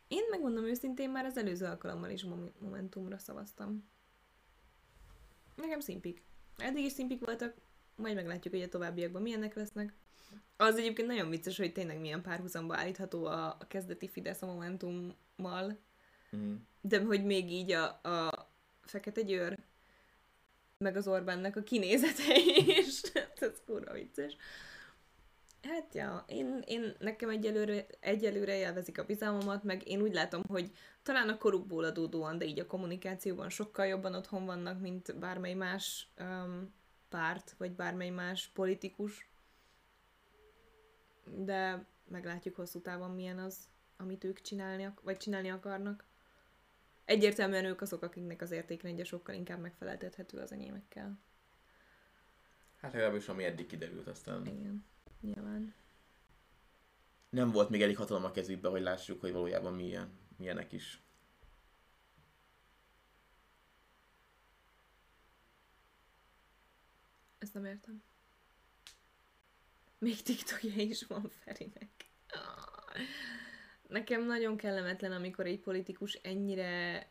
Én 0.07 0.23
megmondom 0.29 0.63
őszintén, 0.63 1.09
már 1.09 1.25
az 1.25 1.37
előző 1.37 1.65
alkalommal 1.65 2.09
is 2.09 2.23
Mom- 2.23 2.61
Momentumra 2.61 3.17
szavaztam. 3.17 3.89
Nekem 5.55 5.79
szimpik. 5.79 6.21
Eddig 6.57 6.83
is 6.83 6.91
szimpik 6.91 7.25
voltak, 7.25 7.53
majd 7.95 8.15
meglátjuk, 8.15 8.53
hogy 8.53 8.63
a 8.63 8.69
továbbiakban 8.69 9.21
milyenek 9.21 9.55
lesznek. 9.55 9.93
Az 10.57 10.77
egyébként 10.77 11.07
nagyon 11.07 11.29
vicces, 11.29 11.57
hogy 11.57 11.71
tényleg 11.71 11.99
milyen 11.99 12.21
párhuzamba 12.21 12.75
állítható 12.75 13.25
a, 13.25 13.45
a 13.47 13.67
kezdeti 13.67 14.07
Fidesz 14.07 14.41
a 14.41 14.45
Momentummal, 14.45 15.77
Mm. 16.35 16.55
de 16.81 17.01
hogy 17.03 17.25
még 17.25 17.51
így 17.51 17.71
a, 17.71 17.85
a 18.03 18.49
Fekete 18.81 19.21
Győr 19.21 19.59
meg 20.77 20.95
az 20.95 21.07
Orbánnak 21.07 21.55
a 21.55 21.63
kinézete 21.63 22.35
is. 22.77 23.01
Ez 23.39 23.61
kurva 23.65 23.93
vicces. 23.93 24.35
Hát 25.61 25.93
ja, 25.93 26.23
én, 26.27 26.63
én 26.65 26.95
nekem 26.99 27.29
egyelőre, 27.29 27.85
egyelőre 27.99 28.57
élvezik 28.57 28.97
a 28.97 29.05
bizalmamat, 29.05 29.63
meg 29.63 29.87
én 29.87 30.01
úgy 30.01 30.13
látom, 30.13 30.43
hogy 30.47 30.71
talán 31.03 31.29
a 31.29 31.37
korukból 31.37 31.83
adódóan, 31.83 32.37
de 32.37 32.45
így 32.45 32.59
a 32.59 32.67
kommunikációban 32.67 33.49
sokkal 33.49 33.85
jobban 33.85 34.15
otthon 34.15 34.45
vannak, 34.45 34.79
mint 34.79 35.19
bármely 35.19 35.53
más 35.53 36.07
um, 36.19 36.73
párt, 37.09 37.55
vagy 37.57 37.71
bármely 37.71 38.09
más 38.09 38.47
politikus. 38.47 39.29
De 41.25 41.85
meglátjuk 42.07 42.55
hosszú 42.55 42.81
távon 42.81 43.11
milyen 43.11 43.39
az, 43.39 43.57
amit 43.97 44.23
ők 44.23 44.41
csinálni, 44.41 44.93
vagy 45.01 45.17
csinálni 45.17 45.49
akarnak. 45.49 46.05
Egyértelműen 47.05 47.65
ők 47.65 47.81
azok, 47.81 48.01
akiknek 48.01 48.41
az 48.41 48.51
értékrendje 48.51 49.03
sokkal 49.03 49.35
inkább 49.35 49.59
megfeleltethető 49.59 50.37
az 50.37 50.51
enyémekkel. 50.51 51.19
Hát 52.77 52.93
legalábbis 52.93 53.27
ami 53.27 53.43
eddig 53.43 53.65
kiderült, 53.65 54.07
aztán 54.07 54.45
Igen, 54.45 54.85
nyilván. 55.21 55.73
nem 57.29 57.51
volt 57.51 57.69
még 57.69 57.81
elég 57.81 57.97
hatalom 57.97 58.23
a 58.23 58.31
kezükbe, 58.31 58.69
hogy 58.69 58.81
lássuk, 58.81 59.21
hogy 59.21 59.31
valójában 59.31 59.73
milyen, 59.73 60.09
milyenek 60.37 60.71
is. 60.71 61.01
Ezt 67.37 67.53
nem 67.53 67.65
értem. 67.65 68.03
Még 69.97 70.21
TikTokja 70.21 70.81
is 70.81 71.03
van 71.03 71.29
Ferinek. 71.29 71.89
Nekem 73.91 74.25
nagyon 74.25 74.57
kellemetlen, 74.57 75.11
amikor 75.11 75.45
egy 75.45 75.59
politikus 75.59 76.13
ennyire 76.13 77.07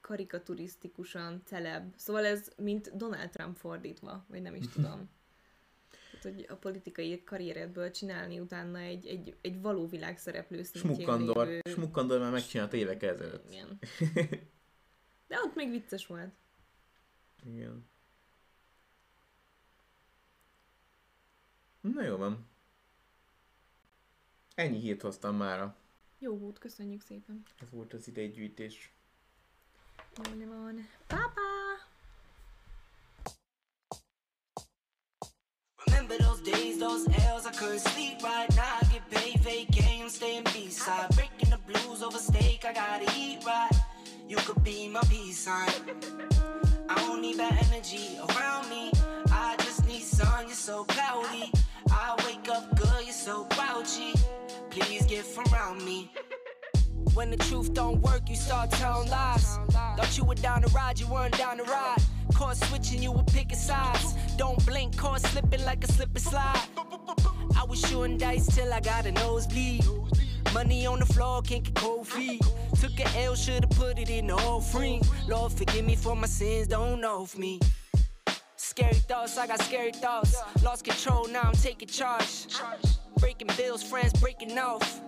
karikaturisztikusan 0.00 1.42
celeb. 1.44 1.94
Szóval 1.96 2.24
ez 2.24 2.52
mint 2.56 2.96
Donald 2.96 3.30
Trump 3.30 3.56
fordítva, 3.56 4.24
vagy 4.28 4.42
nem 4.42 4.54
is 4.54 4.68
tudom. 4.74 5.10
Tehát, 6.10 6.36
hogy 6.36 6.46
a 6.48 6.54
politikai 6.54 7.24
karrieredből 7.24 7.90
csinálni 7.90 8.40
utána 8.40 8.78
egy, 8.78 9.06
egy, 9.06 9.36
egy 9.40 9.60
való 9.60 9.86
világszereplő 9.86 10.62
szintjén 10.62 10.94
Smukkandor. 10.94 11.46
lévő... 11.46 11.60
Smukkandor 11.70 12.20
már 12.20 12.32
megcsinálta 12.32 12.76
évek 12.76 13.02
ezelőtt. 13.02 13.50
Igen. 13.50 13.78
De 15.28 15.40
ott 15.44 15.54
még 15.54 15.70
vicces 15.70 16.06
volt. 16.06 16.32
Igen. 17.44 17.86
Na 21.80 22.02
jó 22.02 22.16
van. 22.16 22.46
Ennyi 24.54 24.78
hírt 24.78 25.02
hoztam 25.02 25.36
mára. 25.36 25.76
Jó 26.20 26.38
volt, 26.38 26.58
köszönjük 26.58 27.02
szépen. 27.02 27.42
Ez 27.60 27.70
volt 27.70 27.92
az 27.92 28.08
idejgyűjtés. 28.08 28.92
Jó 30.16 30.46
van. 30.46 30.88
Papa! 31.06 31.40
Remember 35.84 36.16
those 36.16 36.42
days, 36.42 36.76
those 36.78 37.06
L's, 37.06 37.46
I 37.46 37.50
couldn't 37.50 37.80
sleep 37.80 38.22
right 38.22 38.50
now. 38.56 38.78
I 38.80 38.86
get 38.92 39.08
paid, 39.10 39.40
vacay, 39.44 40.00
I'm 40.02 40.08
staying 40.08 40.44
B-side. 40.44 41.08
Breaking 41.14 41.50
the 41.50 41.60
blues 41.66 42.02
over 42.02 42.18
steak, 42.18 42.64
I 42.64 42.72
gotta 42.72 43.12
eat 43.16 43.44
right. 43.44 43.76
You 44.28 44.36
could 44.36 44.62
be 44.62 44.88
my 44.88 45.00
peace 45.08 45.38
sign. 45.38 45.70
I 46.88 46.94
don't 47.06 47.20
need 47.22 47.36
bad 47.36 47.56
energy 47.66 48.18
around 48.18 48.68
me. 48.68 48.97
When 57.18 57.30
the 57.30 57.36
truth 57.36 57.74
don't 57.74 58.00
work, 58.00 58.30
you 58.30 58.36
start 58.36 58.70
telling 58.70 59.10
lies. 59.10 59.58
Thought 59.96 60.16
you 60.16 60.22
were 60.22 60.36
down 60.36 60.62
to 60.62 60.68
ride, 60.68 61.00
you 61.00 61.08
weren't 61.08 61.36
down 61.36 61.56
to 61.56 61.64
ride. 61.64 61.98
Caught 62.32 62.58
switching, 62.58 63.02
you 63.02 63.10
were 63.10 63.24
picking 63.24 63.58
sides. 63.58 64.14
Don't 64.36 64.64
blink, 64.64 64.96
caught 64.96 65.22
slipping 65.22 65.64
like 65.64 65.82
a 65.82 65.92
slip 65.92 66.10
and 66.14 66.22
slide. 66.22 66.62
I 67.56 67.64
was 67.64 67.80
shooting 67.80 68.18
dice 68.18 68.46
till 68.54 68.72
I 68.72 68.78
got 68.78 69.04
a 69.04 69.10
nosebleed. 69.10 69.84
Money 70.54 70.86
on 70.86 71.00
the 71.00 71.06
floor, 71.06 71.42
can't 71.42 71.64
get 71.64 71.74
cold 71.74 72.06
feet. 72.06 72.40
Took 72.80 73.00
a 73.00 73.24
L, 73.24 73.34
should've 73.34 73.70
put 73.70 73.98
it 73.98 74.10
in 74.10 74.28
the 74.28 74.34
offering. 74.34 75.02
Lord, 75.26 75.50
forgive 75.50 75.84
me 75.84 75.96
for 75.96 76.14
my 76.14 76.28
sins, 76.28 76.68
don't 76.68 77.00
know 77.00 77.22
of 77.22 77.36
me. 77.36 77.58
Scary 78.54 78.94
thoughts, 78.94 79.36
I 79.36 79.48
got 79.48 79.60
scary 79.62 79.90
thoughts. 79.90 80.40
Lost 80.62 80.84
control, 80.84 81.26
now 81.26 81.42
I'm 81.42 81.54
taking 81.54 81.88
charge. 81.88 82.46
Breaking 83.18 83.48
bills, 83.56 83.82
friends 83.82 84.12
breaking 84.20 84.58
off. 84.58 85.00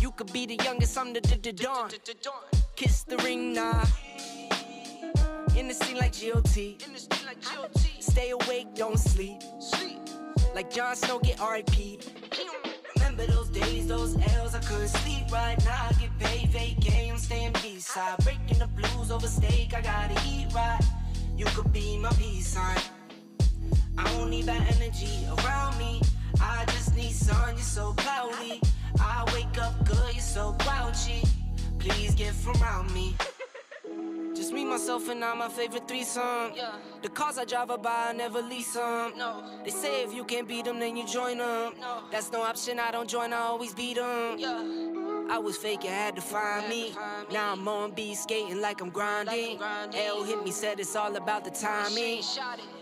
You 0.00 0.10
could 0.12 0.32
be 0.32 0.46
the 0.46 0.58
youngest, 0.64 0.96
I'm 0.96 1.12
the, 1.12 1.20
the, 1.20 1.36
the 1.36 1.52
dawn. 1.52 1.90
Kiss 2.76 3.04
the 3.04 3.16
ring, 3.18 3.52
nah. 3.52 3.84
In 5.56 5.68
the 5.68 5.74
scene 5.74 5.96
like 5.96 6.14
GOT. 6.20 6.76
Stay 8.00 8.30
awake, 8.30 8.74
don't 8.74 8.98
sleep. 8.98 9.40
Like 10.54 10.70
Jon 10.70 10.96
Snow, 10.96 11.18
get 11.18 11.40
RIP. 11.40 12.02
Remember 12.96 13.26
those 13.26 13.48
days, 13.48 13.86
those 13.86 14.16
L's, 14.34 14.54
I 14.54 14.60
couldn't 14.60 14.88
sleep 14.88 15.30
right 15.32 15.62
now. 15.64 15.88
I 15.90 15.92
get 15.94 16.18
paid, 16.18 16.50
vacay, 16.50 17.10
I'm 17.10 17.18
staying 17.18 17.52
B-side. 17.62 18.18
Breaking 18.24 18.58
the 18.58 18.66
blues 18.68 19.10
over 19.10 19.26
steak, 19.26 19.74
I 19.74 19.80
gotta 19.80 20.14
eat 20.26 20.48
right. 20.54 20.80
You 21.36 21.44
could 21.46 21.72
be 21.72 21.98
my 21.98 22.10
peace 22.10 22.48
sign. 22.48 22.78
I 23.98 24.04
don't 24.12 24.30
need 24.30 24.44
that 24.46 24.62
energy 24.76 25.26
around 25.38 25.78
me. 25.78 26.00
I 26.40 26.64
just 26.66 26.94
need 26.96 27.12
sun, 27.12 27.54
you're 27.54 27.62
so 27.62 27.92
cloudy. 27.94 28.60
I 29.00 29.24
wake 29.34 29.58
up 29.60 29.84
good, 29.86 30.14
you're 30.14 30.20
so 30.20 30.56
grouchy. 30.60 31.22
Please 31.78 32.14
get 32.14 32.34
from 32.34 32.60
around 32.62 32.92
me. 32.92 33.14
Just 34.34 34.52
me, 34.52 34.64
myself, 34.64 35.08
and 35.08 35.24
I, 35.24 35.34
my 35.34 35.48
favorite 35.48 35.88
threesome. 35.88 36.52
Yeah. 36.54 36.72
The 37.02 37.08
cars 37.08 37.38
I 37.38 37.44
drive 37.44 37.70
I 37.70 37.76
by, 37.76 38.08
I 38.10 38.12
never 38.12 38.42
lease 38.42 38.74
them. 38.74 39.12
No. 39.16 39.42
They 39.64 39.70
say 39.70 40.02
if 40.04 40.12
you 40.12 40.24
can't 40.24 40.46
beat 40.46 40.66
them, 40.66 40.78
then 40.78 40.96
you 40.96 41.06
join 41.06 41.38
them. 41.38 41.72
No. 41.80 42.02
That's 42.10 42.30
no 42.30 42.42
option, 42.42 42.78
I 42.78 42.90
don't 42.90 43.08
join, 43.08 43.32
I 43.32 43.38
always 43.38 43.72
beat 43.72 43.96
them. 43.96 44.38
Yeah. 44.38 45.15
I 45.28 45.38
was 45.38 45.56
fake, 45.56 45.84
you 45.84 45.90
had 45.90 46.14
to 46.16 46.22
find 46.22 46.68
me. 46.68 46.94
Now 47.32 47.52
I'm 47.52 47.66
on 47.66 47.92
B 47.92 48.14
skating 48.14 48.60
like 48.60 48.80
I'm 48.80 48.90
grinding. 48.90 49.60
L 49.60 50.24
hit 50.24 50.44
me, 50.44 50.50
said 50.50 50.78
it's 50.78 50.94
all 50.94 51.14
about 51.16 51.44
the 51.44 51.50
timing. 51.50 52.22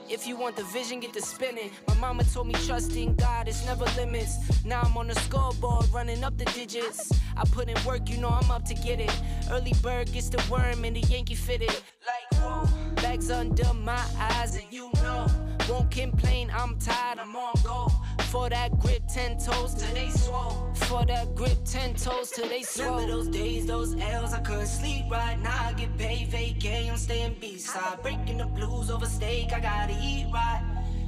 If 0.09 0.27
you 0.27 0.37
want 0.37 0.57
the 0.57 0.65
vision, 0.65 1.01
get 1.01 1.15
to 1.15 1.23
spinning. 1.23 1.71
My 1.89 1.95
mama 1.95 2.25
told 2.25 2.49
me 2.49 2.55
trust 2.67 2.95
in 2.95 3.15
God, 3.15 3.49
it's 3.49 3.65
never 3.65 3.87
limits. 3.97 4.65
Now 4.65 4.83
I'm 4.83 4.97
on 4.97 5.09
the 5.09 5.15
scoreboard, 5.15 5.87
running 5.93 6.23
up 6.23 6.37
the 6.37 6.45
digits. 6.47 7.11
I 7.37 7.45
put 7.45 7.69
in 7.71 7.85
work, 7.85 8.09
you 8.11 8.19
know 8.19 8.29
I'm 8.29 8.51
up 8.51 8.65
to 8.67 8.75
get 8.75 9.01
it. 9.01 9.13
Early 9.51 9.73
bird 9.83 10.13
gets 10.13 10.29
the 10.29 10.45
worm 10.51 10.85
and 10.85 10.97
the 10.97 11.01
Yankee 11.01 11.35
fitted. 11.35 11.75
Like 12.07 12.43
whoa, 12.43 12.69
bags 12.97 13.31
under 13.31 13.73
my 13.73 14.05
eyes, 14.19 14.57
and 14.57 14.67
you 14.71 14.91
know. 15.03 15.27
Won't 15.71 15.91
complain, 15.91 16.51
I'm 16.55 16.79
tired, 16.79 17.19
I'm 17.19 17.35
on 17.35 17.55
go. 17.65 17.91
For 18.25 18.51
that 18.51 18.79
grip, 18.79 19.03
ten 19.09 19.39
toes 19.39 19.75
till 19.75 19.95
they 19.95 20.11
swole. 20.11 20.71
For 20.75 21.07
that 21.07 21.35
grip, 21.35 21.57
ten 21.65 21.95
toes 21.95 22.31
till 22.33 22.47
they 22.49 22.63
swole. 22.63 22.97
Remember 22.97 23.15
those 23.15 23.29
days, 23.29 23.67
those 23.67 23.97
L's, 23.99 24.35
I 24.35 24.41
couldn't 24.41 24.67
sleep 24.67 25.05
right 25.11 25.41
now. 25.41 25.69
I 25.69 25.73
get 25.73 25.97
paid 25.97 26.29
vacay, 26.31 26.91
I'm 26.91 26.99
staying 26.99 27.37
B-side. 27.41 28.03
Breaking 28.03 28.37
the 28.37 28.45
blues 28.45 28.91
over 28.91 29.07
steak, 29.07 29.55
I 29.55 29.61
gotta 29.61 29.97
eat 30.03 30.27
right. 30.35 30.63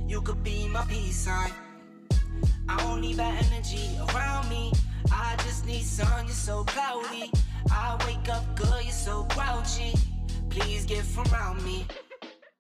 You 0.08 0.22
could 0.22 0.42
be 0.42 0.68
my 0.68 0.86
peace 0.86 1.16
sign. 1.16 1.50
I 2.68 2.78
don't 2.78 3.02
need 3.02 3.16
that 3.16 3.44
energy 3.52 3.90
around 4.08 4.48
me. 4.48 4.72
I 5.12 5.36
just 5.44 5.66
need 5.66 5.82
sun, 5.82 6.24
you're 6.24 6.34
so 6.34 6.64
cloudy. 6.64 7.30
I 7.70 8.02
wake 8.06 8.30
up 8.30 8.56
good, 8.56 8.84
you're 8.84 8.92
so 8.92 9.24
grouchy. 9.30 9.92
Please 10.56 10.86
get 10.86 11.04
from 11.04 11.30
around 11.34 11.62
me. 11.66 11.84